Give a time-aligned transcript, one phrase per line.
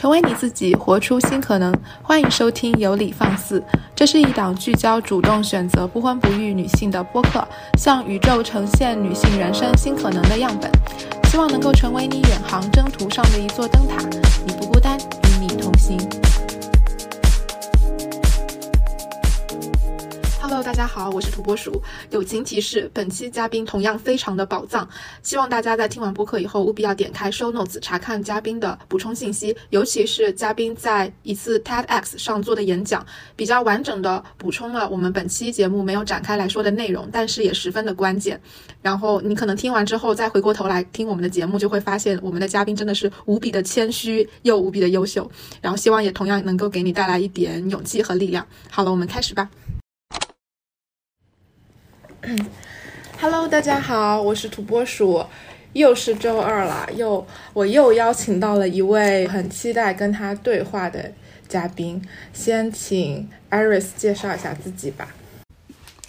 [0.00, 1.70] 成为你自己，活出新可能。
[2.02, 3.60] 欢迎收听《有理放肆》，
[3.94, 10.70] 这是一档聚焦主动选择不婚不育女性的播客，向宇宙呈现女性人生新可能的样本，
[11.30, 13.98] 希望能够成为你远航征途上的一座灯塔。
[14.46, 15.98] 你不孤单，与你同行。
[20.50, 21.80] Hello，大家好，我是土拨鼠。
[22.10, 24.86] 友情提示：本期嘉宾同样非常的宝藏，
[25.22, 38.40] 希望大家在听完播客以后，务必要点开 Show Notes 查看嘉宾的补充信息，尤其是嘉宾在一次 TEDx 上做的演讲，比较完整的补充了我们本期节目没有展开来说的内容，但是也十分的关键。
[38.82, 45.30] 然后你可能听完之后，再回过头来听我们的节目，就会发现我们的嘉宾真的是无比的谦虚又无比的优秀。
[45.60, 48.44] 然后希望也同样能够给你带来一点勇气和力量。
[48.68, 49.48] 好了，我们开始吧。
[53.18, 55.24] Hello，大家好，我是土拨鼠，
[55.72, 61.12] 又是周二了，又我又邀请到了一位很期待跟他对话的
[61.48, 62.02] 嘉宾，
[62.34, 65.08] 先请 Iris 介绍一下自己吧。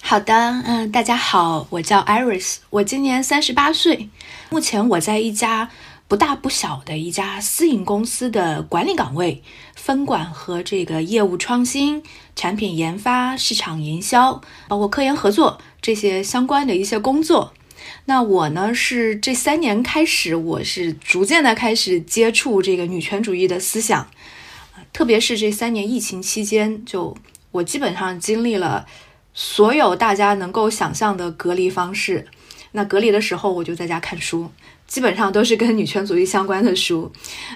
[0.01, 0.33] 好的，
[0.65, 4.09] 嗯，大家好，我叫 Iris，我今年三十八岁，
[4.49, 5.69] 目前我在一家。
[6.07, 9.41] 不大不小的一家私营公司的管理岗位，
[9.75, 12.03] 分管和这个业务创新、
[12.35, 17.53] 产品研发、市场营销，包括科研合作这些相关的一些工作。
[18.05, 24.09] 那我呢是这三年开始，我是逐渐的开始接触这个女权主义的思想，
[24.93, 27.17] 特别是这三年疫情期间，就
[27.51, 28.85] 我基本上经历了
[29.33, 32.27] 所有大家能够想象的隔离方式。
[32.73, 34.49] 那隔离的时候，我就在家看书。
[34.87, 37.09] 基本上都是跟女权主义相关的书，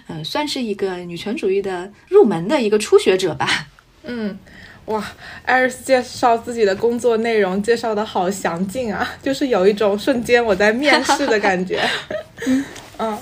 [0.08, 3.68] 嗯，算是一个女权主义的入门的一个初学者吧。
[4.03, 4.40] 嗯，
[4.86, 5.03] 哇，
[5.44, 11.81] 艾瑞斯介绍自己的工作内容介绍的好详尽啊， 就是有一种瞬间我在面试的感觉。
[12.45, 12.64] 嗯
[13.00, 13.17] 嗯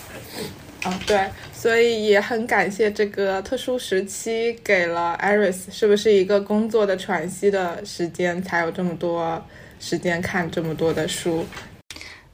[0.85, 9.41] 嗯，对，所以也很感谢这个特殊时期给了艾瑞斯，是不是一个工作的喘息的时间，才有这么多
[9.79, 11.45] 时间看这么多的书。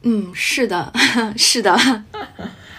[0.02, 0.92] 嗯，是的，
[1.38, 1.78] 是的，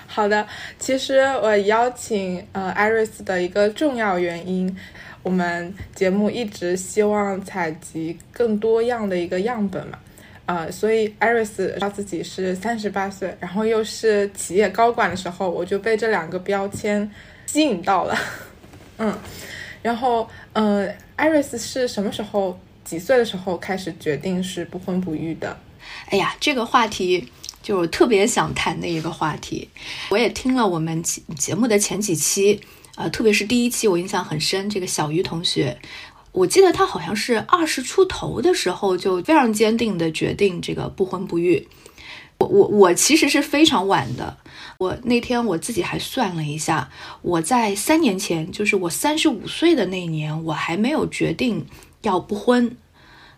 [0.08, 0.44] 好的。
[0.78, 4.76] 其实我邀请呃艾瑞斯的一个重要原因，
[5.22, 9.98] 我们节目一直希望采集更多样的一个样本嘛，
[10.46, 17.10] 呃，所以艾瑞斯他自己是三十八岁，然后又是企业高管的时候，我就被这两个标签
[17.46, 18.16] 吸引到了，
[18.98, 19.18] 嗯，
[19.82, 25.56] 然后嗯，艾瑞斯是什么时候几岁的时候开始决定是不婚不育的？
[26.06, 27.30] 哎呀，这个话题
[27.62, 29.68] 就特别想谈的一个话题。
[30.08, 32.60] 我也听了我们节目的前几期，
[33.00, 34.68] 呃，特别是第一期，我印象很深。
[34.68, 35.78] 这个小鱼同学，
[36.32, 41.66] 我记得他好像是二十出头的时候就非常坚定的决定这个不婚不育。
[42.36, 44.36] 我我我其实是非常晚的。
[44.76, 46.90] 我那天我自己还算了一下，
[47.22, 51.64] 我在三年前，就是我三十五岁的那年，我还没有决定
[52.02, 52.76] 要不婚。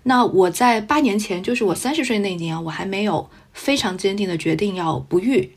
[0.03, 5.53] 那我在八年前，就是我三十岁那年，我还没有非常坚定的决定要不育。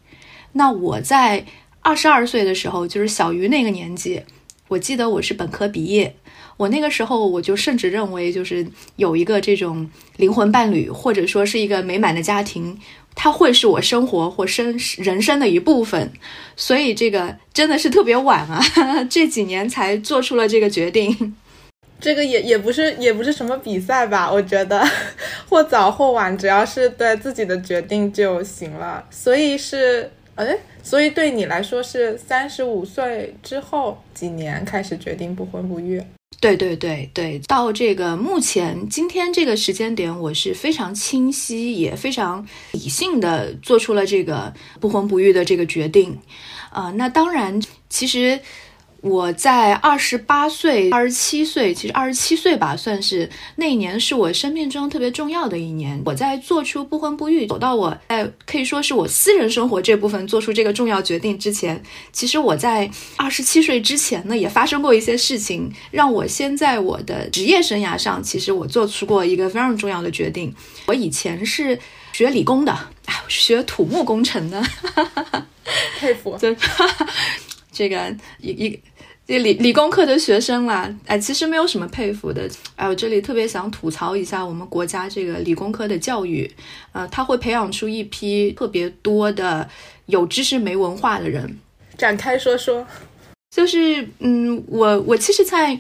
[0.52, 1.46] 那我在
[1.86, 4.20] 二十二岁的时候，就是小鱼那个年纪，
[4.70, 6.16] 我记得我是本科毕业，
[6.58, 8.66] 我那个时候我就甚至认为，就是
[8.96, 9.88] 有一个这种
[10.18, 12.76] 灵魂伴侣，或者说是一个美满的家庭，
[13.14, 16.12] 它会是我生活或生人生的一部分。
[16.56, 18.60] 所以这个真的是特别晚啊，
[19.08, 21.36] 这几年才做出了这个决定。
[22.02, 24.84] 这个也也不是也不是什么比赛吧，我觉得
[25.48, 29.06] 或早或晚，只要是对自己的决定就行了。
[29.12, 36.00] 所以是，哎，所以对你来说是三十五岁之后几年开始决定不婚不育？
[36.40, 46.16] 对对对对，到这个目前今天这个时间点，我是非常清晰也非常理性的做出了这个不婚不育的这个决定。
[46.70, 47.60] 啊，那当然，
[47.90, 48.40] 其实。
[49.06, 56.02] 我在二十八岁、二十七岁，其实二十七岁吧，算是那一年是我生命中特别重要的一年。
[56.04, 61.80] 我在做出不婚不育，走到我在可以说是我私人生活这部分做出这个重要决定之前，
[62.12, 70.52] 其实我在二十七岁之前呢，也发生过一些事情，让我先在我的职业生涯上，其实我做出过一个非常重要的决定。
[70.88, 71.80] 我以前是
[72.12, 72.76] 学理工的，
[73.06, 74.64] 哎，学土木工程的，
[76.00, 76.36] 佩服，
[77.72, 78.80] 这个一一。
[79.28, 82.48] 这理理工科的学生啦，哎，其实没有什么佩服的。
[82.76, 86.50] 哎，我这里特别想吐槽一下我们国家这个理工科的教育，
[86.92, 89.68] 呃，他会培养出一批特别多的
[90.06, 91.58] 有知识没文化的人。
[91.98, 92.86] 展开说说，
[93.50, 95.80] 就是，嗯，我我其实在，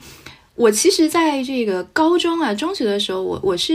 [0.56, 3.74] 我其实在这个高中啊、中学的时候，我我是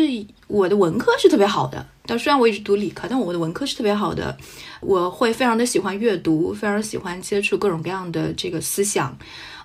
[0.49, 1.87] 我的文科是特别好的。
[2.06, 4.37] 但虽然我一直读理科，但我的文科是特别好的。
[4.81, 9.16] 我会非常的喜欢阅读，非常喜欢接触各种各样的这个思想，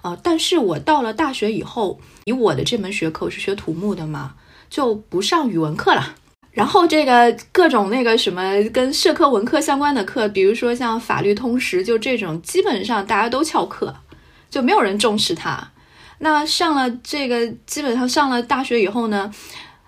[0.05, 4.35] 呃，但是我到了大学以后，以我的这门学科我是学土木的嘛，
[4.69, 6.13] 就不上语文课了。
[6.51, 13.95] 然后这个各种那个什么跟社科文科相关的课，比如说像法律通识，就这种基本上大家都翘课，
[14.47, 15.71] 就没有人重视它。
[16.19, 19.33] 那上了这个，基本上上了大学以后呢，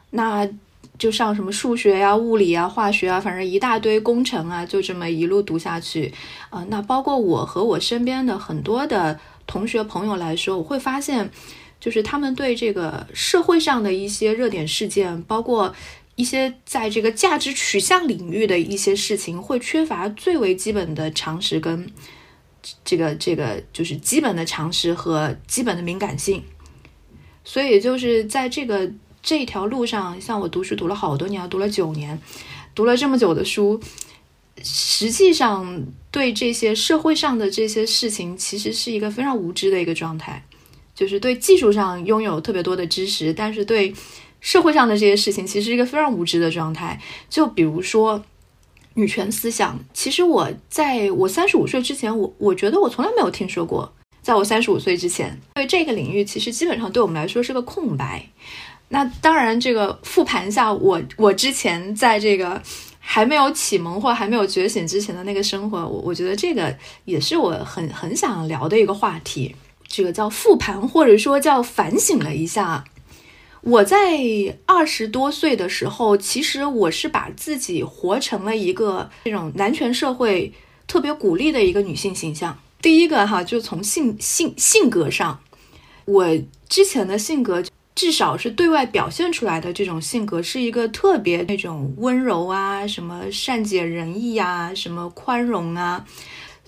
[0.09, 0.49] 那。
[0.97, 6.11] 就上什么数学呀、物理啊、化学啊，反正一大堆工程啊，就这么一路读下去
[6.49, 6.65] 啊。
[6.69, 11.31] 那包括我和我身边的很多的同学朋友来说，我会发现，
[11.79, 15.73] 就是他们对这个社会上的一些热点事件，包括
[16.15, 21.91] 一些在这个价值取向领域的一些事情，会缺乏最为基本的常识跟
[22.85, 26.43] 这个这个就是基本的常识和基本的敏感性。
[27.43, 28.91] 所以就是在这个。
[29.19, 32.17] 这条路上，像我读书读了好多年，读了九年，
[32.73, 33.77] 读了这么久的书，
[34.63, 40.43] 实际上对这些社会上的这些事情，其实是一个非常无知的一个状态。
[40.95, 43.93] 就是对技术上拥有特别多的知识，但是对
[44.41, 46.99] 社会上的这些事情，其实是一个非常无知的状态。
[47.29, 48.23] 就比如说
[48.95, 53.93] 女权思想，其实我在我三十五岁之前，我我觉得我从来没有听说过。
[54.23, 58.27] 在我三十五岁之前，对这个领域，其实基本上对我们来说是个空白。
[58.89, 62.61] 那当然，这个复盘一下我我之前在这个
[63.09, 69.55] 还没有启蒙或还没有觉醒之前的那个生活，我我觉得这个也是我很很想聊的一个话题。
[69.87, 72.83] 这个叫复盘，或者说叫反省了一下。
[73.61, 74.19] 我在
[74.65, 80.51] 二十多岁的时候，其实我是把自己活成了一个这种男权社会
[80.85, 82.59] 特别鼓励的一个女性形象。
[82.81, 85.39] 第一个哈，就从性性性格上，
[86.03, 86.37] 我
[86.67, 87.63] 之前的性格。
[87.97, 96.05] 至少是对外表现出来的这种性格，是一个特别那种温柔啊，什么善解人意啊，什么宽容啊，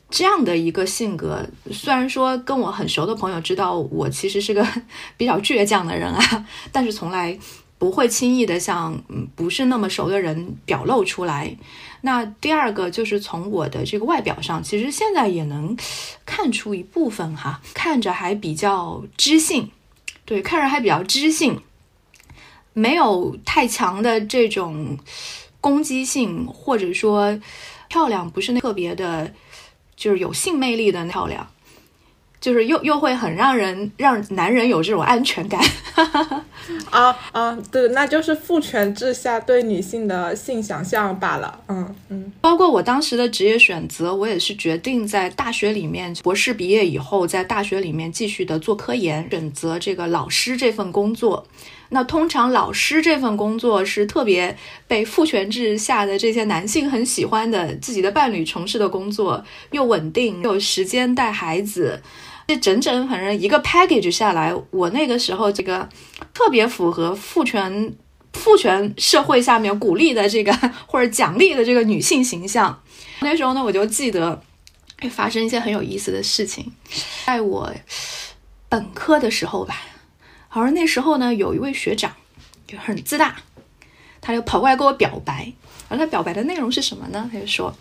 [0.09, 1.45] 这样的一个性格。
[1.71, 4.67] 虽然说跟我很熟的朋友知道我其实是个
[5.17, 7.37] 比较倔强的人啊，但是从来
[7.77, 8.99] 不会轻易的向
[9.35, 11.55] 不是那么熟的人表露出来。
[12.01, 15.77] 那第二个就是从我的这个外表上，其实现在也能
[16.25, 19.69] 看出一部分哈，看着还比较知性。
[20.29, 21.59] 对，看着还比较知性，
[22.73, 24.95] 没有太强的这种
[25.59, 27.39] 攻击性，或者说
[27.87, 29.33] 漂亮不是那特别的，
[29.95, 31.49] 就是有性魅力的漂亮。
[32.41, 35.61] 就是又又会很让人让男人有这种安全感，
[36.89, 41.59] 啊啊，对，那就是父权制下对女性的性想象罢了。
[41.67, 51.45] 嗯嗯，包括我当时的职业选择，我也是决定在大学里面，博士毕业以后，在大学里面继续的做科研，选择这个老师这份工作。
[51.91, 54.55] 那通常老师这份工作是特别
[54.87, 61.99] 被父权制下的这些男性很喜欢的，自己的伴侣从事的工作，又稳定，又有时间带孩子。
[62.49, 65.87] 这整整反正一个 package 下来，我那个时候这个
[66.33, 67.93] 特别符合父权
[68.33, 70.51] 父权社会下面鼓励的这个
[70.87, 72.81] 或者奖励的这个女性形象。
[73.19, 74.41] 那时候呢，我就记得
[74.99, 76.73] 会发生一些很有意思的事情。
[77.27, 77.71] 在我
[78.67, 79.83] 本科的时候吧，
[80.47, 82.11] 好像那时候呢，有一位学长
[82.65, 83.35] 就很自大，
[84.19, 85.53] 他就跑过来跟我表白。
[85.87, 87.29] 而他表白的内容是什么呢？
[87.31, 87.71] 他就说。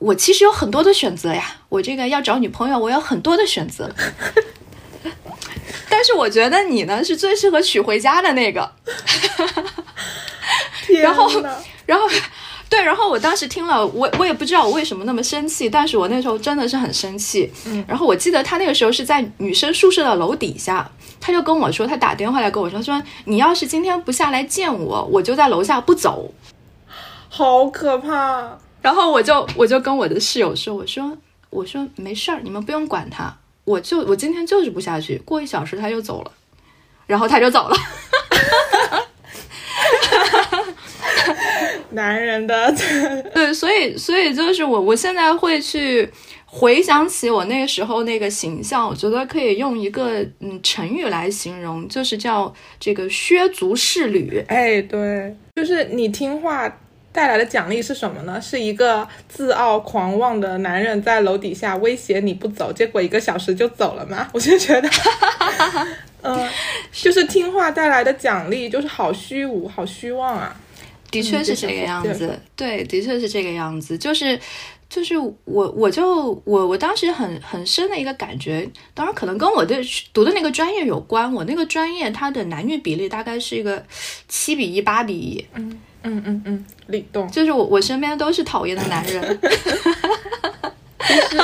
[0.00, 3.88] 我其实有很多的选择呀，我这个要找女朋友，我有很多的选择。
[5.88, 8.72] 但是我觉得你呢是最适合娶回家的那个。
[11.02, 11.30] 然后，
[11.86, 12.08] 然后，
[12.68, 17.52] 对，然后我当时听了，我我也不知道我为什么那么生气，但是我那时候真的是很生气。
[17.66, 17.84] 嗯。
[17.86, 26.32] 然后我记得他那个时候是在女生宿舍的楼底下，他就跟我说，他打电话来跟我说，说你要是今天不下来见我，我就在楼下不走。
[27.28, 28.58] 好可怕。
[28.82, 31.16] 然后我就我就跟我的室友说，我说
[31.50, 36.32] 我说没事儿，你们不用管他，我就我今天就是不下去，过一小时他就走了，
[37.06, 37.76] 然后他就走了。
[41.90, 42.72] 男人的
[43.34, 46.08] 对，所以所以就是我我现在会去
[46.46, 54.42] 回想起我那个时候那个形象，我觉得可以用一个嗯成语来形容，就是叫这个削足适履。
[54.46, 56.72] 哎，对，就是你听话。
[57.12, 58.40] 带来的奖励是什么呢？
[58.40, 64.28] 是一个自傲狂妄的男人在楼底下威胁你不走，结果一个小时就走了吗？
[64.34, 64.88] 我就觉得，
[66.22, 66.48] 嗯，
[66.92, 70.54] 就是听话带来的奖励就是好虚无、好虚妄啊。
[71.10, 73.98] 的确是这个样子，对，的确是这个样子。
[73.98, 74.38] 就是，
[74.88, 79.74] 就是我，我就我我当时很很深的一个感觉，当然可能跟我的
[80.12, 81.34] 读的那个专业有关。
[81.34, 83.84] 我那个专业它的男女比例大概是一个
[84.28, 85.44] 七比一、八比一。
[85.54, 85.80] 嗯。
[86.02, 89.38] 嗯嗯嗯，李栋，就是我我身边都是讨厌的男人。
[91.00, 91.38] 其实，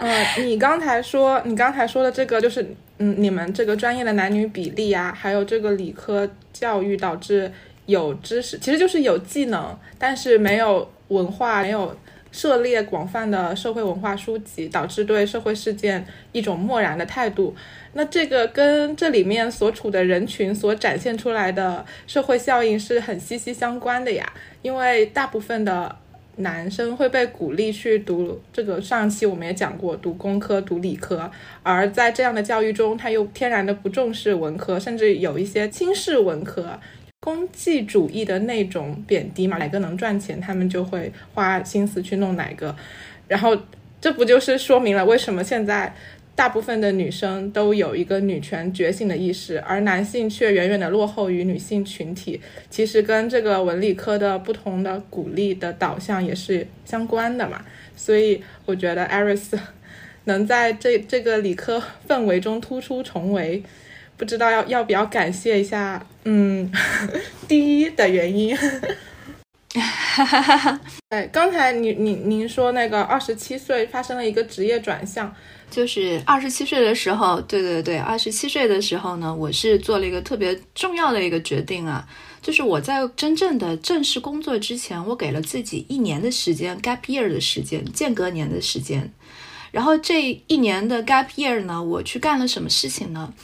[0.00, 7.50] 呃，你刚才说，你刚才说的这个，就是，嗯，你们这个专业的男女比例啊，还有这个理科教育导致
[7.86, 11.96] 有知识，其实就是有技能，但是没有文化，没有
[12.36, 17.56] 涉猎广泛的社会文化书籍，导致对社会事件一种漠然的态度。
[17.94, 25.96] 那这个跟这里面所处的人群所展现出来的社会效应是很息息相关的呀，因为大部分的。
[26.38, 31.30] 男生会被鼓励去读这个，上期我们也讲过，读工科、读理科，
[31.62, 36.78] 而在这样的教育中，他又天然的不重视文科，甚至有一些轻视文科，
[37.26, 42.76] 功绩主义的那种贬低嘛，哪个能赚钱，他们就会花心思去弄哪个，
[43.26, 43.58] 然后
[44.00, 45.92] 这不就是说明了为什么现在？
[46.36, 52.38] 大部分的女生都有一个女权觉醒的意识，而男性却远远的落后于女性群体。
[52.68, 57.64] 其实跟这个文理科的不同的鼓励的导向也是相关的嘛。
[57.96, 59.58] 所以我觉得艾瑞斯
[60.24, 63.62] 能在这这个理科氛围中突出重围，
[64.16, 66.70] 不知道要要不要感谢一下，嗯，
[67.46, 68.56] 第一的原因。
[69.74, 70.80] 哈哈哈
[71.10, 75.34] 哎，刚才你你您说那个二十七岁发生了一个职业转向。
[75.70, 82.08] 就是二十七岁的时候，对对对，二十七岁的时候呢，我是做了一个特别重要的一个决定啊，
[82.40, 89.12] 就是我在真正的正式工作之前，我给了自己一年的时间，gap year 的时间，间隔年的时间。
[89.72, 93.34] 然后这一年的 gap year 呢，我去干了什么事情呢？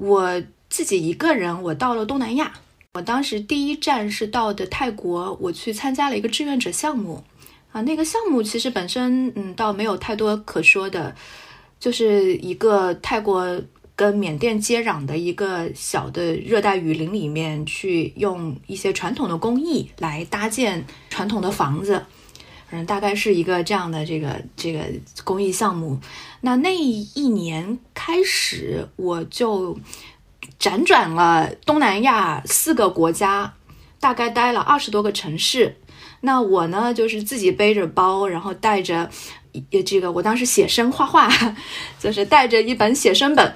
[0.00, 2.52] 我自己一个人，我到了东南亚。
[2.94, 7.22] 我当时第一站是到的泰国，我去参加了一个志愿者项目
[7.70, 11.14] 啊，那个项目其实本身嗯，倒没有太多可说的。
[11.78, 13.62] 就是一个泰国
[13.96, 22.04] 跟缅甸接壤的一个小的热带雨林里面，去用一些传统的工艺来搭建传统的房子，
[22.70, 24.80] 嗯，大概是一个这样的这个这个
[25.24, 25.98] 公益项目。
[26.40, 29.78] 那那一年开始，我就
[30.58, 33.54] 辗转了东南亚四个国家，
[33.98, 35.76] 大概待了二十多个城市。
[36.20, 39.10] 那我呢，就是自己背着包，然后带着。
[39.70, 41.28] 也这个，我当时写生画画，
[41.98, 43.52] 就是带着一本写生本，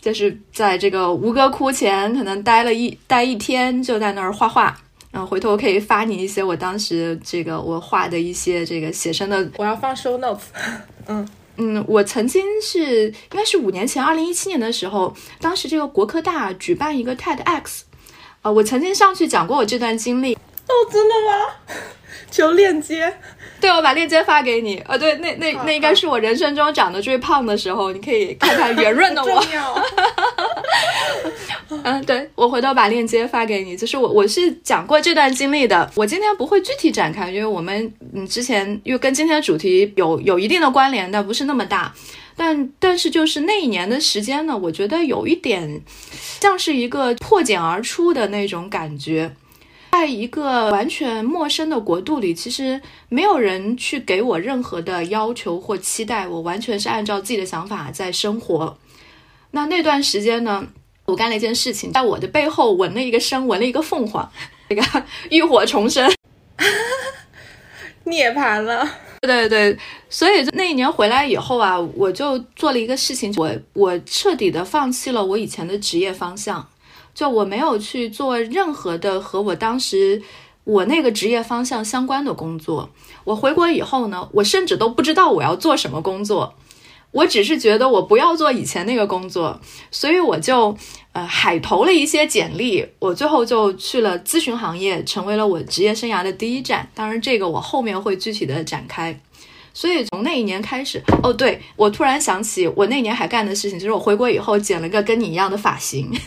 [0.00, 4.80] 就是在这个吴哥窟前，可能待了一待一天，就在那儿画画。
[5.10, 9.50] 然后回头可以发你一些我当时这个我画的一些这个写生的。
[9.56, 10.42] 我要放 show notes。
[11.08, 17.80] 嗯嗯，我曾经是应该是五年前，二零一七年的时候，当时这个国科大举办一个 TEDx，
[18.40, 20.34] 啊，我曾经上去讲过我这段经历。
[20.34, 21.76] 哦，真的吗？
[22.32, 23.12] 求链接。
[23.60, 24.78] 对，我把链接发给你。
[24.86, 29.44] 呃，对，那那那应该是我人生中长得最胖的时候，你可以看看圆润的我。
[31.84, 33.76] 嗯，对，我回头把链接发给你。
[33.76, 41.92] 就是我我是讲过这段经历的，我今天不会具体展开，因为我们嗯之前又跟今天的主题有有一定的关联，但不是那么大。
[42.36, 45.82] 但但是就是那一年的时间呢，我觉得有一点
[46.40, 49.30] 像是一个破茧而出的那种感觉。
[50.00, 52.80] 在一个完全陌生的国度里，其实
[53.10, 58.78] 没有人去给我任何的要求或期待，我完全是按照自己的想法在生活。
[59.50, 60.66] 那那段时间呢，
[61.04, 64.26] 我干了一件事情，在我的背后纹了一个身，纹了一个凤凰，
[64.70, 66.10] 那个 浴火重生，
[68.04, 68.88] 涅槃了。
[69.20, 69.76] 对对，
[70.08, 76.69] 所以那一年回来以后啊，我就做了一个事情，我我彻底的放弃了我以前的职业方向。
[77.20, 80.22] 就我没有去做任何的和我当时
[80.64, 82.88] 我那个职业方向相关的工作。
[83.24, 86.54] 我回国以后呢，我甚至都不知道我要做什么工作。
[87.10, 89.60] 我只是觉得我不要做以前那个工作，
[89.90, 90.74] 所以我就
[91.12, 92.86] 呃海投了一些简历。
[92.98, 96.88] 我最后就去了咨询行业，成为了我职业生涯的第一站。
[96.94, 99.20] 当然，这个我后面会具体的展开。
[99.80, 106.12] 所以从那一年开始，哦，对我突然想起我那年还干的事情，就是我回国以后剪了个跟你一样的发型。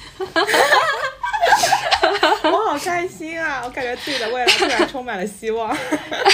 [2.45, 3.61] 我好开心啊！
[3.63, 5.77] 我感觉自己的未来突然充满了希望。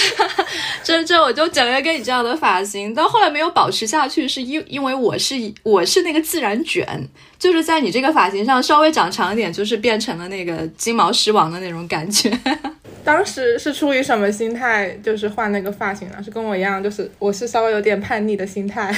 [0.82, 7.06] 这这，我就剪了个跟你这样的发型，到后来没有保持下去，是因因为我是我是那个自然卷，
[7.38, 12.30] 就是在你这个发型上稍微长长一点，就是变成了那个金毛狮王的那种感觉。
[13.04, 16.22] 当时是出于什么心态，就是换那个发型呢？
[16.22, 18.94] 是跟我一样，就是我是稍微有点叛逆的心态。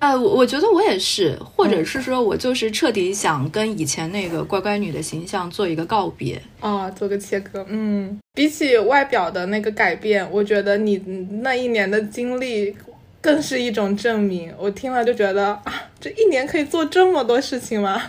[0.00, 7.64] 呃，我我觉得我也是，或者是说我就是彻底想跟以前那个乖乖女的形象做一个告别啊，做个切割。
[7.68, 10.98] 嗯，比起外表的那个改变，我觉得你
[11.42, 12.76] 那一年的经历
[13.22, 14.52] 更是一种证明。
[14.58, 18.02] 我听了就觉得啊，这一年可以做这么多事情吗？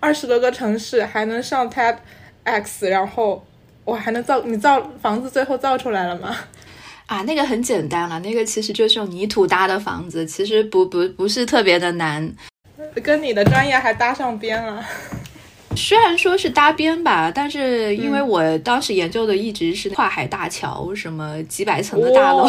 [0.00, 3.44] 二十多个城市，还能上 TEDx，然后
[3.84, 4.40] 哇，还能造？
[4.42, 6.36] 你造房子最后造出来了吗？
[7.06, 12.32] 啊，那个很简单了，那个其实就是用泥土搭的房子，其实不不不是特别的难，
[13.02, 14.82] 跟你的专业还搭上边了。
[15.74, 22.48] 虽然说是搭边吧，但是因为我当时研究的一直是跨海大桥，什么几百层的大楼，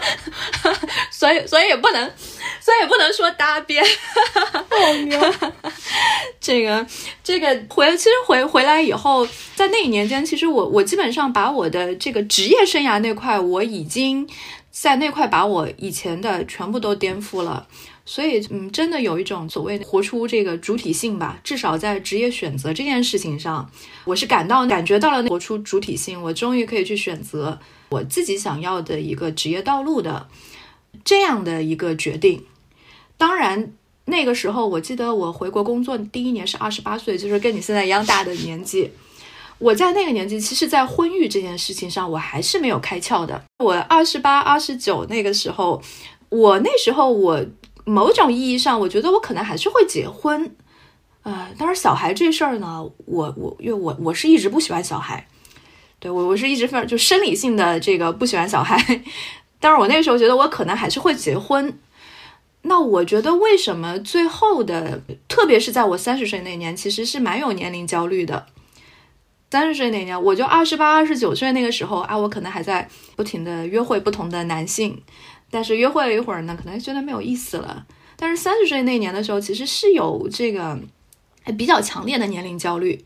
[1.10, 2.10] 所以所以也不能，
[2.60, 3.84] 所以也不能说搭边。
[4.34, 5.18] 好牛！
[6.44, 6.86] 这个
[7.22, 14.28] 这个回，其实回回来以后，在那一年间，其实我我基本上把我的这个职业生涯那块，我已经
[14.70, 17.66] 在那块把我以前的全部都颠覆了。
[18.04, 21.40] 所以，嗯，真的有一种所谓活出这个主体性吧。
[21.42, 23.70] 至少在职业选择这件事情上，
[24.04, 26.22] 我是感到感觉到了活出主体性。
[26.22, 27.58] 我终于可以去选择
[27.88, 30.28] 我自己想要的一个职业道路的
[31.02, 32.44] 这样的一个决定。
[33.16, 33.72] 当然，
[34.06, 38.90] 那个时候我记得我回国工作第一年是二十八岁，就是跟你现在一样大的年纪。
[39.58, 43.42] 我在那个年纪，其实，在婚育这件事情上，我还是没有开窍的。
[43.58, 45.82] 我二十八、二十九那个时候，
[46.28, 47.44] 我那时候我。
[47.86, 50.56] 某种意义上，我觉得我可能还是会结婚，
[51.22, 55.26] 呃，当然小孩这事儿呢，我我因为我我是一直不喜欢小孩，
[55.98, 59.02] 对我我是一直非常就生理性的这个不喜欢小孩，
[59.60, 61.78] 但是我那时候觉得我可能还是会结婚。
[62.66, 68.46] 那我觉得为什么最后的，特别是在我三十岁那年，其实是蛮有年龄焦虑的。
[69.50, 75.00] 三十岁那年，我就二十八、二十九岁那个时候啊，我可能还在不停的约会不同的男性。
[75.50, 77.86] 但是约会了一会儿呢，可能觉得没有意思了。
[78.16, 80.76] 但是三十岁那年的时候，其实是有这个
[81.56, 83.04] 比较强烈的年龄焦虑，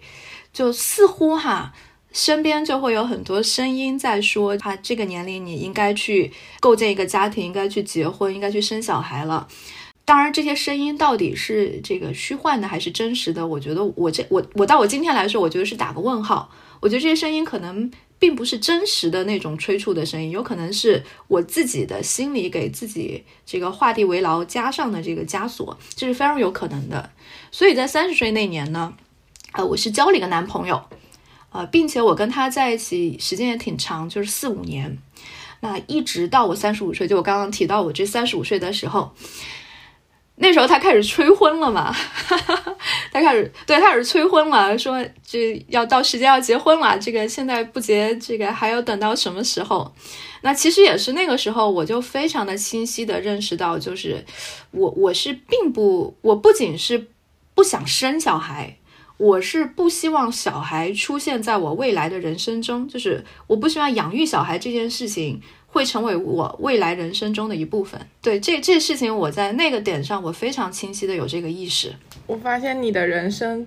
[0.52, 1.74] 就似乎哈
[2.18, 9.46] 身边就会有很多声音在说，啊这个年龄你应该去构建一个家庭，应该去结婚，应该去生小孩了。
[10.04, 13.46] 当然，这些声音到底是这个虚幻的还是真实的？
[13.46, 16.50] 我觉得我这我我到我今天来说，我觉得是打个问号。
[16.80, 17.88] 我觉得这些声音可能。
[18.20, 27.10] 并不是真实的那种催促的声音，有可能是我自己的心里给自己这个画地为牢加上的这个枷锁，这是非常有可能的。
[27.52, 28.92] 所以在三十岁那年呢，
[29.52, 30.82] 呃，我是交了一个男朋友，
[31.50, 34.98] 呃，并且我跟他在一起时间也挺长，就是四五年。
[35.60, 39.12] 那一直到我三十五岁，就我刚刚提到我这三十五岁的时候。
[40.40, 41.92] 那时候他开始催婚了嘛，
[43.10, 49.92] 他开始对他开始催婚了，说这要到时间要结婚了，这个现在不结，这个还要等到什么时候？
[50.42, 54.24] 那其实也是那个时候，我就非常的清晰的认识到，就是
[54.70, 57.08] 我我是并不，我不仅是
[57.56, 58.76] 不想生小孩，
[59.18, 65.42] 我是不希望小孩出现在我未来的人生中，就是我不希望养育小孩这件事情。
[65.70, 68.00] 会成为我未来人生中的一部分。
[68.22, 71.92] 对这这事情，我在那个点上，我非常清晰的有这个意识。
[72.26, 73.66] 我发现你的人生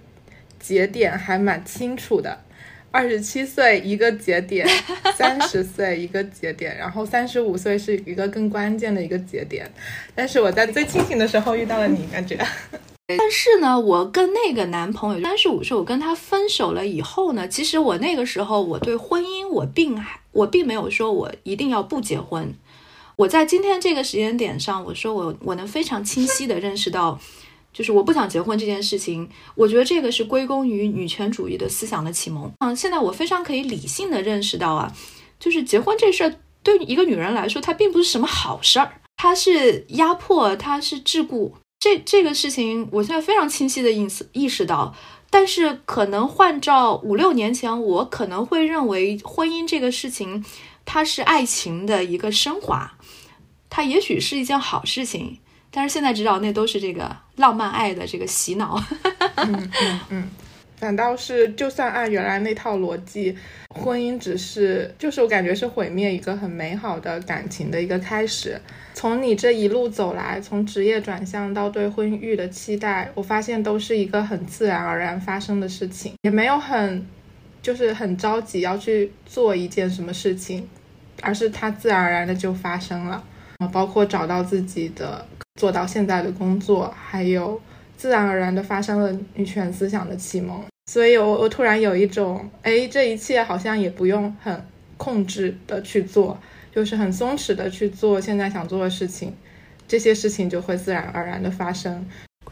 [0.59, 2.39] 节点还蛮清楚的，
[2.89, 4.67] 二十七岁一个节点，
[5.15, 9.71] 三十 岁一个节点，然后三十五岁是一个更关键的一个节点。
[10.15, 12.35] 但是我在最清醒的时候遇到了你，感觉。
[13.17, 22.53] 但是呢，我跟那个男朋友三十五岁，我跟他分手了以后呢，其实我那个时候我对婚姻我并还我并没有说我一定要不结婚。
[23.17, 27.19] 我在今天这个时间点上，我说我我能非常清晰的认识到，
[27.71, 32.51] 就是我不想结婚这件事情，我觉得这个是归功于女权主义的思想的启蒙。
[32.59, 34.91] 嗯，现在我非常可以理性的认识到啊，
[35.39, 41.51] 就是结婚这事儿对一个女人来说，它并不是什么好事儿，它是压迫，它是桎梏。
[41.81, 44.93] 这这个事情，我现在非常清晰的意思意识到，
[45.31, 50.45] 但是可能换照五六年前，我可能会认为婚姻这个事情，
[50.85, 52.93] 它是爱情的一个升华，
[53.67, 55.39] 它也许是一件好事情，
[55.71, 58.79] 但是现在知道那都是这个浪漫爱的这个洗脑。
[59.37, 60.29] 嗯 嗯嗯。
[60.81, 63.37] 反倒是，就算按原来那套逻辑，
[63.75, 68.59] 婚姻只是就是我感觉是毁灭一个很美好的感情的一个开始。
[68.95, 77.05] 从你这一路走来，从职业转向到对婚育的期待，我发现都是一个很自然而然发生的事情，也没有很
[77.61, 80.67] 就是很着急要去做一件什么事情，
[81.21, 83.23] 而是它自然而然的就发生了。
[83.59, 85.23] 啊，包括找到自己的
[85.59, 87.61] 做到现在的工作，还有
[87.95, 90.59] 自然而然的发生了女权思想的启蒙。
[90.91, 96.37] 所以，我我突然有一种，哎，这一切好像也不用很控制的去做，
[96.75, 99.33] 就是很松弛的去做现在想做的事情，
[99.87, 102.05] 这些事情就会自然而然的发生。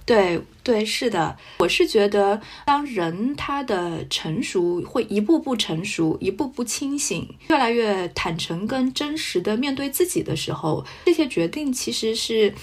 [0.05, 12.53] 对对，是的，我是觉得，当人他的成熟会一步步成熟，一步步清醒，越来越坦诚跟真实的面对自己的时候，这些决定其实是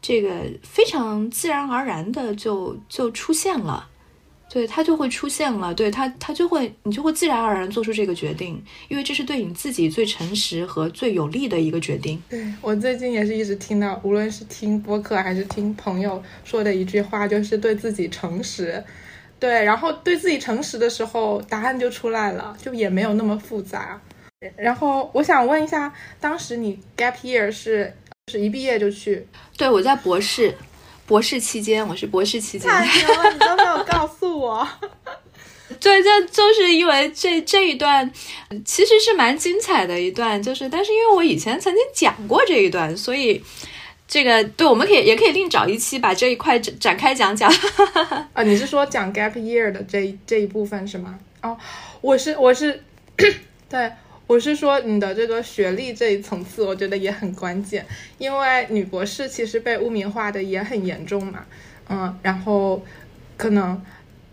[0.00, 3.90] 这个非常自然而然的就就出现了。
[4.50, 12.22] 对它就会出现了，对它它就会你就会自然而然做出这个决定，因为这是对你自己最诚实和最有利的一个决定。
[12.30, 18.82] 对我最近也是一直听到，无论是听播客还是听朋友说的一句话，就是对自己诚实。
[19.38, 24.00] 对，然后对自己诚实的时候，答案就出来了，就也没有那么复杂。
[24.56, 27.92] 然后我想问一下，当时你 gap year 是
[28.32, 29.26] 是一毕业就去？
[29.56, 30.54] 对，我在博士。
[31.08, 32.70] 博士期间，我是博士期间。
[32.70, 34.68] 太牛了，你都没有告诉我。
[35.80, 38.12] 对，这就是因为这这一段
[38.62, 43.42] 其实是蛮精彩的一段，就是但是因为我以前曾经讲过这一段，所以
[44.06, 47.50] 这个对我们可以也可以另找一期把这一块展展开讲讲。
[48.34, 51.18] 啊，你是说讲 gap year 的这这一部分是吗？
[51.40, 51.56] 哦，
[52.02, 52.84] 我是我是
[53.70, 53.90] 对。
[54.28, 57.86] 我是说，你的这个学历这一层次，我觉得也很关键，
[58.18, 61.46] 因为女博士其实被污名化的也很严重嘛，
[61.88, 62.84] 嗯，然后
[63.38, 63.82] 可能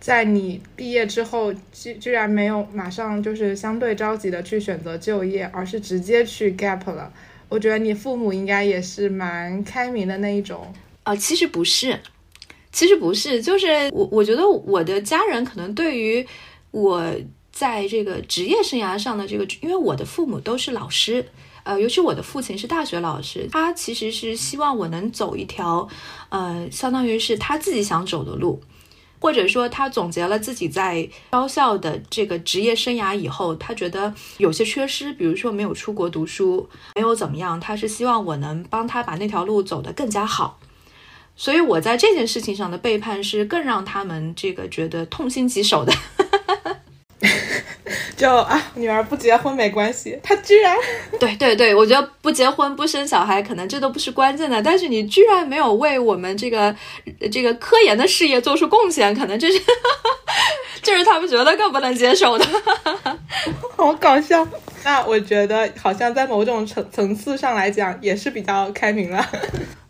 [0.02, 7.14] 在你毕业之后，居居然没有马上就是相对着急的去选择就业，而是直接去 gap 了。
[7.48, 11.98] 我觉得你父母应该也是蛮开明的那一种啊，其实不是，
[12.70, 16.28] 其实不是，就是我我觉得我的家人可能对于
[16.72, 17.10] 我。
[17.56, 21.26] 在这个职业生涯上的这个，因为我的父母都是老师，
[21.64, 25.88] 呃，尤其我的父亲是大学老师，他其实是希望我能走一条，
[26.28, 28.62] 呃，相当于是他自己想走的路，
[29.22, 40.60] 或者说他总结了自己在高校的这个职业生涯以后，他觉得有些缺失，比如说没有出国读书，没有怎么样，他是希望我能帮他把那条路走得更加好，
[41.38, 45.94] 所以我在这件事情上的背叛是更让他们这个觉得痛心疾首的。
[48.18, 50.76] 就啊，女儿不结婚没关系，他居然，
[51.20, 56.74] 对对对，我觉得不结婚不生小孩，可能这都不是关键的，但是你居然没有为我们这个
[57.32, 59.62] 这个科研的事业做出贡献，可能这是
[60.82, 62.46] 这是他们觉得更不能接受的，
[63.76, 64.48] 好搞笑。
[64.84, 69.28] 那我觉得好像在某种层层次上来讲，也是比较开明了。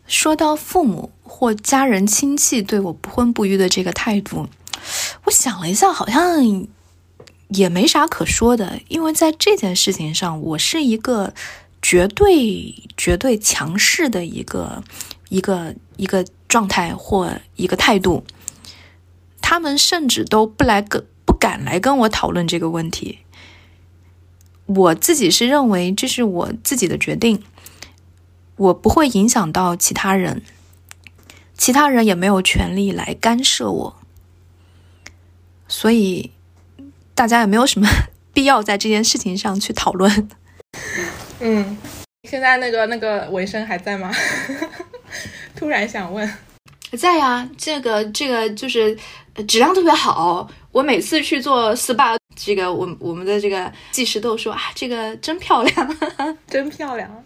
[0.08, 4.48] 说到父母或家人亲戚对我不婚不育的这个态度，
[5.24, 6.66] 我想了一下，好像。
[7.48, 11.32] 也没啥可说的，因为在这件事情上，我是一个
[11.80, 14.82] 绝对绝对强势的一个
[15.28, 18.24] 一个一个状态或一个态度。
[19.40, 23.20] 他们甚至都不来跟不敢来跟我讨论这个问题。
[24.66, 27.44] 我自己是认为这是我自己的决定，
[28.56, 30.42] 我不会影响到其他人，
[31.56, 33.96] 其他人也没有权利来干涉我，
[35.68, 36.32] 所以。
[37.16, 37.88] 大家也没有什么
[38.32, 40.28] 必要在这件事情上去讨论。
[41.40, 41.76] 嗯，
[42.28, 44.12] 现在那个那个纹身还在吗？
[45.56, 46.30] 突然想问，
[46.98, 48.96] 在呀，这个这个就是
[49.48, 50.48] 质量特别好。
[50.70, 55.96] 我每次去做 SPA，这个我我们的这个技师都说啊，这个真漂亮，
[56.46, 57.24] 真漂亮，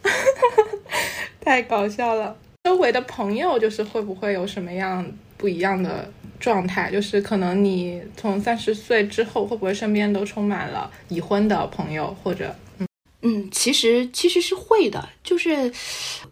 [1.41, 2.37] 太搞笑了。
[2.63, 5.05] 周围的朋友就是会不会有什么样
[5.41, 6.13] 不一样的？
[6.41, 12.89] 状态就是可能你从三十岁之后会不会身边都充满了已婚的朋友或者嗯
[13.21, 15.71] 嗯，其实其实是会的，就是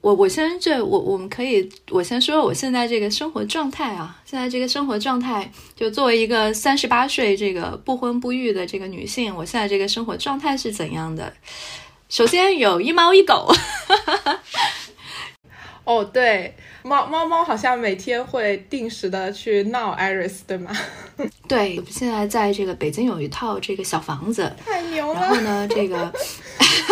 [0.01, 11.31] 我我先这我我们可以我先说我现在这个生活状态啊，现在这个生活状态就作为一个三十八岁这个不婚不育的这个女性，我现在这个生活状态是怎样的？
[12.09, 13.53] 首先有一猫一狗。
[15.85, 20.71] 哦，对，猫猫猫好像每天会定时的去闹 Iris，对吗？
[21.49, 25.21] 对，现在在这个北京有一套这个小房子，太牛了。
[25.21, 26.13] 然后呢，这个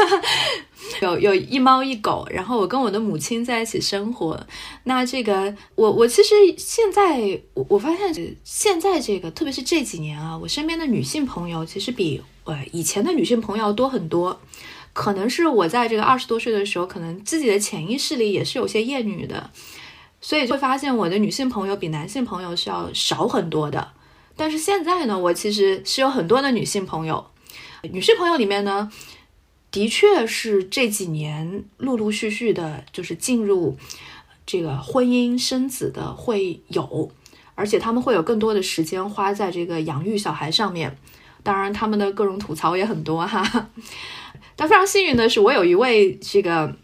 [1.01, 4.47] 有有一猫一狗，然后我跟我的母亲在一起生活。
[4.85, 14.41] 那这个我我其实现在我我发现现在这个特别是这几年啊，我身边的女性朋友其实比呃以前的女性朋友多很多。
[14.93, 19.51] 可能是我在这个二十多岁的时候，可能自己的潜意识里也是有些厌女的，
[20.21, 23.93] 所以会发现我的女性朋友比男性朋友是要少很多的。
[24.37, 27.27] 但是现在呢，我其实是有很多的女性朋友，
[27.91, 28.91] 女性朋友里面呢，
[29.71, 33.77] 的确是这几年陆陆续续的，就是进入
[34.45, 37.11] 这个婚姻生子的会有，
[37.55, 40.99] 而且他们会有更多的时间花在这个养育小孩上面。
[41.43, 43.71] 当然，他们的各种吐槽也很多哈。
[44.57, 46.77] 但非常幸运的是，我有一位这个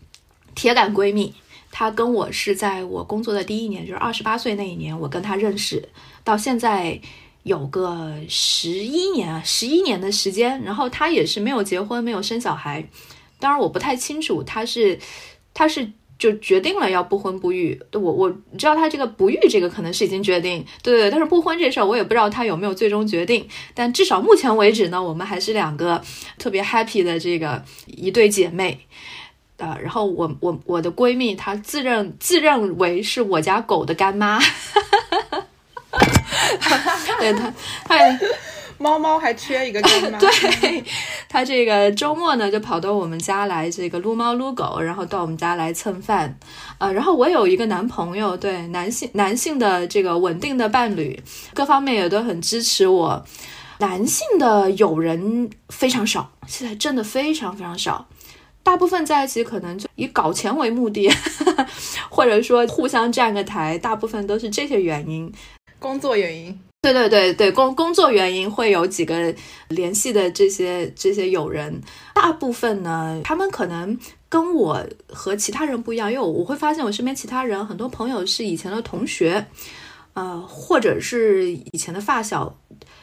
[0.54, 1.34] 铁杆闺蜜，
[1.74, 5.88] 他跟我是在我工作的第一年，就是二十八岁那一年，我跟他认识，
[6.22, 7.00] 到现在
[7.44, 10.62] 有个十一年啊，十一年的时间。
[10.62, 12.86] 然后他也是没有结婚，没有生小孩。
[13.40, 14.98] 当然，我不太清楚他是
[15.54, 17.80] 他是就决定了要不婚不育。
[17.94, 23.48] 我我知道他这个不育这个可能是已经决定，对对，但是不婚这事儿我也不知道他有没有最终决定。
[23.72, 26.00] 但至少目前为止呢，我们还是两个
[26.38, 28.78] 特别 happy 的这个一对姐妹。
[29.62, 34.40] 呃，然后我我我的闺蜜她自认自认为是我家狗的干妈，
[37.20, 37.96] 对她她。
[38.78, 40.82] 猫猫还缺一个干妈， 对
[41.28, 46.36] 她这个周末呢就跑到我们家来这个撸猫撸狗，然后到我们家来蹭饭，
[46.78, 51.22] 呃，然后我有一个男朋友，对男性男性的这个稳定的伴侣，
[51.54, 53.24] 各方面也都很支持我。
[53.78, 58.04] 男性的友人非常少，现在真的非常非常少，
[58.62, 61.10] 大部分在一起可能就以搞钱为目的，
[62.08, 65.32] 或者说互相站个台，大部分都是这些原因，
[65.78, 66.58] 工作原因。
[66.82, 69.32] 对对对对，工工作原因会有几个
[69.68, 71.80] 联系的这些这些友人，
[72.12, 73.96] 大部分呢，他们可能
[74.28, 79.46] 跟我和其他人不一样，因为我会发现我身边其他人很多朋友是以前的同学，
[80.14, 82.52] 呃，或者是以前的发小，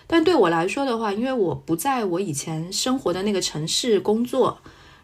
[0.05, 4.57] 但对我来说的话，因为我不在我以前生活的那个城市工作，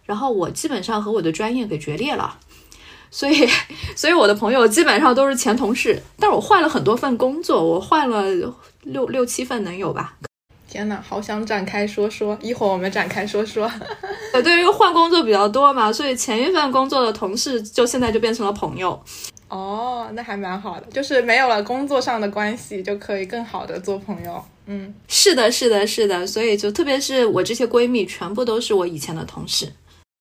[0.06, 2.38] 然后我基本上和我的专业给决裂了。
[3.12, 3.48] 所以，
[3.96, 8.24] 所以我的朋友基本上都是前同事，但是我换了很多份工作，我换了
[8.82, 10.16] 六六七份能有吧？
[10.68, 13.72] 天呐，好想展开说说，一会儿我们展开说说。
[14.34, 19.02] 呃，对，因为换工作比较多嘛，所以前一份工作的同事就现在就变成了朋友。
[19.48, 24.44] 哦，那还蛮好的，就是没有了工作上的关系，就可以更好的做朋友。
[24.66, 29.72] 嗯，是的，是的，是的，所以就特别是我这些闺蜜，全部都是我以前的同事，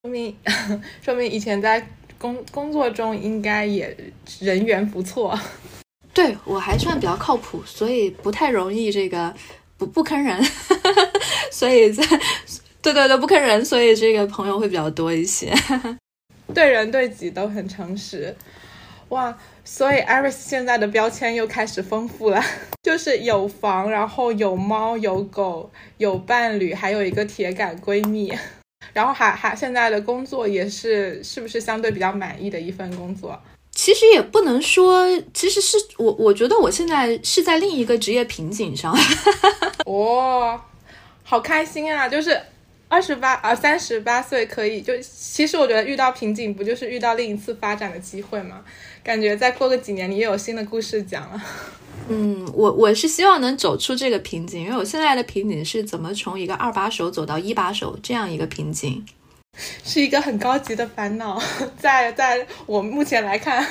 [0.05, 0.37] 说明
[1.01, 1.85] 说明以前在。
[2.17, 3.95] 工工作中应该也
[4.41, 5.39] 人缘不错，
[6.15, 9.35] 对我还算比较靠谱，所以不太容易这个
[9.77, 10.43] 不不坑人，
[11.53, 12.03] 所以在
[12.81, 15.53] 对对对不坑人，所以这个朋友会比较多一些，
[16.55, 18.35] 对人对己都很诚实，
[19.11, 19.37] 哇！
[19.63, 22.43] 所以 Iris 现在的标签又开始丰富了，
[22.83, 28.33] 就是有房，然后有猫有狗有伴侣，还有一个铁杆闺蜜。
[28.95, 33.39] 然后还还现在的工作也是是不是相对比较满意的一份工作？
[33.73, 35.05] 其实也不能说，
[35.35, 38.97] 其实是我我觉得我现在是在另一个职业瓶颈上。
[39.85, 40.61] 哦，
[41.25, 42.09] 好开心啊！
[42.09, 42.41] 就是
[42.89, 48.65] 二十八啊三十八岁可以就其实我觉得遇到瓶颈不就是遇到另一次发展的机会吗？
[49.03, 51.43] 感觉再过个几年你又有新的故事讲了。
[52.09, 59.05] 嗯，我我是希望能走出这个瓶颈，因为我现在的瓶颈是怎么从一个二把手走到一把手这样一个瓶颈，
[59.83, 61.41] 是一个很高级的烦恼，
[61.81, 63.67] 在在我目前来看，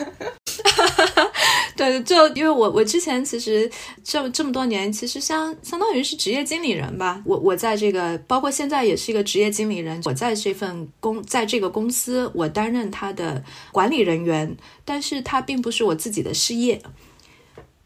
[1.78, 3.70] 对，就因为我我之前其实
[4.04, 16.82] 这这么多年，其实相相当于是职业经理人吧，我我在这个包括现在也是一个职业经理人，我在这份公在这个公司我担任他的管理人员，但是他并不是我自己的事业。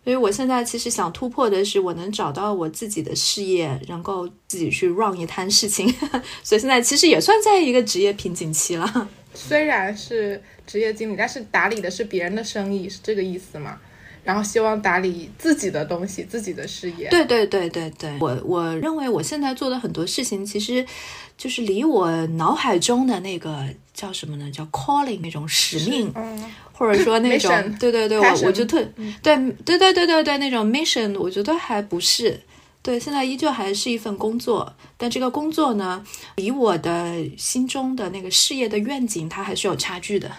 [0.07, 5.93] 所以我现在其实想突破的是，我能找到我自己的事业，能够自己去 run 一摊事情。
[6.41, 9.09] 所以现在其实也算在一个职业瓶颈期了。
[9.33, 13.77] 虽然是职业经理，但是打理的是别人的生意，是这个意思吗？
[14.23, 17.09] 然后希望打理自己的东西，自己的事业。
[17.09, 20.85] 对对对对对，我我认为我现在做的很多事情，其实
[21.37, 24.49] 就是离我脑海中的那个叫什么呢？
[24.51, 26.13] 叫 calling 那种使命。
[26.77, 28.83] 或者说那种，对对对，我我就特
[29.23, 29.35] 对
[29.65, 32.39] 对对对对对那种 mission，我觉得还不是，
[32.83, 40.31] 对，现在依旧还是一份工作，但这个工作呢，离我的心中的那个事业的愿景，它还是有差距的。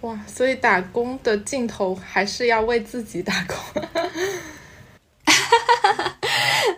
[0.00, 3.82] 哇，所以打工的尽头还是要为自己打工。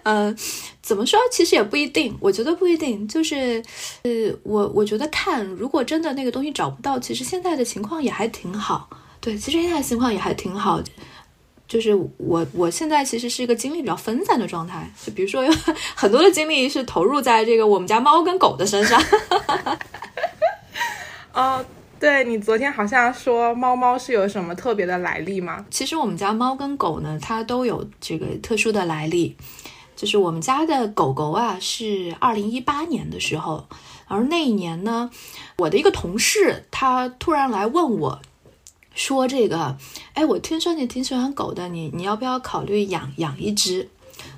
[0.02, 0.36] 嗯，
[0.88, 1.20] 怎么说？
[1.30, 3.06] 其实也不一定，我觉得不一定。
[3.06, 3.62] 就是，
[4.04, 4.10] 呃，
[4.42, 8.88] 我我觉得看，如果真的那个东西找不到，其实现在的情况也还挺好。
[9.20, 10.82] 对，其实现在情况也还挺好。
[11.66, 14.90] 就是我我现在其实是一个精力比较分散的状态。
[15.04, 15.52] 就比如说，有
[15.94, 18.98] 很多的精力是投入在这个我们家猫跟狗的身上。
[21.34, 21.62] 哦。
[22.00, 25.66] 对你昨天好像说猫猫是有什么特别的来历吗？
[25.68, 29.36] 其实我们家猫跟狗呢，它都有这个特殊的来历。
[29.98, 33.66] 就是我们家的狗狗啊，是二零一八年的时候，
[34.06, 35.10] 而那一年呢，
[35.56, 38.20] 我的一个同事他突然来问我，
[38.94, 39.76] 说这个，
[40.14, 43.88] 哎，我听说你挺喜欢狗的，你你要不要考虑养养一只？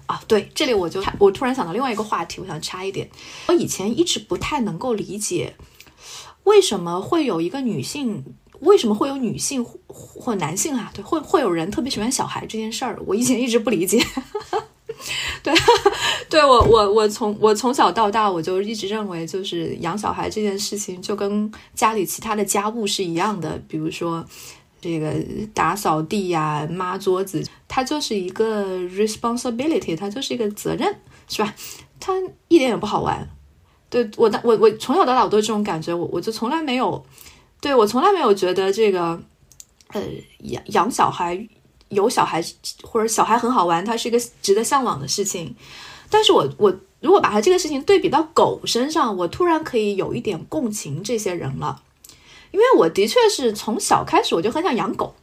[0.06, 3.10] 啊，对，这里我就我突然想到另外一个话题，我想插一点，
[3.48, 5.56] 我以前一直不太能够理解。
[6.44, 8.24] 为什么会有一个女性？
[8.60, 10.90] 为什么会有女性或男性啊？
[10.94, 14.02] 对，会会有人特别喜欢小孩这件事儿，我以前一直不理解。
[15.42, 15.54] 对，
[16.28, 24.22] 对我我我从我从小到大我就一直认为，就是养小孩这件事情就跟家里其他的家务是一样的，比如说
[24.78, 25.14] 这个
[25.54, 30.94] 打扫地呀、抹桌子，它就是一个 responsibility，它就是一个责任，
[31.28, 31.54] 是吧？
[31.98, 32.12] 它
[32.48, 33.26] 一点也不好玩。
[33.88, 37.02] 对我，我我从小到大我都这种感觉，我我就从来没有，
[37.60, 39.20] 对我从来没有觉得这个，
[39.88, 40.02] 呃，
[40.38, 41.48] 养养小孩。
[41.90, 42.40] 有小孩
[42.84, 45.52] 或者小孩很好玩，它是一个值得向往的事情。
[46.08, 51.82] 但是我我如果把它这个事情对比到狗身上，我突然可以有一点共情这些人了，
[52.52, 55.16] 因为我的确是从小开始我就很想养狗。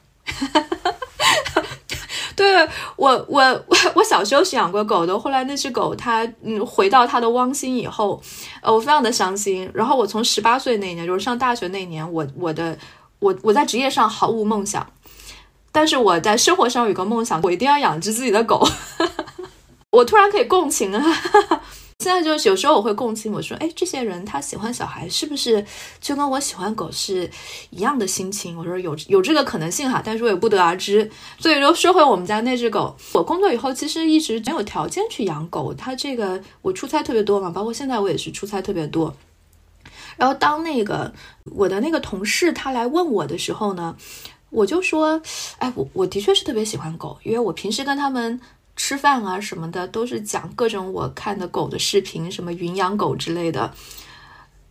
[2.37, 8.21] 对我我我 我小时候是养过狗的，后来那只狗它嗯回到它的汪星以后，
[8.61, 9.69] 呃我非常的伤心。
[9.73, 12.77] 然后我从十八岁那年，就是上大学那年，我我的
[13.17, 14.85] 我我在职业上毫无梦想。
[15.71, 18.67] 但是我在生活上有个梦想，我一定要养只自己的狗。
[19.89, 21.01] 我突然可以共情啊！
[22.07, 25.65] 现在就是有时候我会共情，我说，哎，这些人他喜欢小孩，是不是
[25.99, 27.29] 就跟我喜欢狗是
[27.69, 28.57] 一样的心情？
[28.57, 31.11] 我说有有这个可能性哈，但是我也不得而知。
[31.37, 35.73] 所以说说回我们家那只狗，我工作以后其实一直没有条件去养狗。
[35.73, 39.13] 它这个我出差特别多嘛，包括现在我也是出差特别多。
[40.15, 43.97] 然后当那个我的那个同事他来问我的时候呢？
[44.49, 45.21] 我就说，
[45.57, 48.39] 哎，我我的确是特别喜欢狗，因为我平时跟他们
[48.77, 53.73] 吃饭啊什么的，都是讲各种我看的狗的视频，什么云养狗之类的，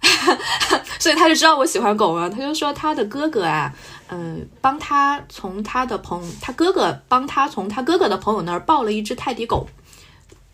[0.98, 2.30] 所以他就知道我喜欢狗了。
[2.30, 3.74] 他就说他的哥哥啊，
[4.08, 9.68] 嗯，帮他从他的朋，他哥哥帮他从他哥哥的朋友那儿抱了一只泰迪狗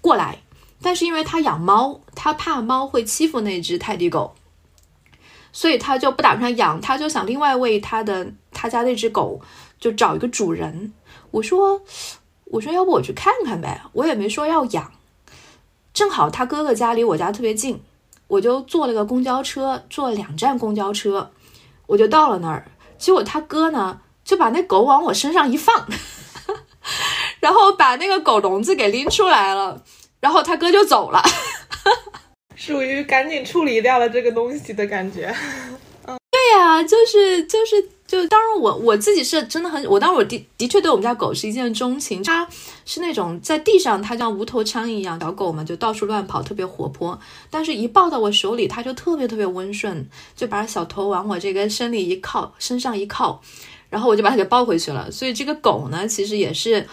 [0.01, 0.39] 过来，
[0.81, 4.35] 但是因为他养猫，他怕猫会欺负那只泰迪狗。
[5.55, 9.39] 所以他就不打算养，他就想另外为他的他家那只狗
[9.79, 10.95] 就找一个主人。
[11.31, 11.83] 我说，
[12.53, 14.93] 我说要不我去看看呗，我也没说要养。
[15.95, 17.83] 正好他哥哥家离我家特别近，
[18.29, 21.31] 我就坐了个公交车，坐两站公交车，
[21.87, 22.71] 我就到了那儿。
[22.99, 25.87] 结果他哥呢就把那狗往我身上一放，
[27.41, 29.83] 然后把那个狗笼子给拎出来了，
[30.21, 31.23] 然后他哥就走了。
[32.55, 35.35] 属于赶紧处理掉了这个东西的感觉，
[36.07, 42.47] 嗯，对呀，就是就是就，当然我我自己是真的很，我当时我的的确对我们家狗是一见钟情，它
[42.85, 53.41] 是那种在地上它像无头苍蝇一样小狗嘛，就到处乱跑，特别活泼，但是一抱到我手里，它就特别特别温顺，就把小头往我这个身里一靠，身上一靠，
[53.89, 55.11] 然后我就把它给抱回去了。
[55.11, 56.87] 所以这个狗呢，其实也是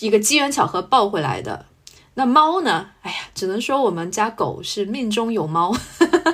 [0.00, 1.66] 一个机缘巧合抱回来的。
[2.14, 2.86] 那猫呢？
[3.02, 5.76] 哎呀，只能说我们家狗是命中有猫，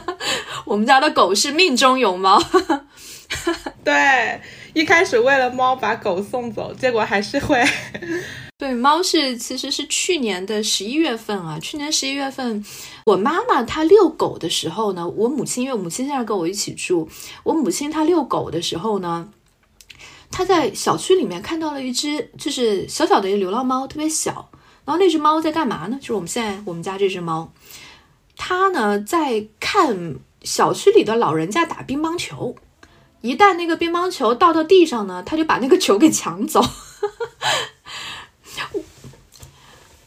[0.67, 2.41] 我们家的狗是命中有猫。
[3.85, 4.41] 对，
[4.75, 7.65] 一开始为了猫把狗送走，结果还是会。
[8.59, 12.63] 对，猫是其实是去年的十一月份啊，去年十一月份，
[13.07, 17.09] 我妈妈她遛狗的时候呢，我母亲因为我母亲现在跟我一起住，
[17.43, 19.31] 我母亲她遛狗的时候呢，
[20.31, 24.51] 她在小区里面看到了一只就是小小的一个流浪猫，特别小。
[24.85, 25.97] 然后那只猫在干嘛呢？
[26.01, 27.53] 就是我们现在我们家这只猫，
[28.37, 32.57] 它呢在看小区里的老人家打乒乓球。
[33.23, 36.63] 一旦那个乒乓球倒到地上呢， 它就把那个球给抢走。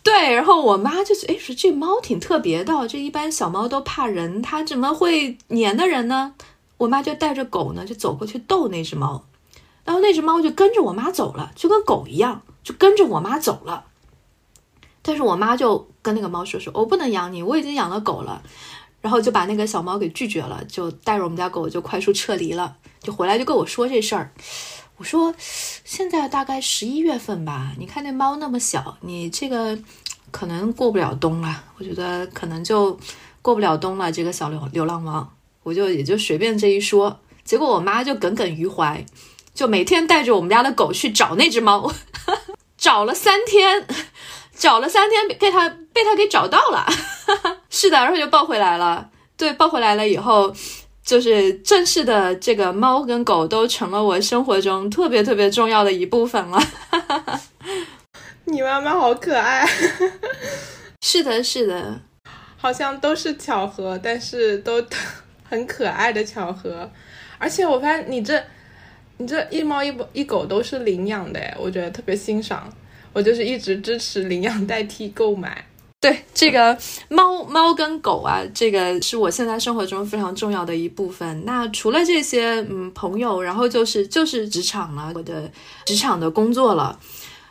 [0.03, 6.35] 对，然后我妈就是哎说这猫挺特别的，这一般小猫都怕人，它怎么会粘的人呢？
[6.77, 9.23] 我妈就带着狗呢就走过去逗那只猫，
[9.85, 13.85] 然后那只猫就跟着我妈走了，就跟狗一样，就跟着我妈走了。
[15.01, 18.41] 但是我妈就跟那个猫说：“说我不能养你，我已经养了狗了。”
[19.03, 22.73] 然后就把那个小猫给拒绝了，就带着我们家狗就快速撤离了。
[23.01, 24.31] 就回来就跟我说这事儿。
[24.95, 25.35] 我说
[25.83, 29.77] ：“现在大概十一月份吧，你看那猫那么小，你这个
[30.31, 31.65] 可能过不了冬了。
[31.77, 32.97] 我觉得可能就
[33.41, 34.09] 过不了冬了。
[34.09, 37.19] 这个小流流浪猫，我就也就随便这一说。
[37.43, 39.05] 结果我妈就耿耿于怀，
[39.53, 41.91] 就每天带着我们家的狗去找那只猫，
[42.77, 43.85] 找了三天。”
[44.55, 46.85] 找了三天，被它被它给找到了，
[47.69, 49.09] 是的，然后就抱回来了。
[49.35, 50.53] 对，抱回来了以后，
[51.03, 56.61] 就是正式的这个猫跟狗都成了我生活中特别特别重要的一部分了。
[58.45, 59.67] 你妈妈好可爱，
[61.01, 61.99] 是的，是的，
[62.57, 64.83] 好像都是巧合，但是都
[65.43, 66.89] 很可爱的巧合。
[67.37, 68.41] 而且我发现你这
[69.17, 72.71] 你这一猫一一狗都是领养的，我觉得特别欣赏。
[73.11, 75.65] 我就是一直支持领养代替购买。
[76.03, 76.77] 对这个
[77.07, 81.45] 猫猫跟狗啊，这个是我现在生活中非常重要的一部分。
[81.45, 85.49] 那除了这些，嗯，朋友，然后就是就是职场了，我的
[85.85, 86.99] 职场的工作了。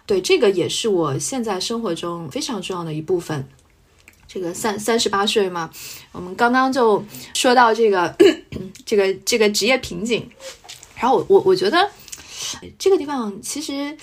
[0.04, 3.48] 对，这个也是我现在生活中非常重要的一部分。
[4.28, 5.70] 这个三三十八岁嘛，
[6.12, 8.14] 我们刚刚就说到这个
[8.84, 10.30] 这个这个职业瓶颈，
[10.94, 11.90] 然后我我我觉得
[12.78, 13.96] 这个地方其实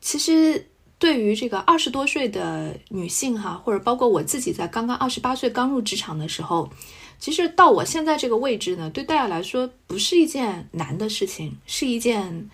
[0.00, 0.66] 其实
[1.00, 6.70] 对于这个二十多岁的女性哈，或者包括我自己在刚刚二十八岁刚入职场的时候，
[7.18, 12.48] 其实到我现在这个位置呢，对大家来说不是一件难的事情，是一件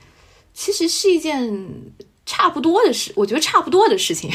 [0.55, 1.69] 其实是一件
[2.25, 4.31] 差不多的事，我觉得差不多的事情。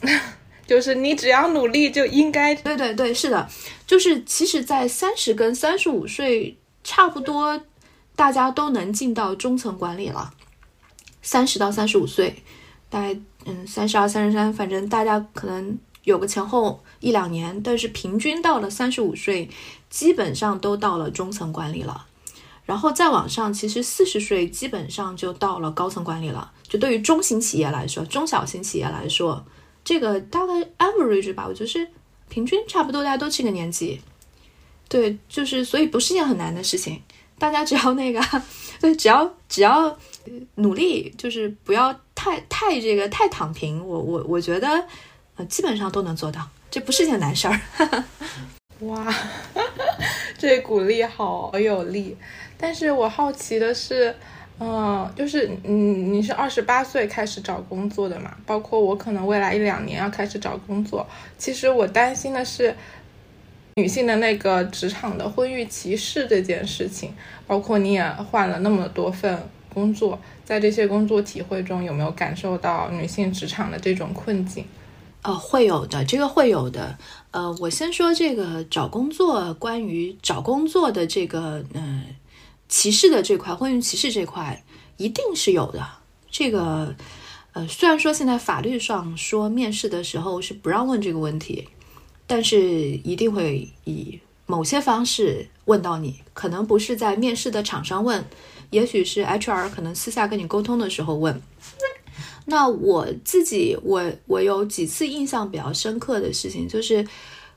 [0.64, 3.48] 就是你只要努力就应该，对对对，是的，
[3.86, 7.60] 就是其实，在三十跟三十五岁差不多，
[8.14, 10.32] 大家都能进到中层管理了。
[11.22, 12.42] 三十到三十五岁，
[12.90, 19.48] 大概嗯三十二、三十三，反正大家可能有个前后一两年，但是平均到了三十五岁，
[19.90, 22.06] 基本上都到了中层管理了。
[22.64, 26.52] 然后再往上，其实四十岁基本上就到了高层管理了。
[26.68, 29.44] 就对于中型企业来说，中小型企业来说。
[29.84, 31.88] 这个大概 average 吧，我觉得是
[32.28, 33.98] 平均差不多，大家都这个年纪。
[34.86, 37.00] 对，就是所以不是件很难的事情，
[37.38, 38.20] 大家只要那个，
[38.82, 39.96] 对，只要只要
[40.56, 44.84] 努力，就是不要太太这个太躺平，我我我觉得
[45.36, 47.60] 呃基本上都能做到，这不是件难事儿。
[48.80, 49.14] 哇，
[50.36, 52.16] 这鼓励好有力，
[52.58, 54.12] 但是我好奇的是。
[54.60, 58.36] 嗯，就是嗯，你是二十八岁开始找工作的嘛？
[58.44, 61.06] 包括我可能未来一两年要开始找工作。
[61.38, 62.74] 其实我担心的是
[63.76, 67.14] 女性的那个职场的婚育歧视这件事情。
[67.46, 70.18] 包括你也换了那么多份工作，
[70.48, 74.64] 在这些工作体会中，有没有感受到女性职场的这种困境？
[75.20, 76.96] 呃，会有的，这个会有的。
[77.32, 82.02] 呃，我先说这个找工作，关于找工作的这个，嗯。
[82.66, 84.64] 歧视的这块，婚姻歧视这块
[84.96, 85.86] 一定是有的。
[86.30, 86.94] 这个，
[87.52, 91.68] 呃，虽然说现在法律上说面试的时候是不让问这个问题，
[92.26, 96.20] 但是一定会以某些方式问到你。
[96.32, 98.24] 可能不是在面试的场上问，
[98.70, 101.40] 也许是 HR 可能私下跟你沟通的时候问。
[102.46, 107.06] 那我自己，我我有几次印象比较深刻的事情，就是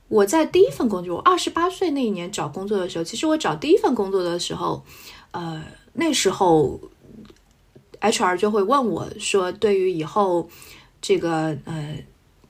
[0.07, 4.83] 我在第一份工作，我二十八岁那一年找工作的时候，其实我找第一份工作的时候。
[5.33, 6.77] 呃，那时候
[8.01, 10.49] ，HR 就会问我说：“对于以后
[11.01, 11.97] 这个呃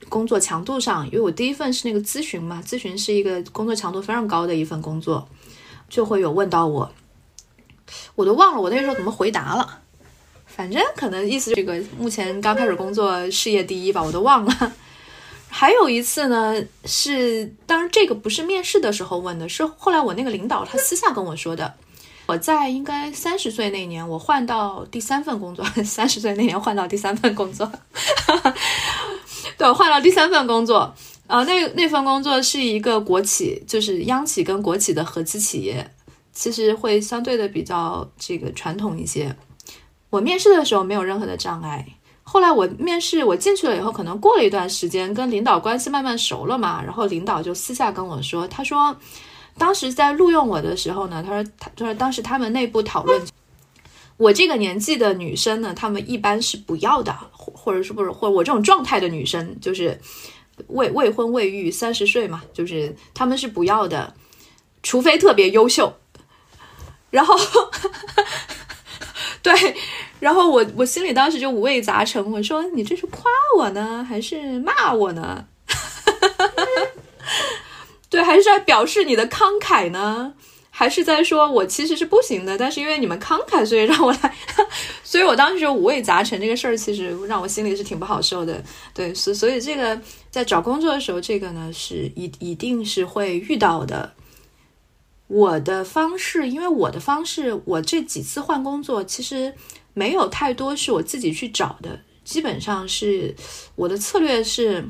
[0.08, 5.28] 工作强度上，因为我第一份是那个咨询嘛，咨询是一个工作强度非常高的一份工作，
[5.88, 6.90] 就会有问到我，
[8.14, 9.80] 我都忘了我那时候怎么回答了，
[10.46, 14.72] 反正可能意思这个目前刚开始工作，事业第一吧，我都忘了。
[15.48, 21.74] 还有一次呢，是当然这个不是面试的时候问的，是后来我那个领导他私下跟我说的。”
[22.26, 25.66] 我在应该三十岁那年，我换到第三份工作。
[25.84, 27.70] 三十岁那年换到第三份工作，
[29.58, 30.94] 对，换到第三份工作。
[31.26, 35.91] 啊，那那份工作是一个国企，就是央企跟国企的合资企业，
[36.32, 39.36] 其实会相对的比较这个传统一些。
[40.10, 41.86] 我面试的时候没有任何的障碍。
[42.22, 48.96] 后来我面试，我进去了以后，可能过了一段时间，跟领导关系慢慢熟了嘛，然后领导就私下跟我说，他说。
[49.58, 53.20] 当时在录用我的时候呢，他说他他说当时他们内部讨论，
[54.16, 60.00] 我这个年纪的女生呢，他们一般是不要的，或或者是不是或者我这种状态的女生，就是
[60.68, 64.14] 未未婚未育三十岁嘛，就是他们是不要的，
[64.82, 65.92] 除非特别优秀。
[67.12, 67.36] 然后，
[69.42, 69.52] 对，
[70.18, 73.22] 然后我我心里当时就五味杂陈，我说你这是夸
[73.58, 75.44] 我呢，还是骂我呢？
[78.08, 80.32] 对，还是在表示你的慷慨呢，
[80.70, 84.34] 还是在说我其实是不行的，但是因为你们慷慨，所以让我来，
[85.04, 86.40] 所以我当时就五味杂陈。
[86.40, 88.62] 这个事儿其实让我心里是挺不好受的。
[88.94, 90.00] 对，所所以这个
[90.30, 94.14] 在找工作的时候，这个呢是一一定是会遇到的。
[95.26, 99.54] 我的方式，因为我的方式，我这几次换工作其实
[99.94, 103.34] 没有太多是我自己去找的，基本上是
[103.76, 104.84] 我的策略是，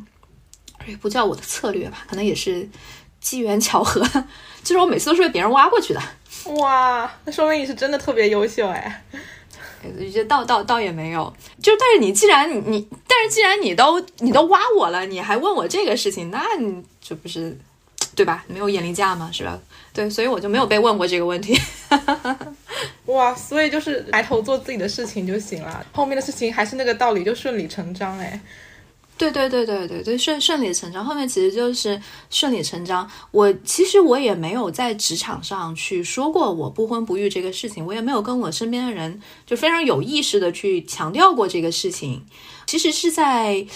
[0.87, 2.69] 也不叫我的策略吧，可能也是。
[3.23, 4.03] 机缘巧合，
[4.65, 6.03] 就是我每次都是被别人挖过去的。
[6.57, 9.05] 哇，那说明你是真的特别优秀哎！
[10.13, 17.57] 这倒倒倒也没有，就但是你既然你，但是既然你都你都挖我了，你还问我这个事情，那你这不是
[18.17, 18.45] 对吧？
[18.49, 19.31] 没有眼力价嘛？
[19.33, 19.57] 是吧？
[19.93, 21.55] 对，所以我就没有被问过这个问题。
[23.07, 28.41] 哇，所以就是埋头做自己的事情就行了，后面的事情还是那个道理，就顺理成章哎。
[29.19, 33.09] 对对对对对对，顺顺理成章，后面其实就是顺理成章。
[33.31, 42.25] 我其实我也没有在职场上去说过我不婚不育这个事情，我也没有跟我身边的人就非常有意识的去强调过这个事情。
[42.67, 43.67] 其实是在。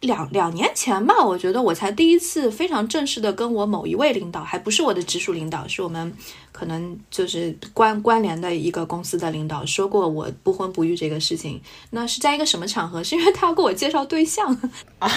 [0.00, 6.12] 两两年前吧，我觉得我才第一次非常正式的跟我某一位领导，还不是我的直属领导，是我们
[6.52, 11.60] 可能就是关关联的一个公司的领导说过我不婚不育这个事情。
[11.90, 13.02] 那是在一个什么场合？
[13.02, 14.56] 是因为他要给我介绍对象
[14.98, 15.10] 啊？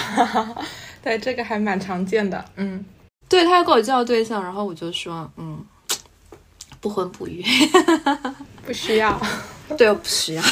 [1.04, 2.44] 对，这个还蛮常见的。
[2.56, 2.84] 嗯，
[3.28, 5.62] 对他要给我介绍对象，然后我就说，嗯，
[6.80, 7.44] 不婚不育，
[8.64, 9.20] 不需要。
[9.78, 10.42] 对，不需要。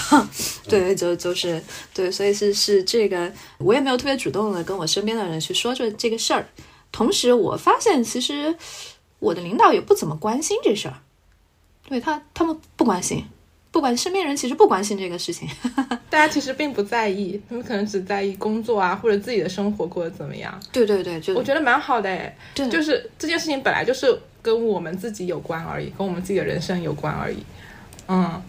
[0.69, 1.61] 对，就就是
[1.93, 6.47] 对，所以是是这个，我也没有特别主动的跟我身边的人去说这这个事儿。
[6.93, 8.55] 同时，我发现其实
[9.19, 10.95] 我的领导也不怎么关心这事儿。
[11.89, 13.25] 对他，他们不关心，
[13.73, 15.49] 不管身边人其实不关心这个事情。
[16.09, 20.59] 大家其实并不在意，他们可能只在意工作啊，或者自己的生活过得怎么样。
[20.71, 22.37] 对对对，就我觉得蛮好的哎。
[22.55, 27.43] 对，就是这件事情本来就是跟我们自己有关而已，跟我们自己的人生有关而已。
[28.09, 28.43] 嗯。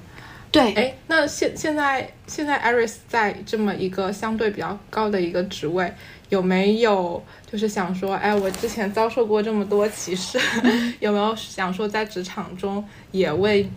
[0.52, 5.94] 对，哎，那现现在现在，Iris 在这么一个相对比较高的一个职位，
[6.30, 10.40] 有没有就是想说，哎，我之前遭受过这么多歧视，
[11.00, 13.70] 有没有想说在职场中也为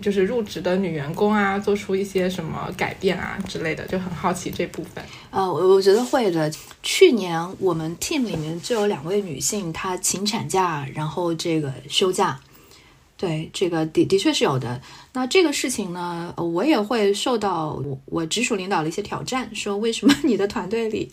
[0.00, 3.86] 就是入职的女员工啊做出一些什么改变啊之类的？
[3.86, 5.04] 就很好奇这部分。
[5.30, 6.52] 呃，我我觉得会的。
[6.82, 12.38] 去年我们 team 里面就有两位女性，她请产假，然后这个休假。
[13.16, 14.80] 对，这个的的确是有的。
[15.14, 21.10] 那这个事情呢，我也会受到我我直属领导的一些挑战，说为什么你的团队里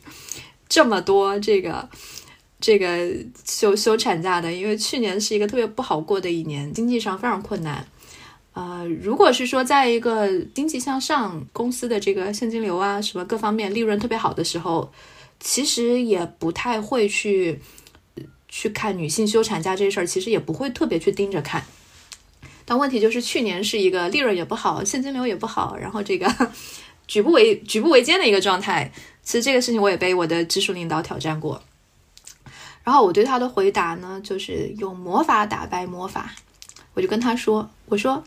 [0.67, 1.89] 这么多这个
[2.59, 3.09] 这个
[3.45, 4.51] 休休产假的？
[4.51, 7.87] 因为去年是一个特别不好过的一年，经济上非常困难。
[8.53, 14.91] 呃，如果是说在一个经济向上，公司的这个现金流啊什么各方面利润特别好的时候，
[15.39, 17.59] 其实也不太会去
[18.47, 21.65] 去看女性休产假这事儿，其实也不会特别去盯着看。
[22.63, 26.31] 但问题就是去年是一个利润也不好，现金流也不好，然后这个
[27.07, 28.91] 举步维举步维艰的一个状态。
[29.23, 31.63] 其实这个事情我也被我的直属领导挑战过，
[32.83, 36.35] 然后我对他的回答呢，就是用魔法打败魔法。
[36.93, 38.23] 我就跟他说：“我说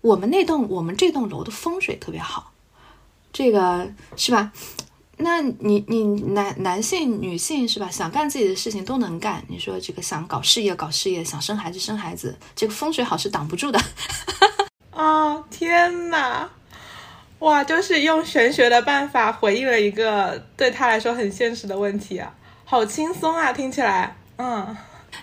[0.00, 2.52] 我们那栋我们这栋楼的风水特别好，
[3.32, 4.52] 这个是吧？”
[5.22, 6.02] 那你你
[6.32, 7.90] 男男性女性是吧？
[7.90, 9.44] 想干自己的事情都能干。
[9.48, 13.78] 你说这个想搞事业搞事业，想生孩子生孩子，这个风水好是挡不住的。
[14.92, 16.48] 啊天哪！
[17.40, 24.16] 哇，就是用玄学的办法回应了一个对他来说很现实的问题啊，好轻松啊，听起来。
[24.36, 24.74] 嗯，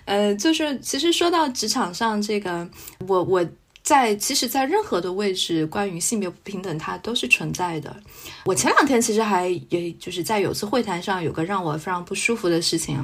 [0.07, 2.67] 呃，就是其实说到职场上这个，
[3.07, 3.45] 我我。
[3.83, 7.95] 在其实，在任何的位置，关于性别不平等，它都是存在的。
[8.43, 13.01] 我前两天其实还也就是在有次会谈上，有个让我非常不舒服的事情，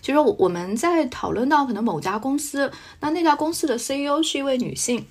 [0.00, 5.06] 就是我们在讨论到可能某家公司，那那家公司的 CEO 是一位女性，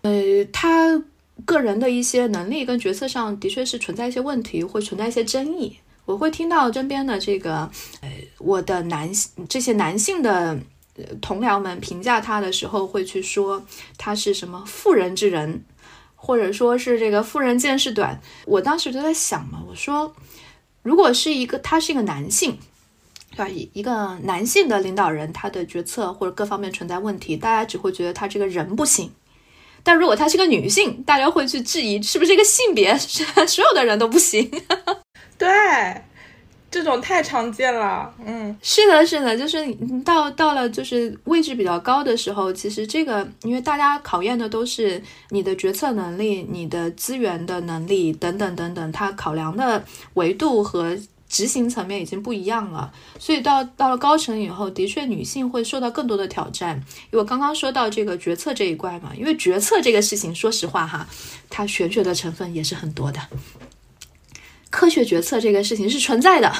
[0.00, 1.02] 呃，她
[1.44, 5.76] 个人的一些能力跟决策上的确是存在一些问题，会存在一些争议。
[6.08, 9.10] 我会听到身边的这个，呃，我的男
[9.48, 10.58] 这些男性的。
[11.22, 13.64] 同僚们评价他的时候，会去说
[13.96, 15.64] 他是什么妇人之仁，
[16.16, 18.20] 或者说是这个妇人见识短。
[18.46, 20.12] 我当时就在想嘛，我说，
[20.82, 22.58] 如果是一个他是一个男性，
[23.30, 23.48] 对吧？
[23.72, 29.12] 一个男性的领导人，他的决策或者各方面存在问题，大家只会觉得他这个人不行。
[29.84, 34.50] 但如果他是个女性，大家会去质疑是不是这个性别， 所有的人都不行。
[35.38, 35.48] 对。
[36.70, 39.66] 这种太常见了，嗯，是的，是的，就是
[40.04, 49.82] 到到了就是位置比较高的时候，其实这个因为大家考验的都是你的决策能力、你的资源的能力等等等等，它考量的
[50.12, 50.94] 维度和
[51.26, 56.78] 执行层面已经不一样了，所以到到了高层以后，的确女性会受到更多的挑战。
[57.10, 61.08] 因为刚刚说到这个决策这一块嘛，因为决策这个事情，说实话哈，
[61.48, 63.18] 它玄学的成分也是很多的。
[64.70, 66.52] 科学决策这个事情是存在的，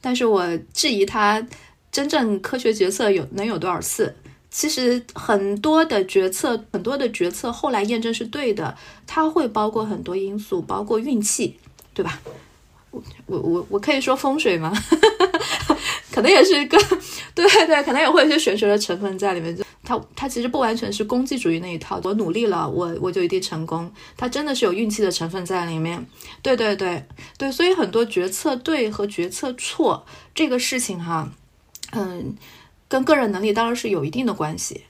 [0.00, 1.44] 但是我质疑它
[1.90, 4.14] 真正科学决策有能有多少次？
[4.50, 8.76] 其实很多的决策，很多的决策后来验证是对的，
[9.06, 11.56] 它会包括很多因素，包括运气，
[11.94, 12.20] 对吧？
[12.90, 14.70] 我我我可以说风水吗？
[16.12, 16.76] 可能也是一个，
[17.34, 19.56] 对对，可能也会有些玄学的成分在里面。
[19.84, 23.90] 它它其实不完全是功绩主义那一套，我努力了，我我就一定成功。
[24.16, 26.06] 它真的是有运气的成分在里面。
[26.40, 27.04] 对对对
[27.36, 31.28] 对，所以很多决策对和决策错这个事情哈，
[31.90, 32.36] 嗯，
[32.88, 34.84] 跟个人能力当然是有一定的关系，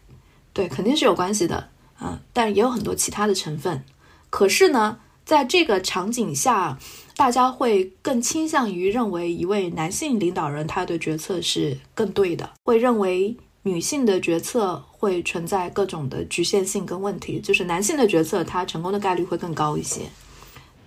[0.53, 1.71] 对，肯定是有关系的，
[2.01, 3.83] 嗯，但也有很多其他的成分。
[4.29, 6.79] 可是呢，在这个场景下，
[7.17, 20.01] 大家会更倾向于认为一位男性领导人他的决策是更对的，会认为女性的决策会存在各种的局限性跟问题，就是男性的决策他成功的概率会更高一些。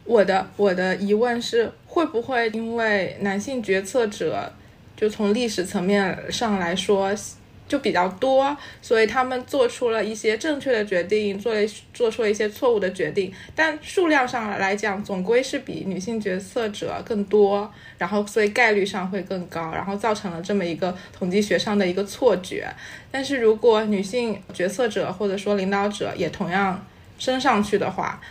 [0.03, 4.53] 我的我的疑问是，会不会因为男性决策者
[4.95, 7.11] 就从历史层面上来说？
[7.67, 11.59] 就比较多，所以他们做出了一些正确的决定，做了
[11.93, 22.67] 做出了一些错误的决定，但数量上来讲，总归是比女性决策者更多，然后所以概率上会更高，然后造成了这么一个统计学上的一个错觉。
[23.11, 26.85] 但是如果女性决策者或者说领导者也同样
[27.17, 28.21] 升上去的话，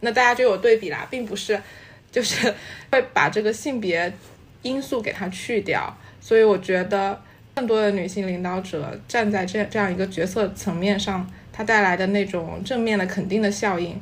[0.00, 1.58] 那大家就有对比啦，并不是
[2.10, 2.54] 就是
[2.90, 4.12] 会把这个性别
[4.60, 7.18] 因素给它去掉，所以我觉得。
[7.54, 14.00] 更多的女性领导者站在这这样一个角色层面上，它带来的那种正面的肯定的效应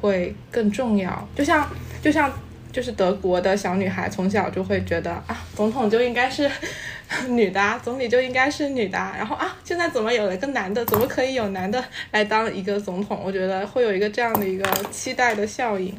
[0.00, 1.28] 会更重要。
[1.34, 1.66] 就像
[2.02, 2.30] 就像
[2.70, 6.50] 就是德国的小女孩从小就会觉得啊，总统就应该是
[7.28, 8.98] 女的，总理就应该是女的。
[9.16, 10.84] 然后啊，现在怎么有了个男的？
[10.84, 13.18] 怎么可以有男的来当一个总统？
[13.24, 15.92] 我觉得会有一个这样的一个期待的效应。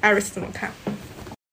[0.00, 0.70] 艾瑞斯怎么看？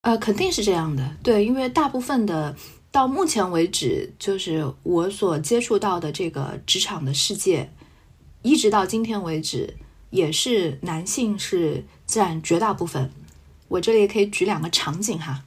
[0.04, 1.04] 呃，肯定是这样的。
[1.24, 2.56] 对，因为大部分的。
[2.92, 7.72] 到目前为止，就是我所接触到的这个职场的世界，
[8.42, 9.78] 一直到今天为止，
[10.10, 13.10] 也是男性是占绝大部分。
[13.70, 15.46] 我这里可以举两个场景哈。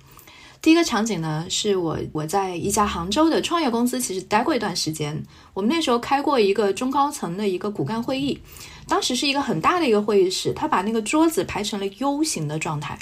[0.62, 5.22] 第一个场景呢，是我我在一家杭州的创业公司，其实待过一段时间。
[5.52, 8.40] 我们那时候开过一个中高层的一个骨干会议，
[8.88, 12.98] 当时是一个很大的一个会议室，他把那个桌子排成了 U 型的状态，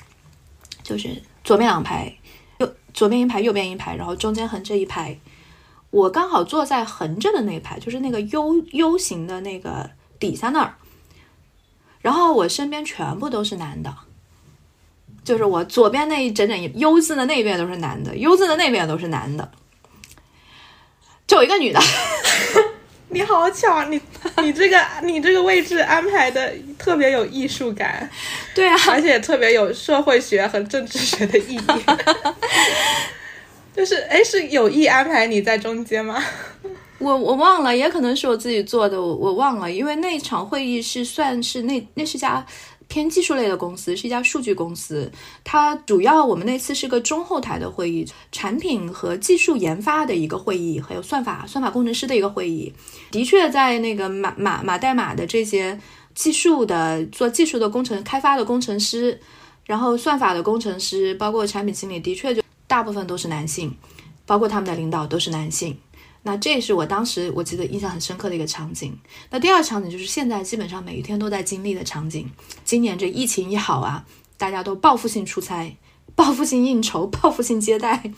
[0.83, 2.13] 就是左边两排。
[2.95, 5.19] 左边一排，右边一排，然后中间横着一排，
[5.91, 10.75] 我刚好坐在横着的那一排，就是那个 U U 型的那个底下那儿。
[12.01, 13.95] 然后我身边全部都是男的，
[15.23, 19.53] 就是我左边那一整整 U 字的那边都是男的，U 字的那边都是男的，
[21.27, 21.81] 就我一个女的。
[23.13, 23.87] 你好巧啊！
[23.91, 24.01] 你
[24.43, 28.09] 你这个你这个位置安排的特别有艺术感，
[28.55, 31.61] 对啊，而且特别有社会学和政治学的意义。
[33.77, 36.23] 就是哎，是有意安排你在中间吗？
[36.99, 42.45] 我我忘了，也可能是我自己做的，我我忘了，因为那场会议是算是那那是家。
[42.93, 45.11] 偏技术类的公司是一家数据公司，
[45.43, 52.71] 它主要我们那次是个中后台的会议，产品和技术研发的一个会议，还有算法算法工程师的一个会议。
[53.11, 55.81] 的确，在那个码码码代码的这些
[56.15, 59.19] 技术的做技术的工程开发的工程师，
[59.65, 63.75] 然后算法的工程师，包括产品经理，的确就大部分都是男性，
[64.27, 65.79] 包括他们的领导都是男性。
[66.25, 68.97] 那这也是我当时我记得印象很深刻的一个场景。
[69.31, 72.31] 那第二场景就是现在基本上每一天都在经历的场景。
[72.65, 74.07] 今年这疫情一好啊，
[74.37, 75.77] 大家都报复性出差、
[76.15, 78.13] 报复性应酬、报复性接待。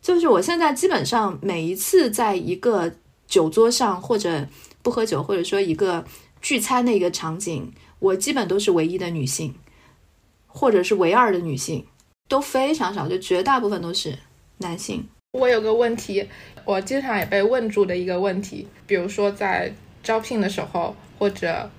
[0.00, 2.92] 就是我现在基本上每一次在一个
[3.26, 4.48] 酒桌上或者
[4.82, 6.04] 不喝酒，或者说一个
[6.40, 9.54] 聚餐的一个场景，我基本都是唯一的女性，
[10.46, 11.86] 或者是唯二的女性，
[12.28, 14.18] 都非常少，就绝大部分都是
[14.58, 15.08] 男性。
[15.32, 16.28] 我有个问题。
[16.64, 21.70] 我经常也被问住的一个问题，比如说在招聘的时候或者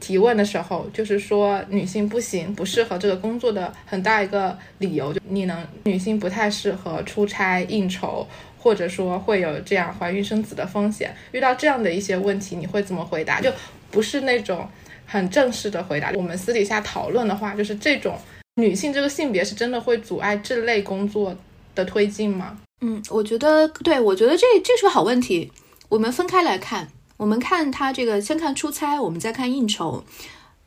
[0.00, 8.26] 提问的时候，就是说女性不行，不适合这个工作的很大一个理由，就你能女性不太适合出差应酬，
[8.58, 11.14] 或者说会有这样怀孕生子的风险。
[11.30, 13.40] 遇到这样的一些问题，你会怎么回答？
[13.40, 13.52] 就
[13.90, 14.68] 不是那种
[15.06, 16.10] 很正式的回答。
[16.16, 18.16] 我们私底下讨论的话，就是这种
[18.56, 21.36] 女性这个性别是真的会阻碍这类工作
[21.74, 22.58] 的推进吗？
[22.84, 25.52] 嗯，我觉得对，我觉得这这是个好问题。
[25.88, 30.02] 我们分开来看，我们看他这个，先看出差，我们再看应酬。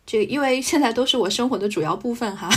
[0.06, 2.48] 这因为现在都是我生活的主要部分哈。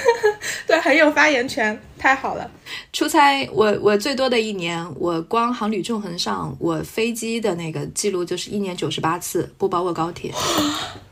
[0.66, 2.50] 对，很有发言权，太好了。
[2.94, 10.32] 出差，我我最多的一年，我光航旅纵横上，我飞机的那个记录就是一年九十八次，不包括高铁。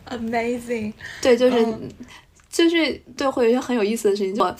[0.08, 0.94] Amazing。
[1.20, 1.66] 对，就是
[2.50, 4.56] 就是对，会有一些很有意思的事情，就。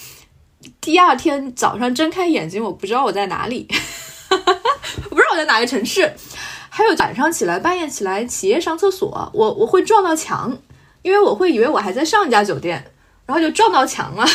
[0.81, 3.67] 第二天早上睁开眼睛，我不知道我在哪里，
[4.31, 6.13] 我不知道我在哪个城市。
[6.69, 10.57] 还有晚上起来，半夜起来，起夜上厕所，我我会撞到墙，
[11.03, 12.83] 因为我会以为我还在上一家酒店，
[13.27, 14.27] 然后就撞到墙了。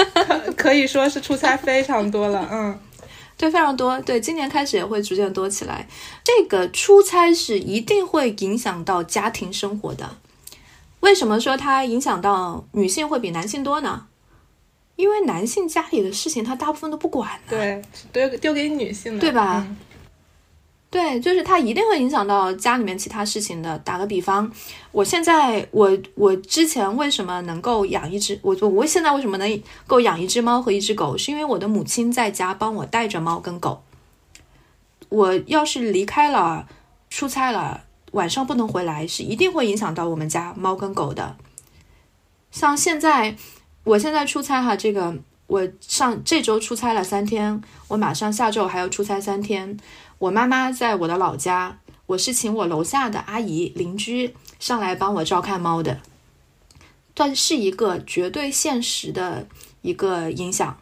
[0.56, 2.78] 可以说是出差非常多了，嗯，
[3.36, 3.98] 对，非常多。
[4.02, 5.88] 对，今年开始也会逐渐多起来。
[6.22, 10.16] 这个出差是一定会影响到家庭生活的。
[11.00, 14.06] 为什么说它影响到女性会比男性多呢？
[15.00, 17.56] 因为男性家里的事情他大部分都不管的，
[18.12, 19.66] 对，丢丢给女性了，对吧？
[20.90, 23.78] 对，就是他一定会影响到家里面其他事情的。
[23.78, 24.50] 打个比方，
[24.90, 33.82] 我现在我我之前为什么能够养一只，我我我现在为什么能够养一只猫和一只狗，是因为我的母亲在家帮我带着猫跟狗。
[35.08, 36.66] 我要是离开了，
[37.08, 41.36] 出差了，晚上不能回来，是一定会影响到我们家猫跟狗的。
[42.50, 43.36] 像现在，
[43.90, 45.16] 我现在出差哈，这个
[45.48, 49.76] 我上这周出差了三天，我马上下周还要出差三天。
[50.18, 56.00] 我妈妈在我的老家，我是请我楼下的阿姨邻居上来帮我照看猫的，
[57.14, 59.48] 但是一个绝对现实的
[59.82, 60.78] 一个影响。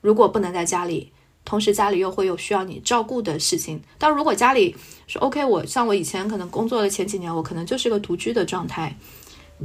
[0.00, 1.12] 如果不能在家里，
[1.44, 4.74] 同时家里又会有需要你照顾的事情，但如果家里
[5.06, 8.96] 说 OK，我像我以前可能工作的前几年，我可能就是个独居的状态，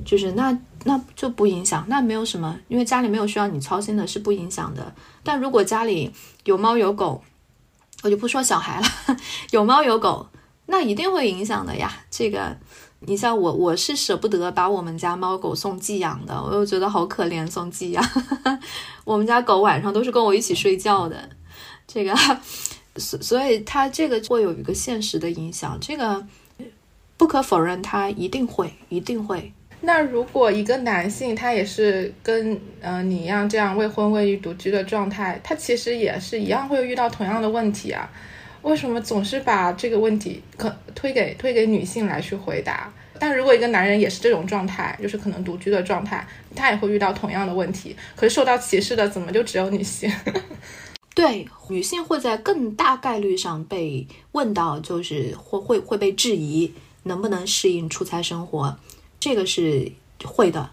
[0.04, 4.94] 就是那那就不影响，那没有什么，因为家里没有需要你操心的，是不影响的。
[5.24, 6.12] 但如果家里
[6.46, 7.24] 有猫有狗，
[8.04, 8.88] 我就不说小孩了，
[9.52, 10.28] 有猫有狗，
[10.66, 11.92] 那一定会影响的呀。
[12.10, 12.58] 这个，
[13.00, 18.04] 你像我，我是舍不得把我们家猫狗送寄养的，我又觉得好可怜，送寄养。
[19.06, 21.30] 我们家狗晚上都是跟我一起睡觉的，
[21.88, 22.14] 这个，
[22.98, 26.26] 所所以它这个会有一个现实的影响，这个
[27.16, 29.54] 不可否认，它一定会，一定会。
[29.86, 38.10] 那如果一个男性他也是跟呃你一样这样未婚未育独居的状态，他其实也是一样会遇到同样的问题啊？
[38.62, 42.92] 为什么总是把这个问题可推给推给女性来去回答？
[43.20, 46.26] 但如果一个男人也是这种状态，就是可能独居的状态，
[46.56, 47.94] 他也会遇到同样的问题。
[48.16, 50.10] 可是受到歧视的怎么就只有女性？
[51.14, 56.74] 对，女性会在更大概率上被问到，就是会会会被质疑
[57.04, 58.78] 能不能适应出差生活。
[59.24, 59.94] 这个是
[60.26, 60.72] 会的，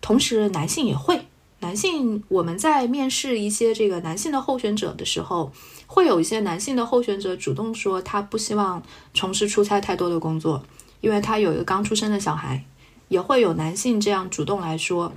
[0.00, 1.28] 同时男性也会。
[1.60, 5.52] 男性我们在面试一些这个男性的候选者的时候，
[5.86, 8.82] 会有一些男性的候选者主动说他不希望
[9.14, 10.64] 从事出差太多的工作，
[11.00, 12.64] 因为他有一个刚出生的小孩。
[13.06, 15.12] 也会有男性这样主动来说，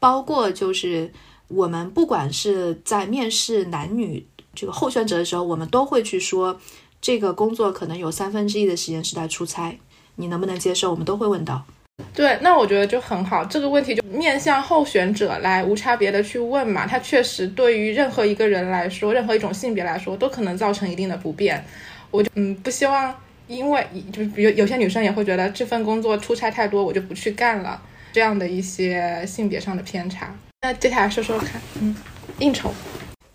[0.00, 1.12] 包括就是
[1.46, 6.58] 我们不管是在面试男女这个候选者的时候，我们都会去说
[7.02, 9.78] 这个工作可能有三分之一的时间是在出差，
[10.16, 10.90] 你能不能接受？
[10.90, 11.66] 我们都会问到。
[12.12, 13.44] 对，那我觉得就很好。
[13.44, 21.64] 这个问题就面向候选者来无差别的去问嘛，它确实对于任何一个人来说，任何一种性别来说，都可能造成一定的不便。
[22.10, 23.12] 我就嗯不希望，
[23.48, 27.80] 因为就是比如有些女生也会觉得这份工作出差太多，我就不去干了，
[28.12, 30.32] 这样的一些性别上的偏差。
[30.62, 31.94] 那接下来说说看，嗯，
[32.38, 32.72] 应酬。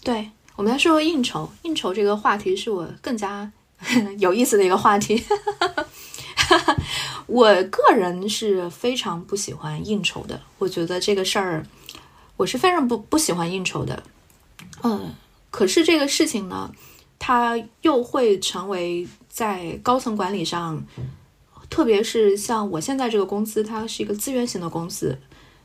[0.04, 1.50] 对，我们来说说应酬。
[1.64, 3.52] 应酬这个话题是我更加
[4.20, 5.22] 有意思的一个话题。
[7.28, 11.66] 我个人是非常不喜欢应酬的，我觉得这个事儿，
[12.38, 14.04] 我是非常不不喜欢应酬的。
[14.84, 15.14] 嗯，
[15.52, 16.72] 可是这个事情呢，
[17.18, 20.84] 它又会成为在高层管理上，
[21.70, 25.18] 特别是像我现在这个公司，它是一个资源型的公司，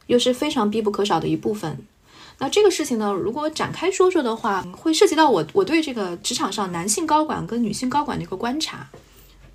[0.06, 1.86] 又是非常必不可少的一部分。
[2.38, 8.88] 那这个事情呢，如果展开说说的话，会涉及到我我对这个职场上男性高管跟女性高管的一个观察。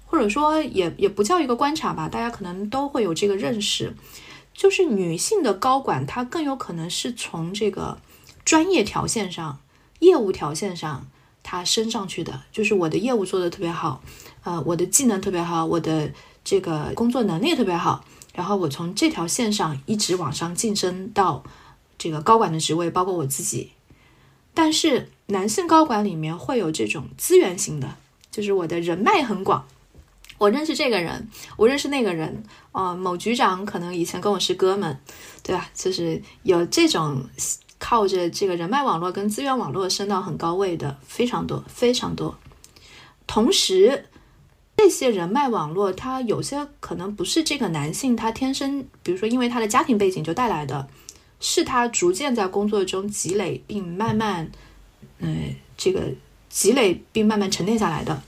[0.10, 3.96] 或者说也也不叫一个观察吧，大家可能都会有这个认识，
[4.56, 8.00] 就是女性的高管，她更有可能是从这个
[8.44, 9.60] 专业条线上、
[10.00, 11.06] 业务条线上，
[11.44, 12.42] 她升上去的。
[12.52, 14.02] 就是我的业务做得特别好，
[14.44, 16.12] 呃，我的技能特别好，我的
[16.44, 18.04] 这个工作能力特别好，
[18.34, 21.44] 然后我从这条线上一直往上晋升到
[22.00, 23.70] 这个高管的职位，包括我自己。
[24.56, 27.96] 但是男性高管里面会有这种资源型的，
[28.32, 29.68] 就是我的人脉很广。
[30.40, 35.00] 我认识这个人，我认识那个人，啊，某局长可能以前跟我是哥们，
[35.44, 35.70] 对吧？
[35.76, 37.24] 就是有这种
[37.78, 42.36] 靠着这个人脉网络跟资源网络升到很高位的非常多，非常多。
[43.28, 44.06] 同时，
[44.78, 50.88] 这些人脉网络，他有些可能不是这个男性他天生，比如说因为他的家庭背景就带来的，
[51.42, 54.50] 是他逐渐在工作中积累并慢慢，
[55.18, 56.14] 嗯，这个
[56.48, 58.22] 积累并慢慢沉淀下来的。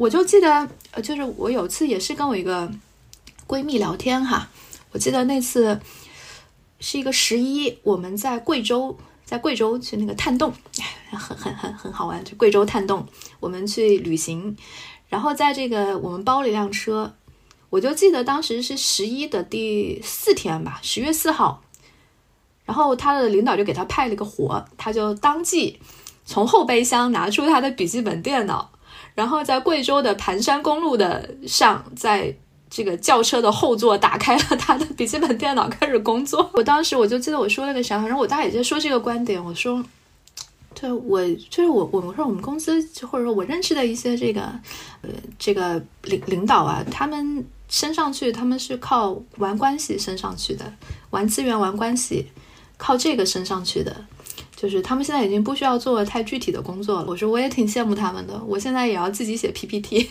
[0.00, 2.72] 我就记得，呃，就是我有次也是跟我一个
[3.46, 4.48] 闺蜜聊天哈，
[4.92, 5.78] 我记得那次
[6.78, 8.96] 是一个十一，我们在贵州，
[9.26, 10.54] 在贵州去那个探洞，
[11.10, 13.06] 很很很很好玩，去贵州探洞，
[13.40, 14.56] 我们去旅行，
[15.10, 17.12] 然后在这个我们包了一辆车，
[17.68, 21.62] 我就记得当时是十一的第四天吧，十月四号，
[22.64, 25.78] 然后他的领导就给他派了个活，他就当即
[26.24, 28.70] 从后备箱拿出他的笔记本电脑。
[29.20, 32.34] 然后在贵州的盘山公路的上，在
[32.70, 36.50] 这个轿车的后座打开了他的笔记本电脑，开始工作。
[36.54, 39.84] 我当时我就记得我说了个啥，反正我大概也在说这个观点，我说，
[40.72, 44.40] 对我就是我，我们说我们公司或者说我认识的一些这个
[45.02, 50.72] 呃这个领领导啊，他们升上去，他们是靠玩关系升上去的，
[51.10, 52.28] 玩资源、玩关系，
[52.78, 53.94] 靠这个升上去的。
[54.60, 57.06] 就是他们现在已经不需要做太具体的工作了。
[57.08, 60.06] 我说我也挺羡慕他们的，我现在也要自己写 PPT，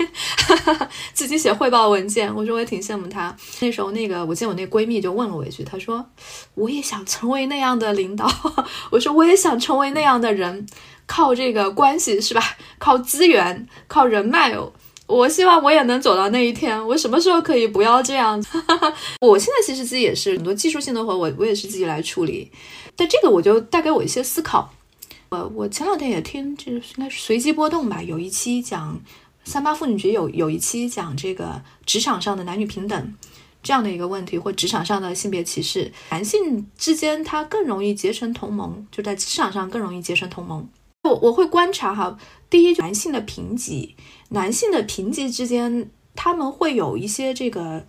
[1.14, 2.34] 自己写汇报文件。
[2.36, 3.36] 我说我也挺羡慕他。
[3.60, 6.04] 那时候那个，我见我那闺蜜就问了我一句，她说
[6.56, 8.28] 我也想成为那样的领导。
[8.89, 10.66] 我说我也想成为那样的人，
[11.06, 12.41] 靠这个关系是吧？
[12.80, 14.74] 靠资源，靠人脉哦。
[15.06, 16.88] 我希望我也能走到那一天。
[16.88, 18.43] 我什么时候可以不要这样？
[19.22, 22.52] 我现在其实自己也是很多技术性的活，我我也是自己来处理。
[23.00, 24.74] 但这个我就带给我一些思考。
[25.30, 29.00] 呃，我前两天也听，就是应该是随机波动吧，有一期讲
[29.45, 33.16] 三八妇女节，有有一期讲这个职场上的男女平等
[33.64, 40.68] 这样的一个问题，或职场上的性别歧视，男性之间他更容易结成同盟，就在职场上更容易结成同盟。
[41.04, 42.18] 我我会观察哈，
[42.50, 43.95] 第一，男性的评级，
[44.32, 47.86] 男性的评级之间，他们会有一些这个。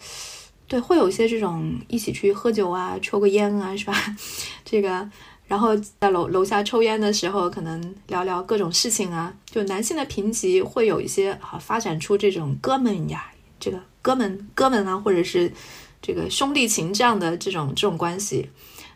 [0.71, 4.17] 对，会有一些这种一起去喝酒啊，抽个烟啊，是吧？
[4.65, 5.11] 这个，
[5.49, 9.35] 然后在楼楼下抽烟的时候，可能聊聊各种事情啊。
[9.45, 15.53] 就男性的评级会有一些啊，发展出这种哥们呀，这个哥们哥们啊，或者是
[16.01, 18.49] 这个兄弟情这样的这种这种关系。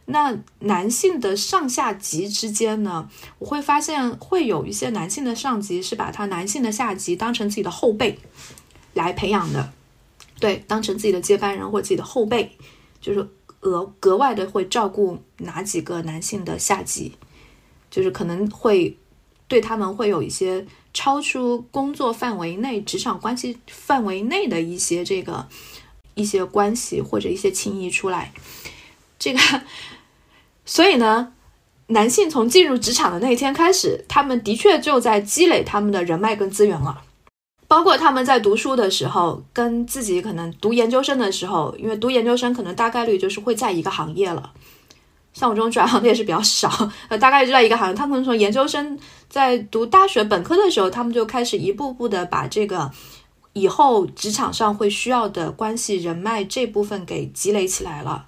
[0.07, 3.09] 那男性的上下级之间呢，
[3.41, 8.21] 我会发现会有一些男性的上级是把他男性的下级当成自己的后辈
[8.93, 9.73] 来培养的。
[10.45, 12.55] 对，当成自己的接班人或自己的后辈，
[13.01, 13.27] 就是
[13.63, 17.17] 额格外的会照顾哪几个男性的下级，
[17.91, 18.95] 就是可能会
[19.49, 25.49] 对他们会有一些超出工作范围内、职场关系范围内的一些这个
[26.13, 28.35] 一些关系或者一些情谊出来。
[29.19, 29.41] 这个，
[30.67, 31.33] 所以呢，
[31.87, 37.04] 男性从进入职场的那一天开始，他们的确就在积累他们的人脉跟资源了。
[37.75, 44.53] 包括他们在读书的时候，跟自己可能读研究生的时候，因为读研究生可能大概率就是会在一个行业了。
[45.33, 46.71] 像我这种转行的也是比较少，
[47.09, 47.95] 呃，大概率就在一个行业。
[47.95, 48.97] 他们从研究生
[49.29, 52.89] 在读大学本科的时候，他们就开始一步步的把这个
[53.55, 58.27] 以后职场上会需要的关系人脉这部分给积累起来了。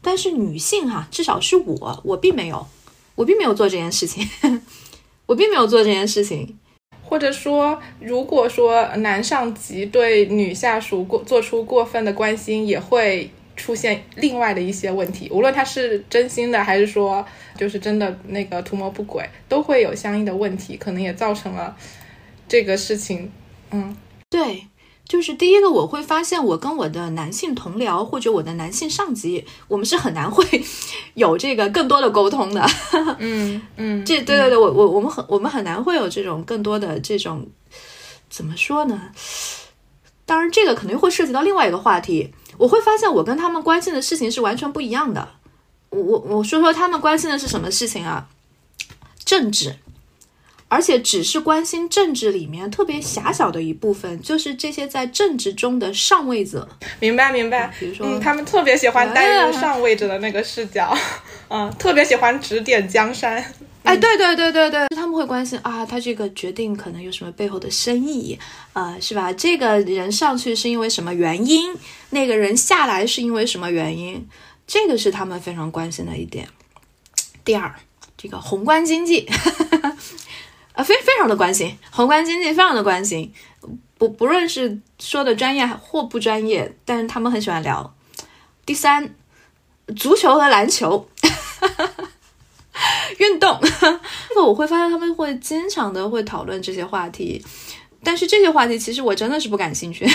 [0.00, 2.66] 但是女性哈，至少是我，我并没有，
[3.14, 4.26] 我并没有做这件事情，
[5.26, 6.56] 我并没有做这件事情。
[7.08, 15.30] 或者说，如果说男上级对女下属过做出过分的关心，也会出现另外的一些问题。
[15.30, 17.24] 无论他是真心的，还是说
[17.56, 21.76] 就是真的那个图谋不轨，都会有相应的问题，可能也造成了
[22.48, 23.30] 这个事情。
[23.70, 23.96] 嗯，
[24.28, 24.66] 对。
[25.08, 30.44] 就是第一个，我会发现我跟我的男性同僚或者我的男性上级，我们是很难会
[31.14, 32.66] 有这个更多的沟通的。
[33.18, 37.46] 嗯 嗯，这对对对，我我我们很我们很难会有这种更多的这种
[38.28, 39.00] 怎么说呢？
[40.24, 42.32] 当然，这个肯定会涉及到另外一个话题。
[42.58, 45.28] 我会发现我跟他们关心的事情是完全不一样的。
[45.90, 48.26] 我我我说说他们关心的是什么事情啊？
[49.24, 49.76] 政治。
[50.68, 56.68] 而且只是关心政治里面特别狭小的一部分，就是这些在政治中的上位者。
[56.98, 57.72] 明白明白。
[57.78, 60.96] 比如说，嗯他们特别喜欢带入上位者的那个视角，
[61.48, 63.44] 嗯， 特别喜欢指点江山。
[63.84, 68.36] 哎，对对对对对，他们会关心啊，他这个决定可能有什么背后的深意，
[68.72, 69.32] 啊，是吧？
[69.32, 71.72] 这个人上去是因为什么原因？
[72.10, 74.26] 那个人下来是因为什么原因？
[74.66, 76.48] 这个是他们非常关心的一点。
[77.44, 77.72] 第二，
[78.18, 79.28] 这个宏观经济。
[80.76, 83.32] 啊，非非常的关心宏观经济，非常的关心，
[83.96, 87.94] 不不论是说的专业或不专业，但是他们很喜欢聊。
[88.66, 89.14] 第三，
[89.96, 91.08] 足球和篮球，
[93.18, 93.58] 运动，
[94.28, 97.42] 这个我会发现他们会经常的会讨论这些话题，
[98.04, 100.06] 但是这些话题其实我真的是不感兴趣。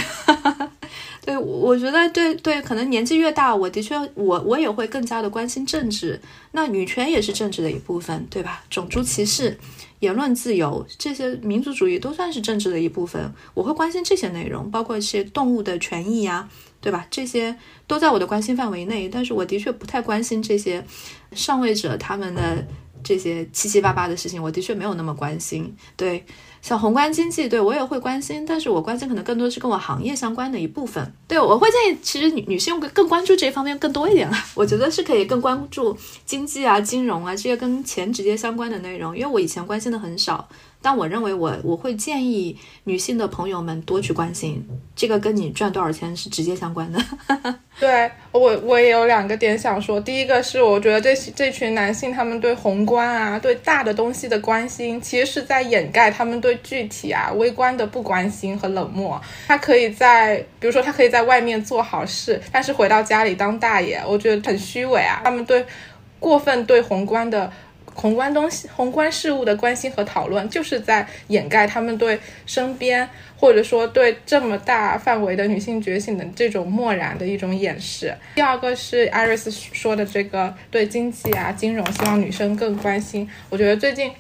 [1.24, 6.20] 对，我觉得对对，可能年纪越大，我的确我我也会更加的关心政治，
[6.54, 8.64] 那女权也是政治的一部分，对吧？
[8.70, 9.58] 种族歧视。
[10.00, 13.32] 言论自由，这些民族主义都算是政治的一部分。
[13.54, 16.50] 我会关心这些内容，包括一些动物的权益呀，
[16.82, 17.06] 对吧？
[17.12, 17.56] 这些
[17.86, 19.08] 都在我的关心范围内。
[19.08, 20.84] 但是我的确不太关心这些
[21.34, 22.66] 上位者他们的
[23.04, 25.76] 这些七七八八的事情，我的确没有那么关心。
[25.96, 26.26] 对，
[26.62, 31.14] 像宏观经济，对我也会关心，但是我关心可能更多是跟我行业相关的一部分。
[31.28, 34.38] 对我会建议，其实女女性更更关注这方面更多一点了。
[34.56, 40.48] 我觉得是可以更关注经济啊、金融啊这些跟钱直接相关的内容，因为我以前关心的很少。
[40.82, 47.00] 但我认为我我会建议女性的朋友们多去关心这个，跟你赚多少钱是直接相关的。
[47.80, 59.22] 对我我也有两个点想说，第一个是我觉得这这群男性他们对宏观啊、对大的东西的关心，其实是在掩盖他们对具体啊、微观的不关心和冷漠。
[59.48, 65.22] 他可以在，比如说他可以在外面做好事，但是回到家里当大爷，我觉得很虚伪啊。
[65.24, 65.66] 他们对
[66.20, 67.52] 过分对宏观的。
[67.94, 78.16] 宏观东西、宏观事物的关心和讨论，就是在掩盖他们对身边或者说对这么大范围的女性觉醒的这种漠然的一种掩饰。
[78.36, 83.30] 第二个是 Iris 说的这个对经济啊、金融，希望女生更关心。
[83.50, 84.12] 我觉得最近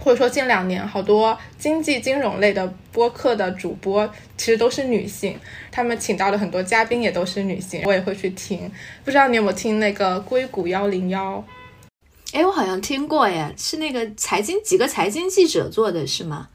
[0.00, 5.36] 或者说近两年，好多经济金融类的播客的主播其实都是女性，
[5.70, 8.70] 他们请到的很多嘉宾也都是女性，我也会去听。
[9.04, 11.44] 不知道你有没有听那个硅谷幺零幺？
[12.32, 16.48] 哎，我好像听过，耶，是那个财经几个财经记者做的是吗？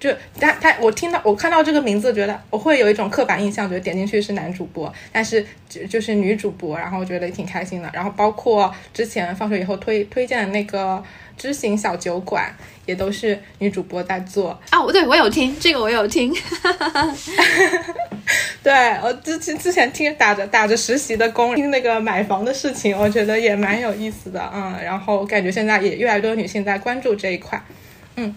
[0.00, 7.90] 就他他，我听到我看到这个名字，觉得我会有一种刻板印象，觉得点进去是男主播，但是就就是女主播，然后觉得挺开心的。
[7.92, 11.04] 然后包括之前放学以后推推荐的那个
[11.36, 12.50] 知行小酒馆，
[12.86, 14.82] 也都是女主播在做啊。
[14.82, 16.34] 我对我有听这个，我有听。
[18.62, 18.72] 对
[19.02, 24.74] 我之前之前听打着打着实习的工，听那个买房的事情，我觉得也蛮有意思的，嗯。
[24.82, 27.62] 然后感觉现在也越来越多女性在关注这一块，
[28.16, 28.34] 嗯。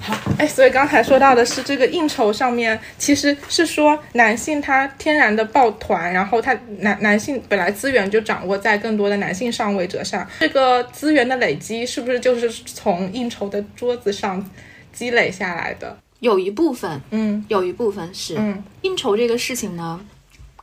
[0.00, 14.44] 好，哎，所以刚才说到的是这个应酬上面，其实是说男性他天然的抱团，然后他男男性本来资源就掌握在更多的男性上位者上，这个资源的累积是不是就是从应酬的桌子上
[14.92, 15.96] 积累下来的？
[16.20, 20.00] 有一部分，嗯，有一部分是，嗯，应酬这个事情呢，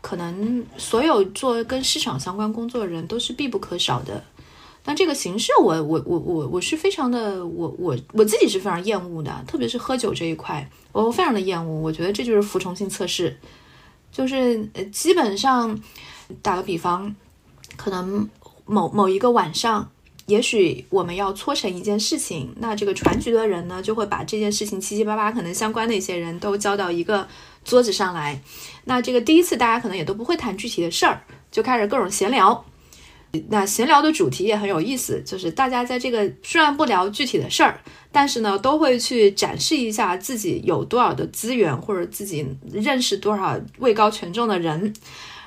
[0.01, 4.23] 可能所有做跟市场相关工作的人都是必不可少的。
[4.89, 11.79] 但这个形式，我我我我我是非常的，我我我自己是非常厌恶的，特别是喝酒这一块，我非常的厌恶。
[11.79, 13.37] 我觉得这就是服从性测试，
[14.11, 15.79] 就是呃，基本上
[16.41, 17.15] 打个比方，
[17.77, 18.27] 可能
[18.65, 19.91] 某某一个晚上，
[20.25, 27.27] 也许我们要搓成一件事情，那这个传局的人呢，就会把这件事情七七八八可能相关的一些人都叫到一个
[27.63, 28.41] 桌子上来，
[28.85, 31.21] 那这个第一次大家可能也都不会谈具体的事儿，
[31.51, 32.65] 就开始各种闲聊。
[33.49, 37.79] 那闲聊的主题也很有意思，就是大家在这个虽然不聊具体的事儿，
[38.11, 44.91] 但是呢，都会去展示一下自己有多少的资源，或者自己认识多少位高权重的人，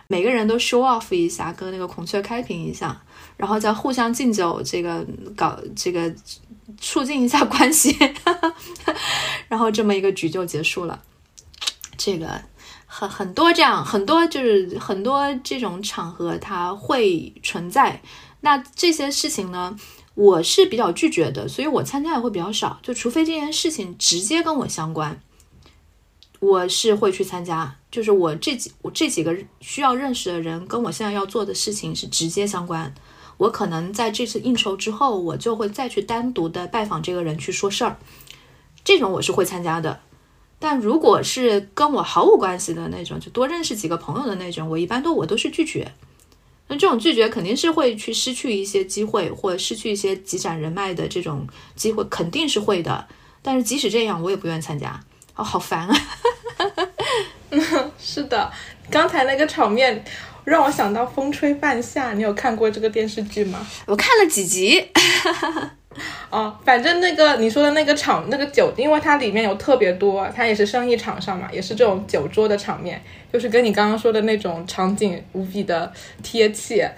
[0.07, 3.03] 每个人都 show off 一下，跟那个孔雀开屏一下，
[3.37, 5.05] 然后再互相敬酒，这个
[5.37, 6.14] 搞这个
[6.80, 7.97] 促进一下关系，
[9.49, 11.03] 然后这么一个局就结束了，
[11.97, 12.41] 这个。
[12.95, 18.03] 很很多这样很多就是很多这种场合它会存在，
[18.43, 19.74] 那这些事情呢，
[20.14, 25.18] 我是比较拒绝的，所以我参加的会比较少，就除非这件事情直接跟我相关，
[26.38, 27.76] 我是会去参加。
[27.90, 32.95] 就是我这几我这几个需要认识的人跟我现在要做的事情是直接相关，
[33.38, 37.97] 我可能在这次应酬之后，我就会再去单独的拜访这个人去说事儿，
[38.84, 40.01] 这种我是会参加的。
[40.64, 45.90] 但如果是跟我毫无关系的那种，就多认识几个朋友的那种，我一般都我都是拒绝。
[46.68, 51.44] 那这种拒绝肯定是会去失去一些机会，或者失去一些积攒人脉的这种
[51.74, 53.08] 机会，肯定是会的。
[53.42, 55.00] 但是即使这样，我也不愿参加。
[55.34, 55.96] 哦，好烦啊！
[57.98, 58.52] 是的，
[58.88, 60.04] 刚才那个场面
[60.44, 63.66] 让我想到《风吹半夏》，你有看过这个电视剧吗？
[63.86, 64.88] 我看了几集。
[66.30, 76.90] 哦，反正那个你说的那个场那个酒，因为它里面有特别多，它也是生意场上嘛，也是这种酒桌的场面，就是跟你刚刚说的那种场景无比的贴切。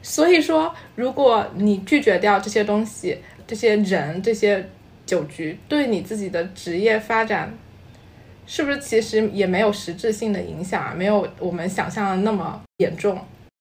[0.00, 4.66] 所以说，如果你拒绝掉这些东西、这些人、这些
[5.04, 7.52] 酒局，对你自己的职业发展，
[8.46, 10.94] 是不是其实也没有实质性的影响啊？
[10.96, 13.18] 没有我们想象的那么严重。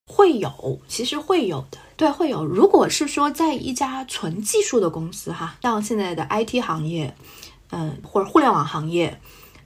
[0.08, 1.78] 会有，其实会有的。
[1.95, 2.45] 对，会有。
[2.45, 7.14] 如果是说在一家纯技术的公司，哈，像现在的 IT 行业，
[7.72, 9.20] 嗯，或者互联网行业，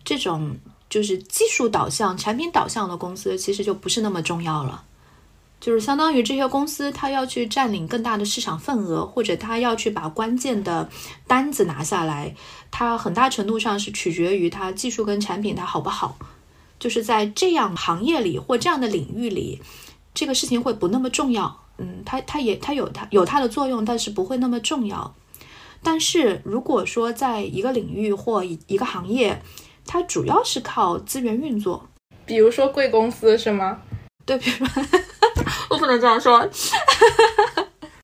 [0.03, 0.57] 这种
[0.89, 4.83] 就是技术导向、产品导向的公司，其实就不是那么重要了。
[5.59, 10.89] 就是相当于这些公司，它要去占领更大的市场份额，或者它要去把关键的
[11.27, 12.35] 单子拿下来，
[12.71, 16.17] 它很大程度上是取决于它技术跟产品它好不好。
[16.79, 19.61] 就是在这样行业里或这样的领域里，
[20.13, 21.57] 这个事情会不那么重要。
[21.77, 25.15] 嗯，它它也它有它有它的作用，但是不会那么重要。
[25.83, 29.41] 但是如果说在一个领域或一一个行业，
[29.85, 31.89] 它主要是靠资源运作，
[32.25, 33.79] 比如说贵公司是吗？
[34.25, 34.83] 对， 比如说
[35.69, 36.47] 我不能这样说。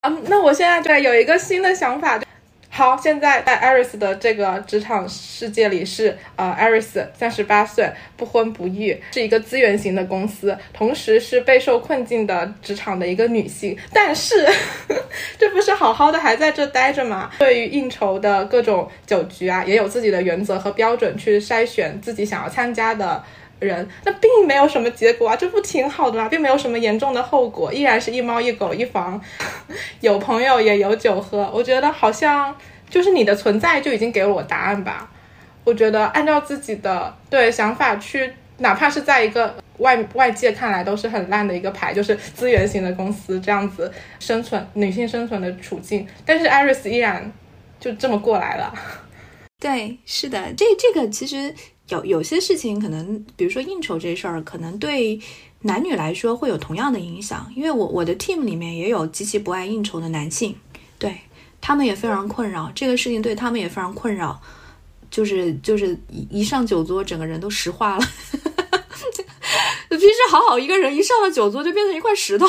[0.02, 2.20] 嗯，那我现在对有一个新的想法。
[2.78, 13.76] 好，现在在 Iris 的这个职场世界里是，呃 Iris 三十八岁，不婚不育，是一个资源型的公司，同时是备受困境的职场的一个女性。
[13.92, 14.48] 但是，
[15.40, 17.32] 这不是好好的还在这待着吗？
[17.40, 23.24] 对于应酬的各种酒局啊，也有自己的原则和标准去筛选自己想要参加的。
[23.60, 26.30] 人那并没有什么结果啊，这不挺好的吗？
[26.30, 29.20] 并没有什么严重的后果，依然是一猫一狗一房，
[30.02, 31.50] 有朋友也有酒喝。
[31.54, 32.56] 我觉得好像
[32.90, 35.10] 就是你的存在就已经给了我答案吧。
[35.64, 47.32] 我觉得按照自己的对想法去，哪怕是在一个外外界看来都是很烂的一个牌，就是资源型的公司这样子生存女性生存的处境，但是艾瑞斯依然
[47.80, 48.74] 就这么过来了。
[49.60, 51.54] 对，是的，这这个其实。
[51.90, 55.20] 有有些事情可能，比如说应酬这事儿，可能对
[55.62, 57.52] 男女来说会有同样的影响。
[57.56, 60.56] 因为我我的 team 里面也有极其不爱应酬的男性，
[61.00, 61.18] 对
[61.62, 64.40] 他们也非常困扰，这个事情对他们也非常困扰，
[65.10, 68.06] 就是就是一一上酒桌，整个人都石化了。
[69.90, 72.46] 平时好好一个人，一上了酒桌就变成一块石头，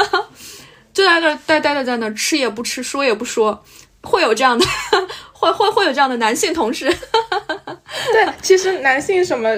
[0.94, 3.62] 就在那呆呆的在那吃也不吃，说也不说，
[4.02, 4.64] 会有这样的，
[5.32, 6.86] 会会会有这样的男性同事。
[8.12, 9.48] 对，其实男性什么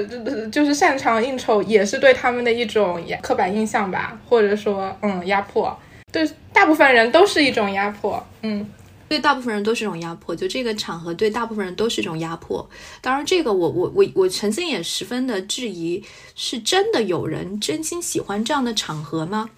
[0.50, 5.76] 就是擅长应酬，也是对他们的一种刻板印象吧，或者说，嗯，压迫。
[6.12, 8.64] 对大部分人都是一种压迫，嗯，
[9.08, 10.36] 对大部分人都是一种压迫。
[10.36, 12.68] 就这个场合，对大部分人都是一种压迫。
[13.00, 16.04] 当然，这个我我我我曾经也十分的质疑，
[16.36, 19.50] 是真的有人真心喜欢这样的场合吗？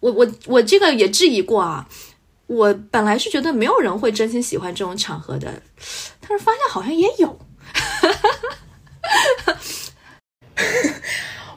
[0.00, 1.86] 我我我这个也质疑过啊。
[2.54, 5.52] 我本来是觉得没有人会真心喜欢这种场合的，
[6.20, 7.38] 但是发现好像也有。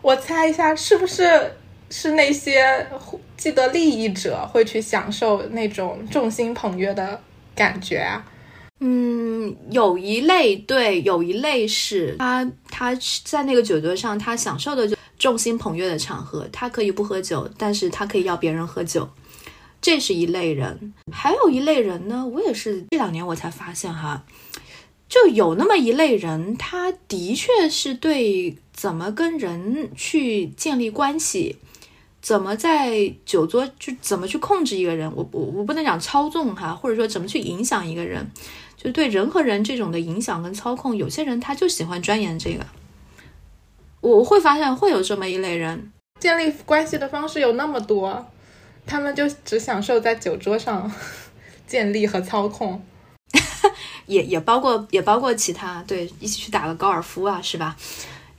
[0.01, 1.53] 我猜一下，是不是
[1.89, 2.87] 是那些
[3.35, 7.21] 既得利益者会去享受那种众星捧月的
[7.55, 8.23] 感觉啊？
[8.79, 19.09] 嗯，有一类对，有一类是他他在那个酒桌上，他享受的就众星捧月的场合，他可以不喝酒，但是他可以要别人喝酒，
[19.87, 20.93] 这是一类人。
[21.13, 24.25] 还有一类人呢，我也是这两年我才发现哈。
[25.07, 31.55] 就有那么一类人，他的确是对怎么跟人去建立关系，
[32.21, 38.29] 怎么在酒桌就怎么去控制一个人，我我我不能讲操纵哈，或者说怎么去影响一个人，
[38.75, 42.65] 就对人和人这种的影响跟操控，有些人他就喜欢钻研这个。
[44.01, 48.27] 我会发现会有这么一类人，建立关系的方式有那么多，
[48.87, 50.91] 他们就只享受在酒桌上
[51.67, 52.81] 建立和操控。
[54.07, 57.75] 也也包括也包括其他对一起去打个高尔夫啊，是吧？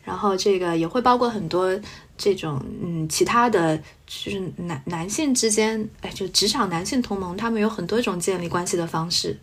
[0.02, 1.78] 然后这个也会包括很多
[2.16, 3.76] 这种嗯其他的，
[4.06, 9.36] 就是男男性之间，哎，就职场男性同盟，他们有很多种建立关系的方式，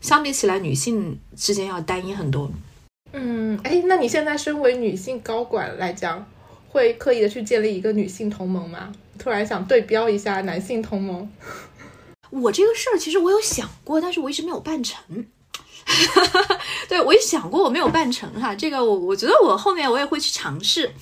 [0.00, 2.50] 相比起来女性之间要单一很多。
[3.12, 6.26] 嗯，哎，那你现在身为女性高管来讲，
[6.68, 8.92] 会刻意的去建立一个女性同盟吗？
[9.18, 11.30] 突然想对标一下男性同盟。
[12.30, 15.26] 我这个事儿其实我有想过，但是我一直没有办成。
[16.88, 18.54] 对我也想过，我没有办成哈。
[18.54, 20.92] 这个我我觉得我后面我也会去尝试。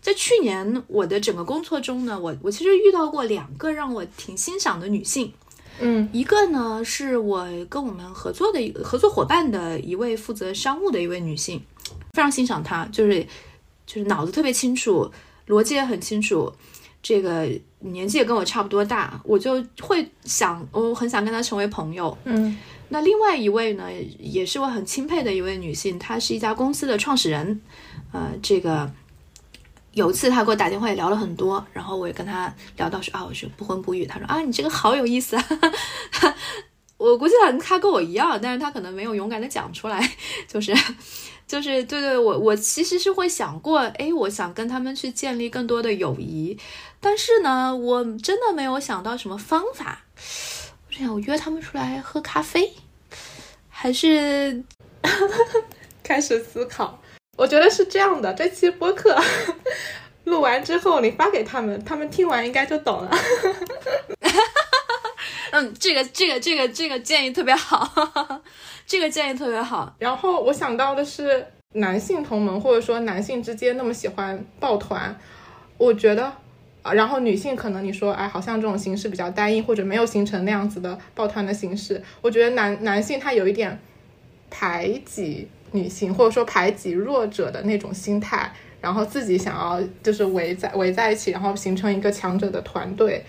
[0.00, 5.32] 在去年我的整个工作中呢，我我其实遇到过两个让我挺欣赏的女性。
[5.80, 11.60] 嗯，一个呢是我跟我们合作的一合作伙伴的一位负责商务的一位女性，
[12.12, 13.26] 非常欣赏她，就是
[13.86, 15.10] 就是脑子特别清楚，
[15.48, 16.52] 逻辑也很清楚。
[17.02, 17.48] 这个
[17.80, 22.16] 年纪也跟我差不多大，我就会想，我很想跟她成为朋友。
[22.24, 22.56] 嗯。
[22.90, 23.84] 那另外一位呢，
[24.18, 27.60] 也是我很钦佩的一位女性，她是一家公司的创始人。
[28.12, 28.90] 呃，这个
[29.92, 34.06] 有一次她给我打电话也聊了很多，然后我也跟她聊到说啊，我是不婚不育。
[34.06, 35.44] 她说啊，你这个好有意思啊。
[36.96, 40.00] 我估计她她跟我一样，但是她可能没有勇敢的讲出来，
[40.48, 40.74] 就是
[41.48, 46.56] 就是对对，我我其实是会想过，哎，我想跟他们去建立更多的友谊，
[47.00, 50.02] 但是呢，我真的没有想到什么方法。
[50.86, 52.74] 我想，我约他们出来喝咖啡，
[53.70, 54.62] 还是
[56.04, 57.00] 开始思考？
[57.36, 59.18] 我觉得是这样的，这期播客
[60.24, 63.10] 录完之后，你发给他们，他们听完应该就懂了。
[65.50, 68.42] 嗯，这个这个这个这个建议特别好，
[68.88, 69.94] 这个建议特别好。
[70.00, 75.16] 然后我想到的是，男性同盟或者说男性之间那么喜欢抱团，
[75.76, 76.32] 我觉得。
[76.80, 82.00] 啊，然后女性可能你说，哎，好像这种形式比较单一，或者没有形成那样子的抱团的形式。
[82.22, 83.76] 我觉得男男性他有一点
[84.48, 88.50] 排挤女性，或者说排挤弱者的那种心态，
[88.80, 93.24] 然后自己想要就是围在围在一起，然后形成一个强者的团队。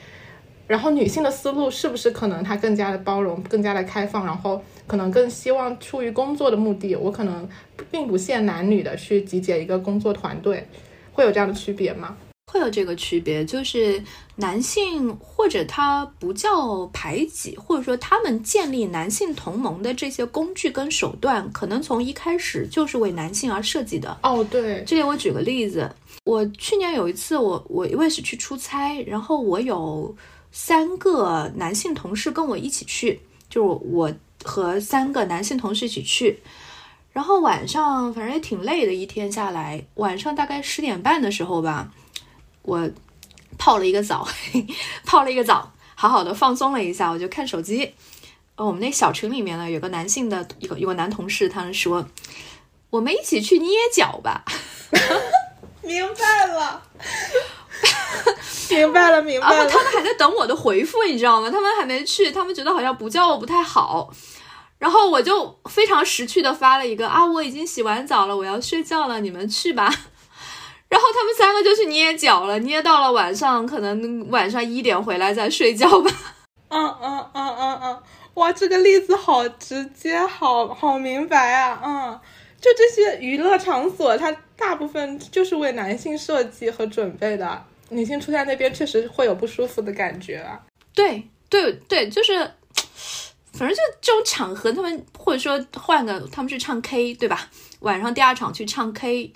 [0.70, 7.50] 然后女性的思路是不是可能她更加的包容，更加的开放，然后可能更希望出于工作的目的，我可能
[7.90, 10.68] 并不限男女的去集结一个工作团队，
[11.12, 12.16] 会有这样的区别吗？
[12.52, 14.04] 会有这个区别，就是
[14.36, 24.18] 男性或者他不叫排挤，或者说他们建立男性同盟的这些工具跟手段，可能从一开始就是为男性而设计的。
[24.24, 25.91] 哦，对，这里我举个例子，
[26.26, 30.16] 我去年有一次，我我因为是去出差，然后我有
[30.51, 34.13] 三个男性同事跟我一起去，就是我
[34.43, 36.41] 和三个男性同事一起去，
[37.11, 41.91] 然后晚上反正也挺累的，一天下来，晚上大概十点半的时候吧。
[42.63, 42.89] 我
[43.57, 44.27] 泡了一个澡，
[45.05, 47.93] 泡了一个澡，好好的放松了一下，我就看手机。
[48.55, 52.07] 呃，我们那小群里面呢，有个男性的一个有个男同事，他们说
[52.89, 54.43] 我们一起去捏脚吧。
[55.81, 56.84] 明白了，
[58.70, 59.68] 明白了，明白了。
[59.68, 61.50] 他们还在等我的回复，你知道吗？
[61.50, 64.10] 他们还没去，他们觉得好像不叫我不太好。
[64.78, 69.86] 然后我就非常识趣的发了一个啊，我已经洗完澡了，我要睡觉了，你们去吧。
[70.88, 76.12] 然后他们三个就去捏脚了，捏到了晚上，可能晚上一点回来再睡觉吧。
[76.70, 78.04] 嗯嗯嗯嗯嗯，
[78.36, 81.82] 哇，这个例子好直接，好好明白啊。
[81.84, 82.20] 嗯，
[82.62, 90.60] 就这些娱乐场所，它大部分就是为男性设计和准备的，女性出在那边确实会有不舒服的感觉啊。
[90.94, 92.40] 对对对，就是，
[93.53, 97.49] 反正就这种场合，他们或者说换个，他们去唱 K，对吧？
[97.82, 99.34] 晚上第二场去唱 K。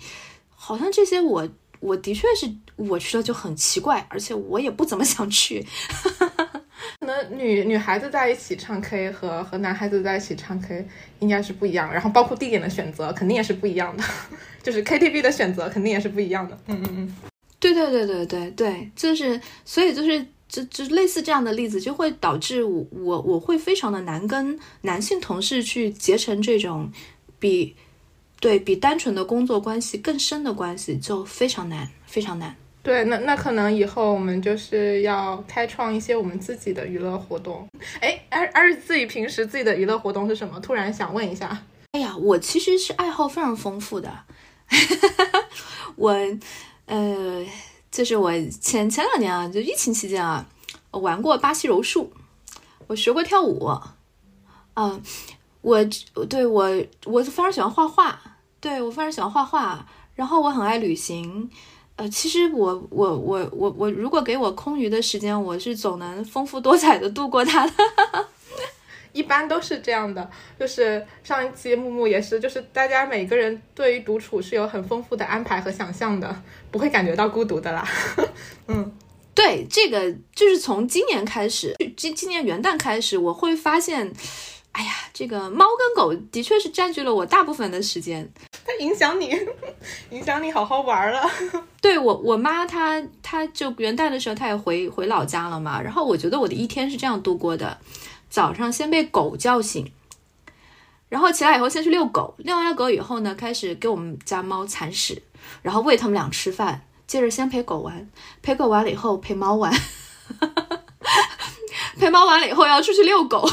[0.56, 1.48] 好像这些我
[1.82, 5.66] 我的确是我去了就很奇怪，而且我也不怎么想去。
[7.00, 10.88] 可能女女孩子在一起唱 K 和和男孩子在一起唱 K
[11.20, 14.04] 应该是不一样，然后包括地点的选择肯定也是不一样的，
[14.64, 16.58] 就是 KTV 的选择肯定也是不一样的。
[16.68, 17.16] 嗯嗯嗯，
[17.64, 26.92] 对对对对对对，就是所以就是就就类似这样的例子，就会导致我我我会非常的难跟男性同事去结成这种
[27.40, 27.76] 比。
[28.40, 32.54] 对比单纯的工作关系更深的关系就非常难，非常难。
[32.82, 37.66] 对，那那可能以后我们就是要开创一些我们自己的娱乐活动。
[38.02, 40.60] 哎，而而自己平时自己的娱乐活动是什么？
[40.60, 41.58] 突然想问一下。
[41.94, 44.12] 哎呀，我其实是爱好非常丰富的。
[45.96, 46.14] 我，
[46.94, 47.44] 呃，
[47.92, 50.46] 就是我前前两年啊，就疫情期间啊，
[50.92, 52.12] 我玩过巴西柔术，
[52.86, 53.66] 我学过跳舞，
[54.76, 55.02] 啊，
[55.62, 55.84] 我
[56.30, 56.70] 对我
[57.06, 58.20] 我非常喜欢画画。
[58.62, 61.50] 对我非常喜欢画画，然后我很爱旅行，
[61.96, 67.74] 呃，其实我我我我我如果给我空余的时间，我是总能丰富多彩的度过它的。
[69.14, 70.30] 一般都是这样的，
[70.60, 76.36] 就是上一期木木也是，就是大家每个人对于独处是有很丰富的安排和想象的，
[76.70, 77.88] 不会感觉到孤独的啦。
[78.68, 78.92] 嗯，
[79.34, 84.12] 对，这个就是从今年开始，今今年元旦开始，我会发现。
[84.74, 88.28] 哎呀，这个猫跟狗的确是占据了我大部分的时间，
[88.66, 89.32] 它影响你，
[90.10, 91.30] 影响你好好玩了。
[91.80, 95.80] 对我，我妈她她就元旦的时候，她也回回老家了嘛。
[95.80, 97.78] 然后我觉得我的一天是这样度过的：
[98.34, 99.92] 早上先被狗叫醒，
[101.08, 105.22] 然后起来以后先去遛狗，遛完了狗以后呢，开始给我们家猫铲屎，
[105.62, 108.10] 然后喂它们俩吃饭，接着先陪狗玩，
[108.42, 109.72] 陪狗完了以后陪猫玩，
[112.00, 113.48] 陪猫完了以后要出去遛狗。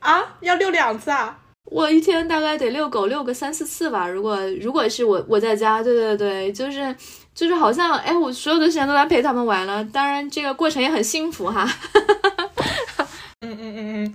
[0.00, 1.38] 啊，要遛两次啊！
[1.66, 4.08] 我一天大概得遛狗遛个三四次吧。
[4.08, 6.92] 如果如果是我我在家，对对对，就是
[7.32, 9.84] 就是好像哎，我所有的时间都在陪他们玩了。
[9.84, 11.64] 当然这个过程也很幸福哈。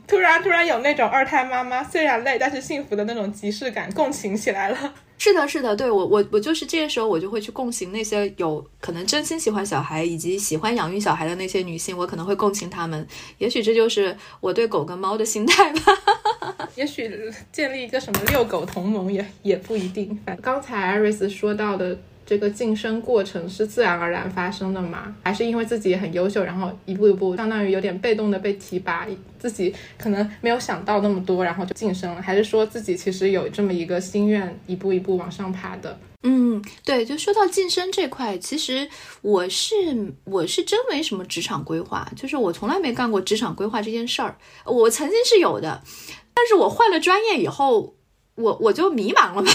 [0.08, 4.94] 突然突然有那种二胎妈妈虽然累但是幸福的那种即视感，共情起来了。
[5.18, 13.08] 是的，是的，对我我我就是这个时候我就会去共情那些有可能真心喜欢小孩以及喜欢养育小孩的那些女性，我可能会共情她们。
[13.38, 16.68] 也许这就是我对狗跟猫的心态吧。
[16.76, 20.20] 也许建立一个什么遛狗同盟也也不一定。
[20.42, 21.98] 刚才艾瑞斯说到的。
[22.32, 25.14] 这个晋升过程是自然而然发生的吗？
[25.22, 29.06] 还是因为自己很优秀，然后一步一步，相当于有点被动的被提拔，
[29.38, 32.22] 自己可能没有想到那么多，然后就晋升了？
[32.22, 36.00] 还是说自己其实有这么一个心愿，一步一步往上爬的？
[36.24, 38.88] 嗯，对，就说到晋升这块，其实
[39.22, 39.76] 我是
[40.24, 44.38] 我是真没什么职场规划，就是我从来没干过职场规划这件事儿。
[44.64, 45.84] 我曾经是有的，
[46.34, 47.98] 但是我换了专业以后，
[48.36, 49.52] 我我就迷茫了嘛。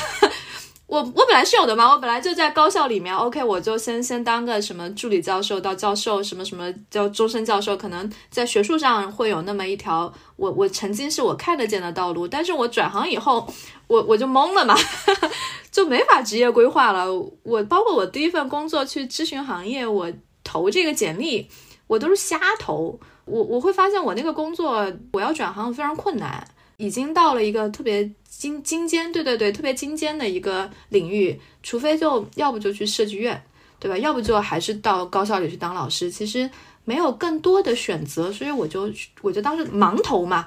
[0.86, 13.52] 我我本来是有的嘛，我本来就在高校里面，OK，我就先先当个什么助理教授到教授，什么什么叫终身教授，可能在学术上会有那么一条我我曾经是我看得见的道路，但是我转行以后，
[13.88, 14.76] 我我就懵了嘛，
[15.72, 17.06] 就没法职业规划了。
[17.42, 20.12] 我包括我第一份工作去咨询行业，我
[20.44, 21.48] 投这个简历，
[21.88, 26.46] 我都是瞎投，我我会发现我那个工作我要转行非常困难。
[26.78, 28.08] 已经到了一个特别
[28.38, 33.42] 精精尖，对对对，特别精尖的一个领域，除非就要不就去设计院，
[33.78, 33.96] 对吧？
[33.96, 36.48] 要不就还是到高校里去当老师，其实
[36.84, 38.92] 没有更多的选择，所以我就
[39.22, 40.46] 我就当时盲投嘛，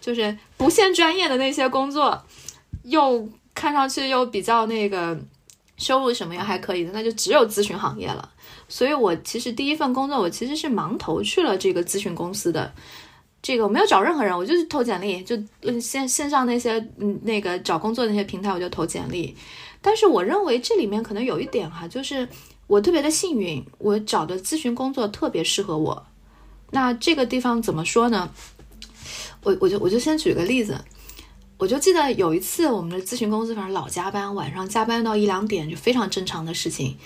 [0.00, 2.20] 就是不限专业的那些工作，
[2.82, 5.18] 又看上去又比较那个
[5.76, 8.28] 收入什么样还可以的，那就只有咨询行业了。
[8.68, 12.72] 所以我其实第一份工作我其实是盲投去了这个咨询公司的。
[13.48, 15.34] 这个我没有找任何人，我就是投简历，就
[15.80, 19.34] 线线上那些嗯那个找工作那些平台，我就投简历。
[19.80, 22.28] 但是我认为这里面可能有一点哈，就是
[22.66, 26.06] 我特别的幸运，我找的咨询工作特别适合我。
[26.72, 28.30] 那这个地方怎么说呢？
[29.42, 30.78] 我我就我就先举个例子，
[31.56, 36.98] 我就记得有一次我们的咨询公司反正老加班，晚上加班到一两点就非常正常的事情。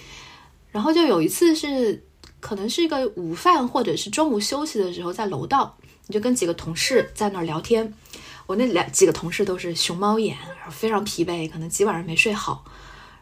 [0.73, 2.03] 然后就有一次是
[2.41, 5.79] 可能是一个午饭或者是中午休息的时候，在楼道。
[6.07, 7.95] 你就跟几个同事在那儿聊天，
[8.47, 12.65] 我那两几个同事都是熊猫眼，然后非常疲惫，可能几晚上没睡好，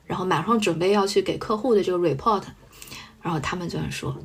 [0.07, 2.43] 然后马上准备要去给客户的这个 report，
[3.21, 4.17] 然后他们就在说，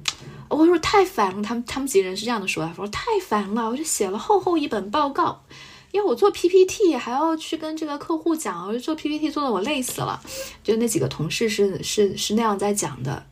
[0.48, 5.44] 我说太烦了，他们他们几个人是这样的说法，我说太烦了，我就写了厚厚一本报告，
[5.92, 10.22] 因为我做 PPT 还要去跟这个客户讲，我就做 PPT 做的我累死了，
[10.64, 13.26] 就那几个同事是是是那样在讲的。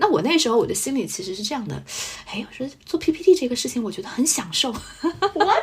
[0.00, 1.80] 那我那时候我的心里其实是这样的，
[2.26, 4.72] 哎，我说做 PPT 这个事情，我觉得很享受。
[4.72, 5.62] What？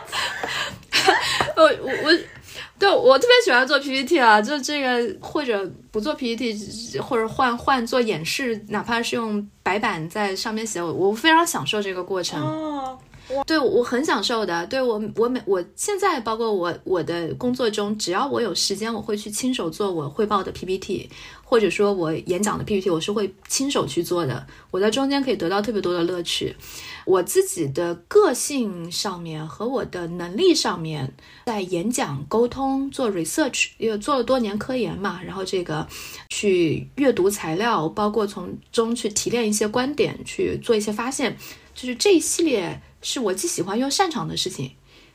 [1.58, 2.20] 我我我，
[2.78, 12.40] 对我特别喜欢做 PPT 啊，就这个或者不做 PPT，或者换换做演示，哪怕是用白板在上面写，我我非常享受这个过程。
[12.40, 13.00] 哦，
[13.46, 14.66] 对我很享受的。
[14.68, 21.10] 对我我每我现在包括我我的工作中，只要我有时间，我会去亲手做我汇报的 PPT。
[21.50, 24.46] 或者说我演讲的 PPT，我是会亲手去做的。
[24.70, 26.54] 我在中间可以得到特别多的乐趣。
[27.06, 31.14] 我自己的个性上面和我的能力上面，
[31.46, 35.88] 在演讲、沟通、做 research，因为做了多年科研嘛，然后这个
[36.28, 41.38] 去阅读材料，包括从中去提炼一些观点，去做一些发现，
[41.74, 44.72] 就是这一系列是我既喜欢又擅长的事情。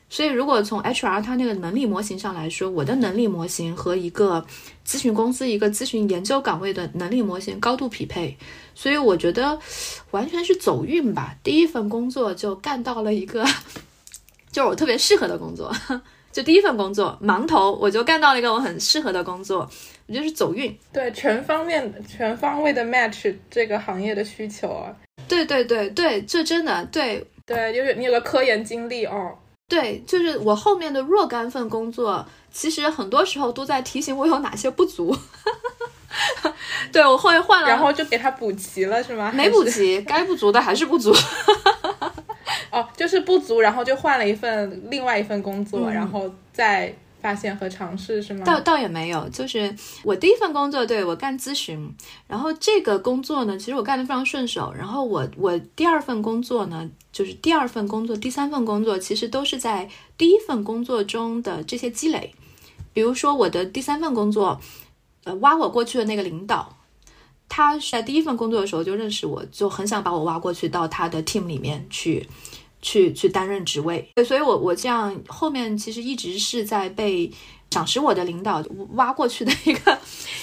[0.08, 4.44] 所以，如果从 HR 它那个能力模型上来说，我的能力模型和一个
[4.86, 8.36] 咨询公司一个咨询研究岗位的能力模型高度匹配，
[8.74, 9.58] 所以我觉得
[10.10, 11.34] 完全是走运吧。
[11.42, 13.42] 第一份工作就干到了一个，
[14.52, 15.74] 就是我特别适合的工作，
[16.30, 19.66] 就第一份工作盲头，我就干到了一个我很适合的工作，
[20.08, 20.76] 我就是走运。
[20.92, 24.94] 对，全方面、全方位的 match 这个行业的需求啊。
[25.26, 29.36] 对对对对，这真的对对，就是你有个科研经历哦。
[29.68, 35.16] 对，就是我后面的若干份工作，其实很多时候都在提醒我有哪些不足。
[36.92, 39.32] 对我后面换了，然后就给他补齐了，是吗？
[39.32, 41.10] 没补齐，该不足的还是不足。
[42.70, 46.94] 哦，就是不足，然后就换了一份另外一份工作，然后再。
[47.22, 48.44] 发现和尝试是吗？
[48.44, 51.94] 倒倒也没有，就是我第一份工作，对我干咨询，
[52.26, 54.72] 然后这个工作呢，其实我干的非常顺手。
[54.76, 59.88] 然后我我第二份工作呢，就是第二份工作、第三份工作，其实都是在
[60.18, 62.34] 第一份工作中的这些积累。
[62.92, 64.60] 比如说我的第三份工作，
[65.24, 66.76] 呃，挖我过去的那个领导，
[67.48, 72.28] 他是在第一份工作的时候就认识我，就很想把我挖过去到他的 team 里面去。
[72.82, 77.30] 去去担任职位，对，所以我我这样后面其实一直是在被
[77.70, 78.62] 赏识我的领导
[78.94, 79.96] 挖过去的一个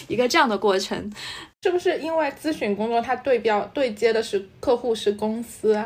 [0.07, 1.11] 一个这样的过程，
[1.61, 5.77] 是不是因为咨询工作它对标对接的是客户是公司，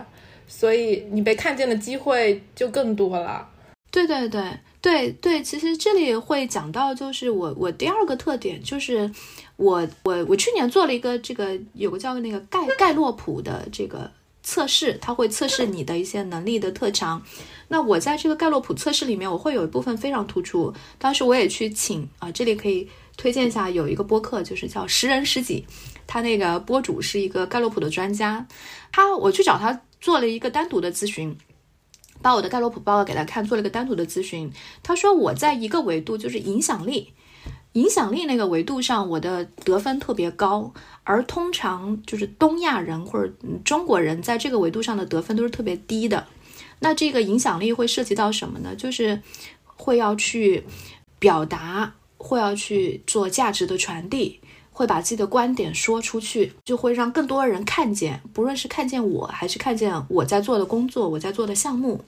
[0.48, 3.50] 所以你被看见的机会就更多了？
[3.92, 4.44] 对对对
[4.80, 9.12] 对对，其实这里会讲到，就是我我第二个特点就是
[9.56, 14.12] 我我我去年做了一个这个有个叫那个盖盖洛普的这个。
[14.44, 17.24] 测试，它会测试你的一些能力的特长。
[17.70, 20.74] 那我在这个盖洛普测试里面，我会有一部分非常突出。
[21.00, 22.88] 当时我也去请啊，这里可以
[23.18, 25.66] 推荐一下，有一个播客，就是叫十人十己，
[26.06, 28.46] 他那个播主是一个盖洛普的专家。
[28.92, 31.36] 他我去找他做了一个单独的咨询，
[32.22, 34.52] 把我的盖洛普报告给他看，做了一个单独的咨询。
[34.84, 37.14] 他说我在一个维度就是影响力。
[37.74, 40.72] 影响力那个维度上，我的得分特别高，
[41.04, 43.34] 而通常就是东亚人或者
[43.64, 46.26] 中国人在这个维度上的得分都是特别低的。
[46.80, 48.76] 那这个影响力会涉及到什么呢？
[48.76, 49.22] 就是
[49.66, 50.64] 会要去
[51.18, 54.40] 表达，会要去做价值的传递，
[54.72, 62.04] 会把自己的观点说出去，就会让更多人看见，不论是看见我还是看见我在做的工作，我在做的项目。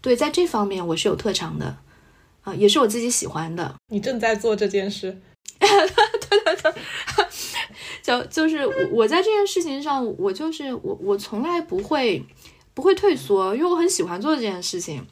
[0.00, 1.76] 对，在这方面我是有特长的，
[2.42, 3.74] 啊，也是我自己喜欢的。
[3.88, 5.20] 你正在做这件事，
[5.60, 5.68] 对
[6.44, 6.74] 对对，
[8.02, 12.24] 就就是我我在这件事情上，我就是我我从来不会
[12.72, 15.06] 不会退缩，因为我很喜欢做这件事情，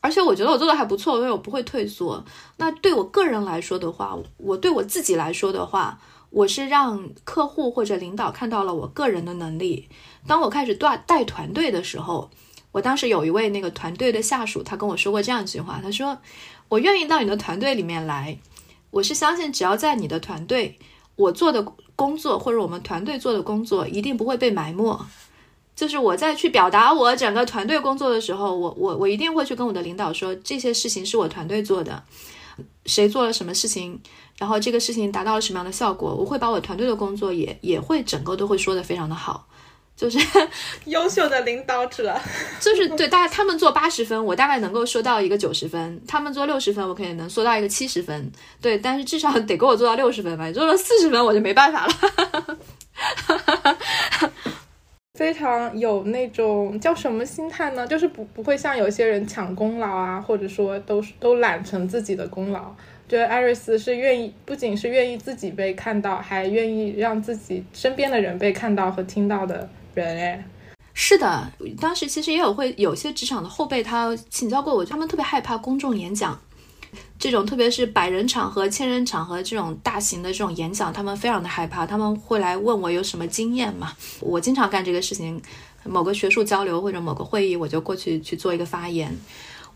[0.00, 2.24] 而且我觉得我做的还不错，因为我不会退缩。
[2.58, 6.00] 那对我个人来说的话，我对我自己来说的话，
[6.30, 9.88] 我是让客户或者领导看到了我个人的能力。
[10.26, 12.30] 当我开始带带团队的时候。
[12.78, 16.16] 我当时有一位那个团队的下属，他跟我说过这样一句话，他说
[16.70, 18.38] ：“我愿意到你的团队里面来，
[18.90, 20.78] 我是相信只要在你的团队，
[21.16, 21.60] 我做的
[21.96, 25.04] 工作或者我们团队做的工作一定不会被埋没。
[25.74, 32.04] 就是我在去表达我整个团队工作的时候，我我我一定会去跟我的领导说，这些事情是我团队做的，
[32.86, 34.00] 谁做了什么事情，
[34.38, 39.48] 然后这个事情达到了什么样的效果，我会把我团队的工作也也会整个都会说的非常的好。”
[39.98, 40.16] 就是
[40.86, 42.16] 优秀的领导者，
[42.60, 48.30] 就是对大家他们做八十分，我大概能够说到一个九十分；他们做六十分，我可以能说到一个七十分。
[48.62, 51.92] 对，但是至少得给我做到六十分吧，你做了四十分，我就没办法了。
[55.18, 57.84] 非常有那种叫什么心态呢？
[57.84, 62.72] 就是不不会像有些人抢功劳啊，或者说都都揽成自己的功劳。
[63.08, 69.68] 觉得艾瑞斯是愿意，不仅是愿意自己被看到，还愿意让自己身边的人被看到和听到的。
[69.98, 70.44] 人哎，
[70.94, 76.40] 是的，当时其实也有会有些职场的后辈，他请教过我，他们特别害怕公众演讲，
[77.18, 83.92] 这种特别是百人场和、千人场和这种大型的这种演讲，他们非常的害怕，他们会来问我有什么经验嘛？
[84.20, 85.40] 我经常干这个事情，
[85.84, 89.16] 某个学术交流或者某个会议，我就过去去做一个发言。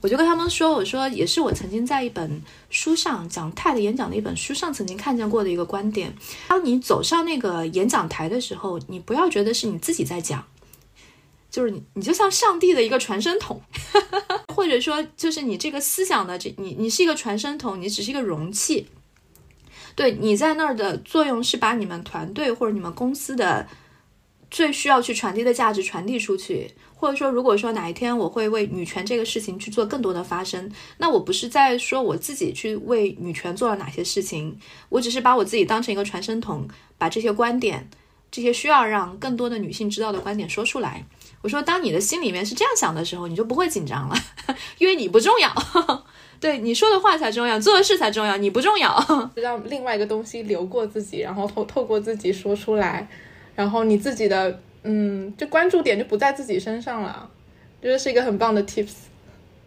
[0.02, 6.12] 我就跟他们说，我说也是我曾经在一本书上讲泰的演讲的一本书上曾经看见过的一个观点。
[6.48, 10.44] 当你走上那个演讲台的时候，你不要觉得是你自己在讲，
[11.48, 13.62] 就是你你就像上帝的一个传声筒，
[14.52, 18.88] 或者说就是你这个思想的这你你是一个传声筒，你只是一个容器。
[19.94, 23.68] 对你在那儿的作用是把你们团队或者你们公司的
[24.50, 26.72] 最需要去传递的价值传递出去。
[27.02, 34.56] 或者说，如果说哪一天我会为女权这个事情去做更多的发声，那我不是在说我自己去为女权做了哪些事情，
[34.88, 37.90] 我只是把我自己当成一个传声筒，把这些观点，
[38.30, 41.04] 这些需要让更多的女性知道的观点说出来。
[41.40, 44.14] 我说，当你的心里面是这样想的时候，你就不会紧张了，
[44.78, 45.52] 因为你不重要，
[46.38, 53.08] 对你说的话才重要，做的事才重要，你不重要，让另外一个东西流过自己，然后透透过自己说出来，
[53.56, 54.60] 然后你自己的。
[54.82, 57.30] 嗯，就关注点就不在自己身上了，
[57.80, 58.92] 觉得是一个很棒的 tips。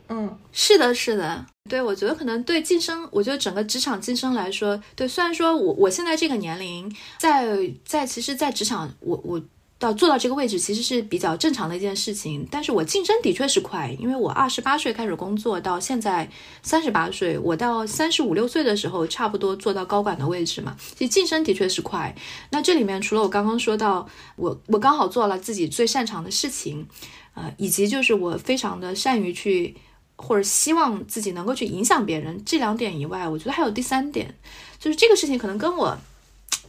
[0.09, 9.41] 嗯，是的，是的，对我觉得可能对晋升，我觉得整个职场晋升来说，对，虽然说我我现在这个年龄，在在其实，在职场，我我。
[9.77, 16.29] 到做到这个位置其实是比较正常的一件事情，但是我晋升的确是快，因为我二十八岁开始工作，到现在
[16.63, 22.15] 三十八岁，我到三十五六岁的时候，差不多做到高管的位置嘛，其实晋升的确是快。
[22.51, 24.07] 那这里面除了我刚刚说到，
[24.37, 26.87] 我我刚好做了自己最擅长的事情，
[27.33, 29.75] 呃，以及就是我非常的善于去
[30.15, 34.33] 或者希望自己能够去影响别人这两点以外，我觉得还有第三点，
[34.79, 35.97] 就是这个事情可能跟我。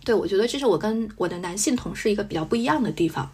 [0.07, 3.29] 对，我觉得这是我跟我的男性同事一个比较不一样的地方，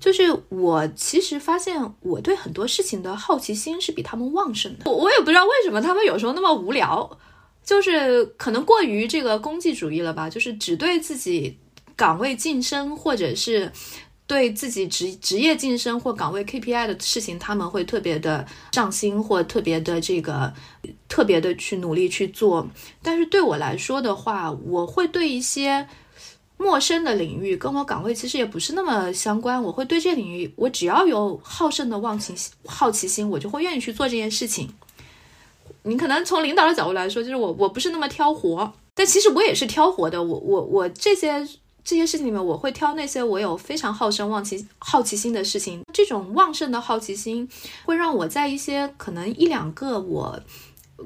[0.00, 4.88] 就是我其实发现我对很多事情的好奇心是比他们旺盛的。
[4.90, 7.18] 我我也不知道为什么他们有时候那么无聊，
[7.64, 11.58] 就是可能过于这个功绩主义了吧，就是只对自己
[11.96, 13.72] 岗位晋升或者是。
[14.26, 20.52] 对自己职职业晋升或岗位 KPI 的事情，他们会特别的上心，或特别的这个
[21.08, 22.68] 特别的去努力去做。
[23.02, 25.86] 但是对我来说的话，我会对一些
[26.56, 32.34] 陌生的领域，跟我岗位其实也不是那么相关，我会对这领域，我只要有好胜的忘情
[32.64, 34.74] 好奇心，我就会愿意去做这件事情。
[35.84, 40.20] 你可能从领导的角度来说，就是我我不是那么挑活，但其实我也是挑活的。
[40.20, 41.46] 我我我这些。
[41.86, 45.84] 这些事情里面，我会挑那些我有非常好胜、忘奇好奇心的事情。
[45.92, 47.48] 这种旺盛的好奇心，
[47.84, 50.40] 会让我在一些可能一两个我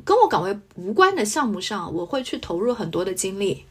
[0.07, 3.66] 跟我岗位无关的项目上，我会去投入很多的精力，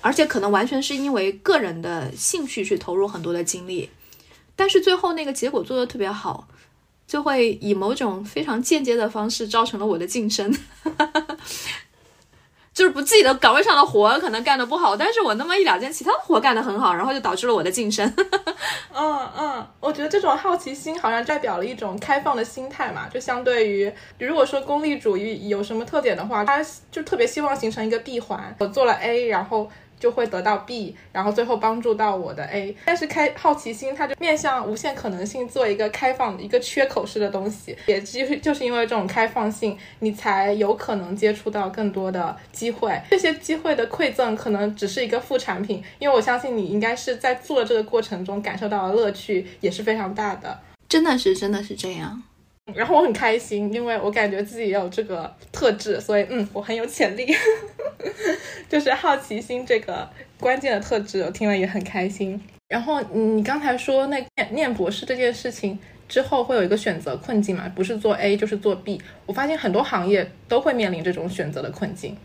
[0.00, 3.90] 而且可能完全是因为个人的兴趣去投入很多的精力。
[4.56, 6.48] 但是最后那个结果做的特别好，
[7.06, 10.56] 就会以某种非常间接的方式造成了我的晋升。
[12.72, 18.10] 就是不自己的岗位上的活可能干的不好，但是我那么一两件其他的活干得很好，然后就导致了我的晋升。
[18.94, 28.54] 嗯嗯，我觉得这种好奇心好像代表了一种开放的心态嘛，就相对于如果说功利主义有什么特点的话，他就特别希望形成一个闭环。
[28.58, 29.68] 我做了 A，然后
[30.00, 32.74] 就会得到 B，然后最后帮助到我的 A。
[32.86, 37.76] 但是开好奇心，它就面向无限可能性，做一个开放、一个缺口式的东西。
[37.86, 43.00] 也就是就是因为这种开放性，你才有可能接触到更多的机会。
[43.10, 50.58] 这些机会的馈赠可能只是一个副产品，因为我相信你应该是在做这个过程中感受到的乐趣也是非常大的。
[50.88, 52.22] 真的是，真的是这样。
[52.74, 57.34] 然后我很开心，因为我感觉自己也有这个特质，所以嗯，我很有潜力。
[58.68, 62.40] 就是好奇心这个关键的特质，我听了也很开心。
[62.68, 65.76] 然后你刚才说那念念博士这件事情
[66.08, 67.68] 之后会有一个选择困境嘛？
[67.74, 69.00] 不是做 A 就是做 B。
[69.26, 72.16] 我发现很多行业都会面临这种选择的困境，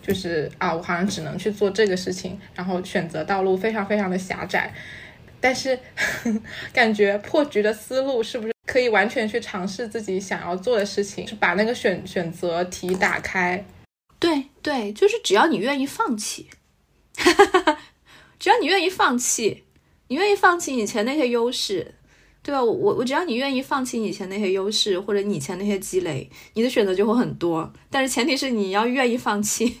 [0.00, 4.72] 就是啊，我好像只能去做这个事情，然后选择道路非常非常的狭窄。
[5.40, 5.76] 但是
[6.72, 8.52] 感觉破局的思路是不是？
[8.70, 13.66] 可以完全去尝试自己想要做的事情，是把那个选选择题打开。
[14.20, 16.48] 对对，就是只要你愿意放弃，
[18.38, 19.64] 只要你愿意放弃，
[20.06, 21.96] 你愿意放弃以前那些优势，
[22.44, 22.62] 对吧？
[22.62, 27.72] 我我我，只要你愿意放弃以前那些优势或者你以前那些积累，你的选择就会很多。
[27.90, 29.80] 但是前提是你要愿意放弃。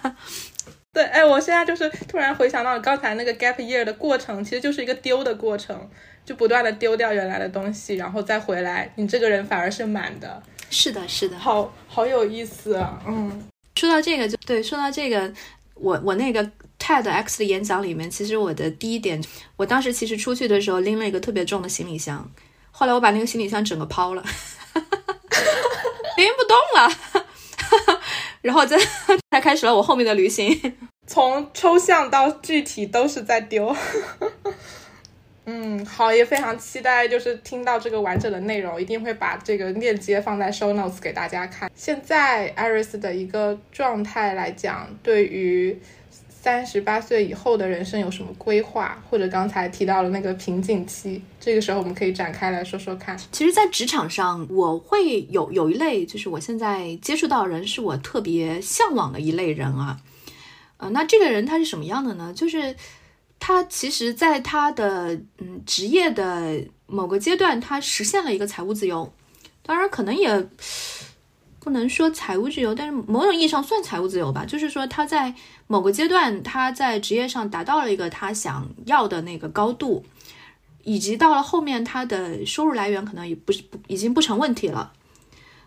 [0.92, 5.88] 对，哎，我现在就是突然回想到刚才那个 gap year 的过程，其实就是一个丢的过程。
[6.24, 10.42] 就不断的丢掉原来的东西，然后再回来，你这个人反而是满的。
[10.70, 13.00] 是的，是的，好好有意思啊。
[13.06, 13.42] 嗯，
[13.74, 15.30] 说到这个就对，说到这个，
[15.74, 16.42] 我我那个
[16.78, 19.22] TEDx 的演讲里面，其实我的第一点，
[19.56, 22.30] 我当时其实出去的时候拎了一个特别重的行李箱，
[22.70, 24.22] 后来我把那个行李箱整个抛了，
[26.16, 28.00] 拎不动了，
[28.40, 28.78] 然后再
[29.30, 30.74] 才开始了我后面的旅行，
[31.06, 33.76] 从抽象到具体都是在丢。
[35.44, 41.68] 嗯，好，也非常期待，就是听到这个完整的内容，一定会把这个链接放在 show notes 给大家看。
[41.74, 45.76] 现在 Iris 的一个状态来讲，对于
[46.28, 53.18] 三十八岁以后的人生有什么规划，或者刚才提到的那个瓶颈期，这个时候我们可以展开来说说看。
[53.32, 59.98] 其实，在职场上，我会有有一类，就是我现在接触到人，是我特别向往的一类人啊。
[60.76, 62.32] 呃，那这个人他是什么样的呢？
[62.32, 62.76] 就是。
[63.44, 69.12] 他其实，在他的嗯职业的某个阶段，他实现了一个财务自由。
[69.64, 70.48] 当然，可能也
[71.58, 74.44] 不能说财务自由，但是某种意义上算财务自由吧。
[74.46, 75.34] 就是说，他在
[75.66, 80.04] 某个阶段，他在职业上达到了一个他想要的那个高度，
[80.84, 84.92] 以及到了后面，他的收入来源可能也不是已经不成问题了。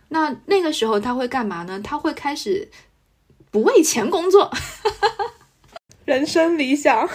[0.08, 1.82] 那那个时候他会干嘛呢？
[1.82, 2.70] 他会开始
[3.52, 4.50] 不为钱工作，
[6.06, 7.10] 人生理想。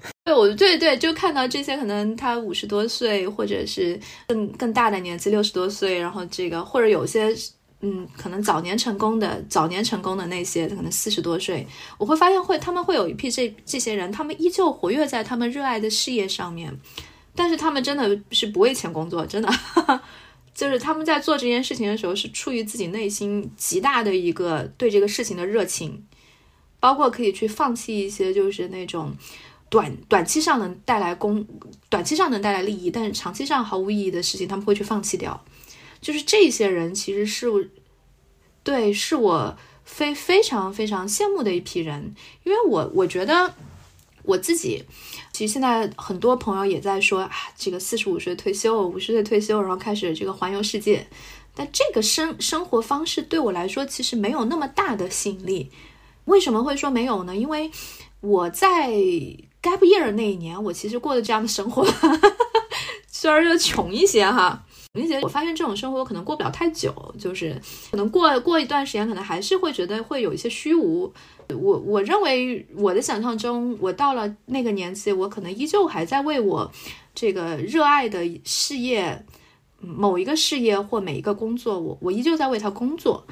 [0.24, 7.32] 对，我对对，就看到这些，可能他五十多岁，或者是更更大的年纪，六十多岁，然后这个或者有些，
[7.80, 11.64] 嗯，可能早年成功的，早年成功的那些，可能四十多岁，
[11.98, 16.76] 我会发现会，他们会有一批这这些人，他们依旧活跃在他们热爱的事业上面，
[17.34, 19.48] 但是他们真的是不为钱工作，真的，
[20.54, 26.04] 就是他们在做这件事情的时候，是出于自己内心极大的一个对这个事情的热情，
[26.80, 29.16] 包括可以去放弃一些，就是那种。
[29.68, 31.44] 短短期上能带来功，
[31.88, 35.44] 短期上能带来利益，但是长期上毫无意义的事情，他们会去放弃掉。
[36.00, 37.70] 就是这些人，其实是
[38.62, 42.14] 对，是我非非常非常羡慕的一批人。
[42.44, 43.54] 因为我我觉得
[44.22, 44.84] 我自己，
[45.32, 51.06] 其实现在很多朋友也在说啊，这个四十五岁退休，五十岁退休，然后开始这个环游世界。
[51.54, 55.72] 但这个生生活方式对我来说，其实没有那么大的吸引力。
[56.26, 57.34] 为什么会说没有呢？
[57.34, 57.70] 因为
[58.20, 58.92] 我在。
[59.66, 61.84] Gap year 那一年，我其实过的这样的生活，
[63.08, 67.60] 虽然就穷一些哈，并且我发现这种生活我可能过不了太久，就是
[67.90, 71.12] 可能过过一段时间，可能还是会觉得会有一些虚无。
[71.48, 76.70] 我我认为我的想象中，我到了那个年纪，我可能依旧还在为我
[77.12, 79.24] 这个热爱的事业，
[79.80, 83.26] 某一个事业或每一个工作，我我依旧在为他工作，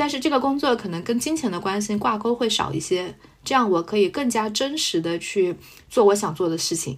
[0.00, 3.14] 但是这个工作可能跟金钱的关系挂钩会少一些。
[3.44, 5.54] 这样我可以更加真实的去
[5.90, 6.96] 做我想做的事情，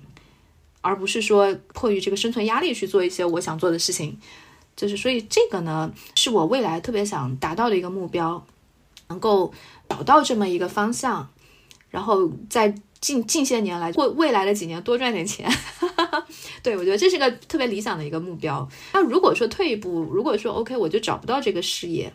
[0.83, 4.17] 而不是说迫于这个生存压力去做一些我想做的事情。
[4.77, 8.47] 就是所以这个呢，是我未来特别想达到的一个目标，
[9.09, 9.53] 能够
[9.89, 11.29] 找到这么一个方向，
[11.91, 15.51] 然后在近近些年来，或未来的几年多赚点钱。
[16.63, 18.69] 对我觉得这是个特别理想的一个目标。
[18.93, 22.13] 那如果说退一步，如果说 OK，我就找不到这个事业，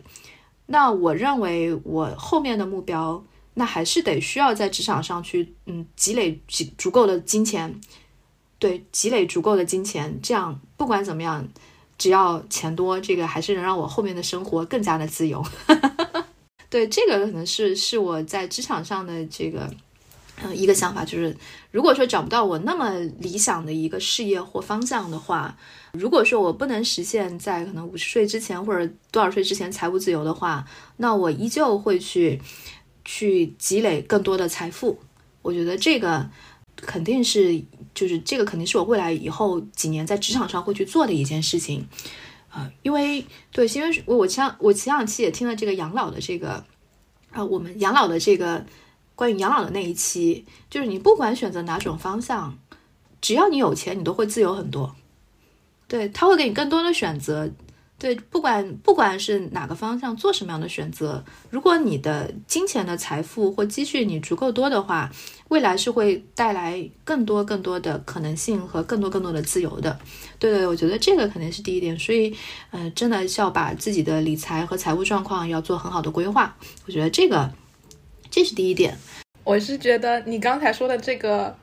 [0.68, 3.22] 那我认为我后面的目标。
[3.54, 7.80] 那还是得需要在职场上去，嗯，积累足足够的金钱，
[8.56, 11.44] 对，积累足够的金钱，这样不管怎么样，
[11.98, 15.44] 只要钱多，这个还是能让我后面的生活更加的自由。
[16.70, 19.68] 对，这个可能是是我在职场上的这个
[20.40, 21.36] 嗯，一个想法就是，
[21.72, 25.56] 如果说找不到我那么理想的一个事业或方向的话，
[25.92, 30.64] 如果说我不能实现在可能五十岁之前或者多少岁之前财务自由的话，
[30.98, 32.40] 那我依旧会去
[33.04, 35.00] 去积累更多的财富。
[35.42, 36.30] 我觉得这个
[36.76, 37.60] 肯定是，
[37.92, 41.84] 就是这个肯定是我未来以后几年在职场上会去做的一件事情。
[42.48, 46.64] 啊，因为对，因为我我前我前两期也听了这个养老的这个，
[47.32, 48.64] 啊，我们养老的这个。
[49.18, 52.56] 关于养老的那一期，就是你不管选择哪种方向，
[53.20, 54.94] 只要你有钱，你都会自由很多。
[55.88, 57.50] 对他会给你更多的选择。
[57.98, 65.10] 对，不管不管是哪个方向，做什么样的选择，如果你的金钱的财富或积蓄你足够多的话，
[65.48, 69.98] 未来是会带来更多更多的可能性和更多更多的自由的。
[70.38, 71.98] 对对，我觉得这个肯定是第一点。
[71.98, 72.32] 所以，
[72.70, 76.56] 嗯，真的是要把自己的理财和财务状况要做很好的规划。
[76.86, 77.52] 我觉得这个。
[78.38, 78.96] 这是第一点，
[79.42, 81.56] 我是觉得你刚才说的这个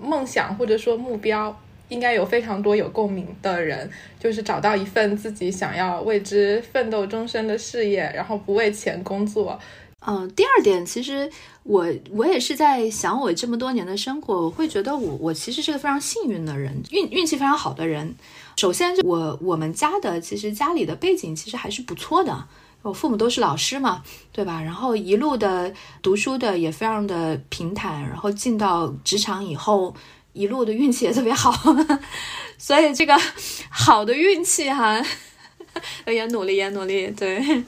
[0.00, 3.90] 梦想或者说目标，应该有非常多有共鸣的人，
[4.20, 9.58] 就是找到一份自己想要为之奋斗终身的事业，然后不为钱工作。
[10.06, 11.28] 嗯，第二点，其实
[11.64, 18.14] 我我也是在想，我这么多年的生活，我会觉得我我其实是个非常幸运的人，运运气非常好的人。
[18.56, 22.46] 首先，我我们家的其实家里的背景其实还是不错的。
[22.82, 24.02] 我父母都是老师嘛，
[24.32, 24.62] 对吧？
[24.62, 25.70] 然后一路的
[26.00, 29.94] 读书的也非常的平坦，然后进到职场以后，
[30.32, 31.52] 一路的运气也特别好，
[32.56, 33.14] 所以这个
[33.68, 34.98] 好的运气哈，
[36.06, 37.08] 也努力也努力。
[37.10, 37.64] 对，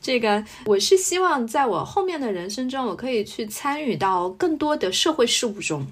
[0.00, 5.84] 这个我是希望在我后面的人生中，我可以去参与到更多的社会事务中，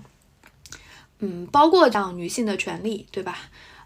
[1.18, 3.36] 嗯，包括像女性的权利，对吧？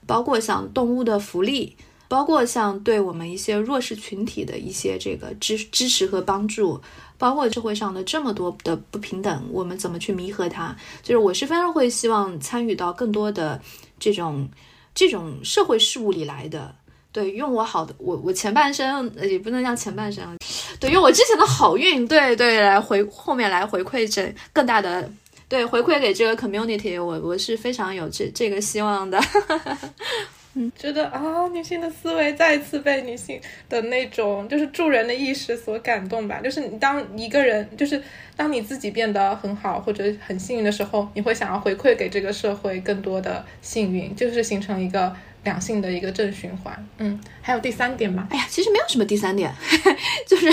[0.06, 1.76] 包括像动物的福利。
[2.10, 6.80] 包括像对我们一些弱势群体的一些这个支支持和帮助，
[7.16, 10.74] 包括社会上的这么多的不平等，我们怎么去弥合它？
[11.04, 13.60] 就是我是非常会希望参与到更多的
[14.00, 14.48] 这种
[14.92, 16.74] 这种社会事务里来的。
[17.12, 20.36] 对，用我好的我我前半生也不能叫前半生，
[20.80, 25.08] 对，用我之前的好运，对对，来回后面来回馈这更大的，
[25.48, 29.16] 对，回馈给这个 community，我我是非常有这这个希望的。
[30.54, 36.40] 嗯，觉得啊，女性的思维再次被女性的那种就是助人的意识所感动吧。
[36.42, 38.02] 就是你当一个人，就是
[38.34, 45.14] 当你自己变得很好或者很幸运的时候，你会想要回馈给这个社会更多的幸运，就是形成一个
[45.44, 46.86] 良性的一个正循环。
[46.98, 48.26] 嗯，还有第三点吗？
[48.30, 49.54] 哎呀，其实没有什么第三点，
[50.26, 50.50] 就是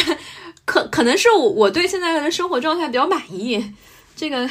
[0.64, 3.74] 可可能是我我对现在的生活状态比较满意，
[4.16, 4.48] 这个。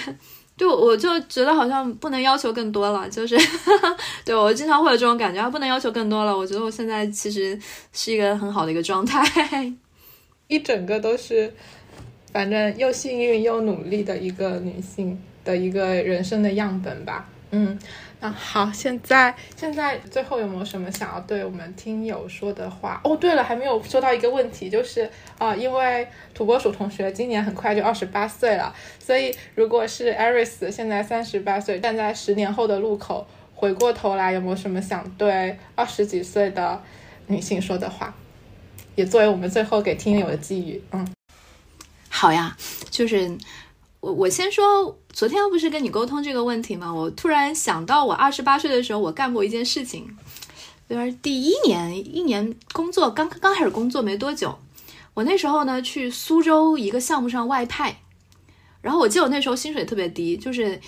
[0.56, 3.36] 对，我就觉得好像不能要求更多了，就是，
[4.24, 6.36] 对我经常会有这种感觉，不能要求更多了。
[6.36, 7.58] 我觉得我现在其实
[7.92, 9.72] 是一个很好的一个状态，
[10.48, 11.52] 一整个都是，
[12.32, 17.28] 反正又幸运又努力的一个女性的一个人生的样本吧。
[17.50, 17.78] 嗯。
[18.18, 22.98] 那好，现在现在最后有没有什么想要对我们听友说的话？
[23.04, 36.82] 哦，对了，还没有说到一个问题，就是啊，因为土拨鼠同学今年很快就二十八岁了，所以如果是 Aris 现在三十八岁，站在十年后的路口，回过头来有没有什么想对二十几岁的
[37.26, 38.14] 女性说的话？
[38.94, 40.82] 也作为我们最后给听友的寄语。
[40.92, 41.06] 嗯，
[42.08, 42.56] 好呀，
[42.90, 43.36] 就是。
[43.98, 46.92] 我我先说，昨天不是跟你沟通这个问题吗？
[46.92, 50.14] 我突然想到，我二十八岁的时候，我干过一件事情，
[50.90, 54.58] 就是第一年一年工作刚刚开始工作没多久，
[55.14, 57.96] 我那时候呢去苏州一个项目上外派，
[58.82, 60.78] 然后我记得我那时候薪水特别低，就是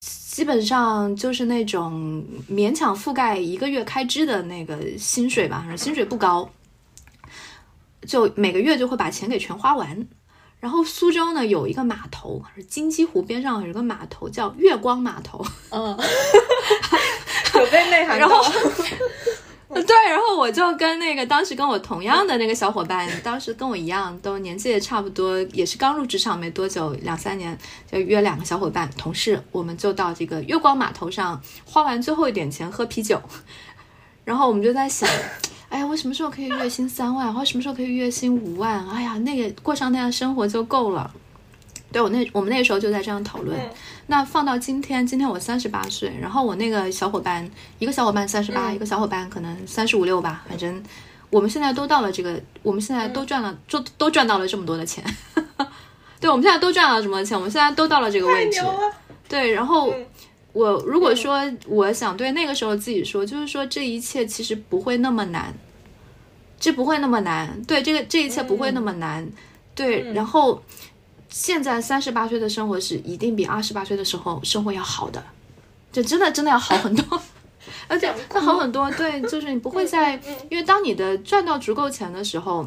[0.00, 6.50] 基本上就是那种勉强覆盖一个月开支的那个薪水吧，薪水不高，
[8.06, 10.06] 就每个月就会把钱给全花完。
[10.64, 15.44] 然后苏州呢有一个码头，金鸡湖边上有一个码头叫月光码头。
[15.68, 15.94] 嗯，
[17.54, 18.18] 有被内涵。
[18.18, 18.42] 然后，
[19.68, 27.58] 对，然后我就跟那个当时跟我同样的那个小伙伴，当时跟我一样，都年纪也差不多，也是刚入职场没多久，两三年，
[27.92, 33.20] 就约两个小伙伴同事，我们就到这个月光码头上花完最后一点钱喝啤酒。
[34.24, 35.06] 然后我们就在想。
[35.68, 37.34] 哎呀，我什么时候可以月薪三万？
[37.34, 38.86] 我什么时候可以月薪五万？
[38.88, 41.10] 哎呀，那个过上那样生活就够了。
[41.90, 43.58] 对我那我们那时候就在这样讨论。
[44.06, 50.82] 那放到今天，今天我三十八岁，然后我那个小伙伴，一个小伙伴三十八，一个小伙伴可能三十五六吧，反正
[51.30, 55.04] 我们现在都到了这个，我们现在都赚了，都都赚到了这么多的钱。
[56.20, 58.60] 对，我们现在都赚了这么多钱，我们现在都到了这个位置。
[59.28, 59.92] 对，然后。
[60.54, 65.52] 我如果说我想对那个时候自己说，就是说这一切其实不会那么难，
[66.58, 67.62] 这不会那么难。
[67.64, 69.28] 对，这个这一切不会那么难。
[69.74, 70.62] 对，然后
[71.28, 75.22] 现在三十八岁的生活是一定比二十八岁的时候生活要好的，
[75.92, 77.20] 就真的真的要好很多，
[77.88, 78.88] 而且会好很多。
[78.92, 80.14] 对，就是你不会再，
[80.48, 82.64] 因为当你的赚到足够钱的时候，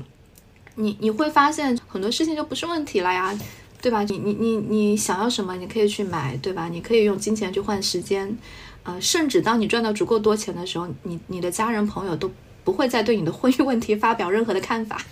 [0.75, 3.33] 你你会发现很多事情就不是问题了呀，
[3.81, 4.03] 对吧？
[4.03, 6.67] 你你你你想要什么，你可以去买，对吧？
[6.69, 8.37] 你可以用金钱去换时间，
[8.83, 12.29] 呃，甚至当你赚到足够多钱的时候，你你的家人朋友都
[12.63, 14.99] 不会再对你的婚姻问题发表任何的看法。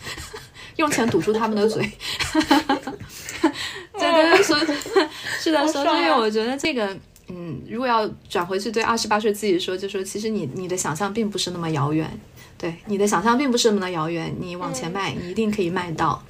[0.77, 1.89] 用钱堵住他们的嘴，
[2.33, 4.61] 对对对， 所以
[5.39, 6.93] 是的，所以我觉得这个，
[7.29, 12.19] 嗯，如果要转回去对二十八岁自己说，就说其实你你的想象并不是那么遥远，
[12.57, 16.23] 对，你的想象并不是那么的遥远，你往前迈，你一定可以迈到。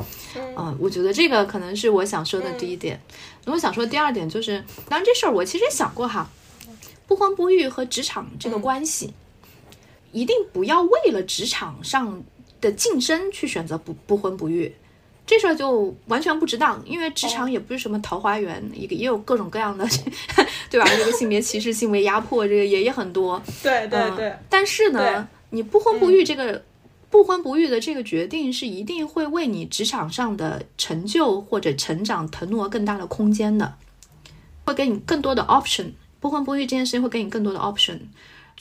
[0.57, 2.99] 嗯，我觉得这个可能是我想说的第一点。
[3.45, 6.29] 那我想说第二点就是，当然这事儿我其实也想过哈，
[7.07, 9.13] 不婚不育和职场这个关系，
[10.11, 12.23] 一定不要为了职场上。
[12.61, 14.73] 的晋升去选择不不婚不育，
[15.27, 19.85] 这事儿就完全不值当，因为职场也不是什么桃花源，一个也有各种各样的，
[20.71, 20.87] 对吧？
[20.97, 23.39] 这个性别歧视、性别压迫，这个也也很多。
[23.61, 24.33] 对对对。
[24.49, 26.63] 但是呢，你不婚不育这个
[27.09, 33.75] 不婚不育的这个决定，是一定会为你职场上的成就或者成长腾挪更大的空间的，
[34.65, 35.93] 会给你更多的 option。
[36.19, 37.99] 不婚不育这件事情会给你更多的 option，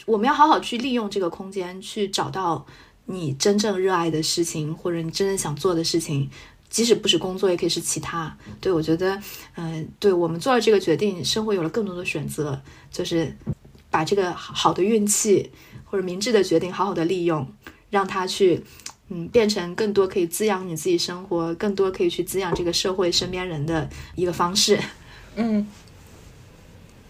[0.07, 2.65] 我们要好好去利用这个空间，去找到。
[3.07, 6.27] 你真正热爱的事情，或者你真正想做的事情，
[6.71, 8.35] 即使不是工作，也可以是其他。
[8.63, 9.21] 对我觉得，
[9.57, 12.59] 嗯，对我们做了这个决定，生活有了更多的选择，
[12.91, 13.37] 就是
[13.91, 15.53] 把这个好的运气
[15.95, 17.47] 或者明智的决定好好的利用，
[17.91, 18.61] 让它去，
[19.11, 24.77] 嗯，变成更多可以滋养你自己生活，更多可以去滋养这个社会身边人的一个方式。
[25.37, 25.65] 嗯。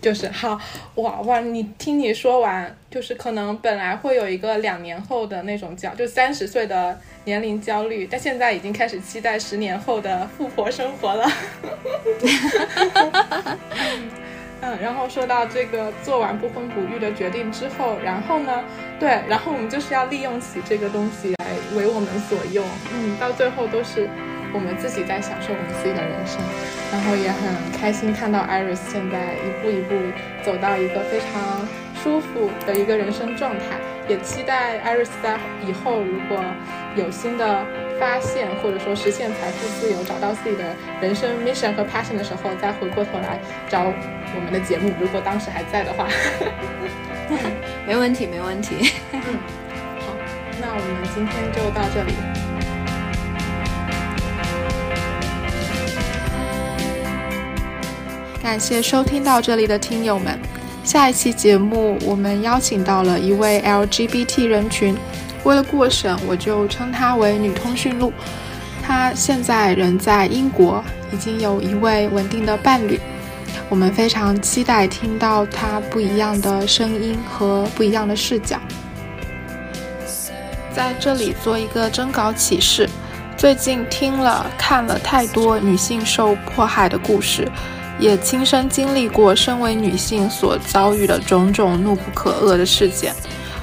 [0.03, 0.61] 就是好
[0.97, 1.41] 哇哇！
[1.41, 11.27] 你听你说完，就是可能本来会有一个两年后的那种焦，就三十岁的年龄焦虑，但现在已经开始期待十年后的富婆生活了。
[14.65, 18.65] 嗯，然后说到这个做完不婚不育的决定之后，然后呢，
[18.99, 22.65] 对，然后我们就是要利用起这个东西来为我们所用。
[22.95, 24.09] 嗯，到最后都是。
[24.55, 26.39] 我们自己在享受我们自己的人生，
[26.93, 29.97] 然后也很开心看到 Iris 现在一步一步
[30.45, 31.67] 走到一个非常
[32.01, 36.39] 舒服的一个人生状态，也期待 Iris 在以后如果
[36.95, 37.67] 有新的
[37.99, 40.65] 发现，或者说实现财富自由，找到自己的
[41.01, 43.39] 人生 mission 和 passion 的时候，再回过头来
[43.69, 46.09] 找我们的节目，如果当时还在的话。
[47.87, 48.91] 没问题，没问题。
[49.13, 50.13] 好，
[50.61, 52.13] 那我们今天就到这里。
[58.43, 60.39] 感谢收听到这里的听友们，
[60.85, 64.95] 下一期节目我们邀请到了一位 LGBT 人群，
[65.45, 68.13] 为了过审，我就称她为女通讯录。
[68.83, 73.01] 她现在人在英国，已经有一位稳定的伴侣。
[73.69, 78.59] 我们非常期待听到她不一样的声音和不一样的视角。
[80.75, 82.89] 在这里做一个征稿启事：
[83.37, 87.49] 最近听了看了太多女性受迫害的故事。
[87.97, 93.15] 也亲身经历过身为女性所遭遇的种种怒不可遏的事件。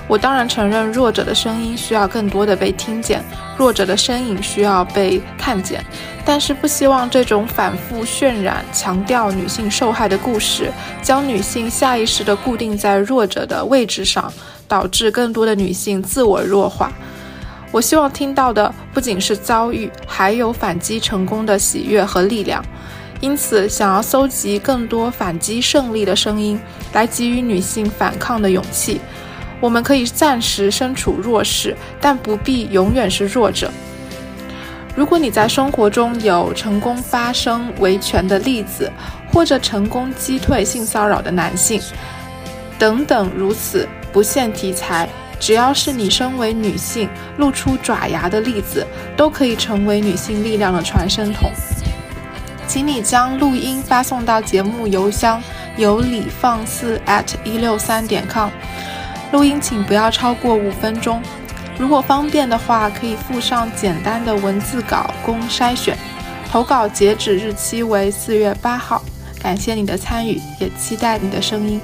[0.08, 3.24] 我当然承认弱者的声音需要更多的被听见，
[3.58, 5.84] 弱者的身影需要被看见。
[6.26, 10.72] 但是不希望这种反复渲染、强调女性受害的故事，
[11.02, 14.32] 将女性下意识地固定在弱者的位置上，
[14.68, 16.92] 导致更多的女性自我弱化。
[17.72, 22.64] 我希望听到的不仅是遭遇，还有反击成功的喜悦和力量。
[23.22, 26.60] 因此，想要搜集更多反击胜利的声音，
[26.92, 29.00] 来给予女性反抗的勇气。
[29.62, 33.72] 我们可以暂时身处弱势，但不必永远是弱者。
[34.94, 38.92] 如果你在生活中有成功发声维权的例子，
[39.32, 41.80] 或者成功击退性骚扰的男性，
[42.78, 45.08] 等等如此不限题材，
[45.40, 47.08] 只要是你身为女性
[47.38, 48.86] 露出爪牙的例子，
[49.16, 51.50] 都可以成为女性力量的传声筒。
[52.68, 55.42] 请你将录音发送到节目邮箱
[55.78, 58.50] 有理放肆 at 一六三点 com，
[59.32, 61.22] 录音请不要超过五分钟。
[61.80, 65.98] 如果方便的话，可以附上简单的文字稿供筛选。
[66.52, 69.02] 投稿截止日期为四月八号。
[69.42, 71.82] 感谢你的参与，也期待你的声音。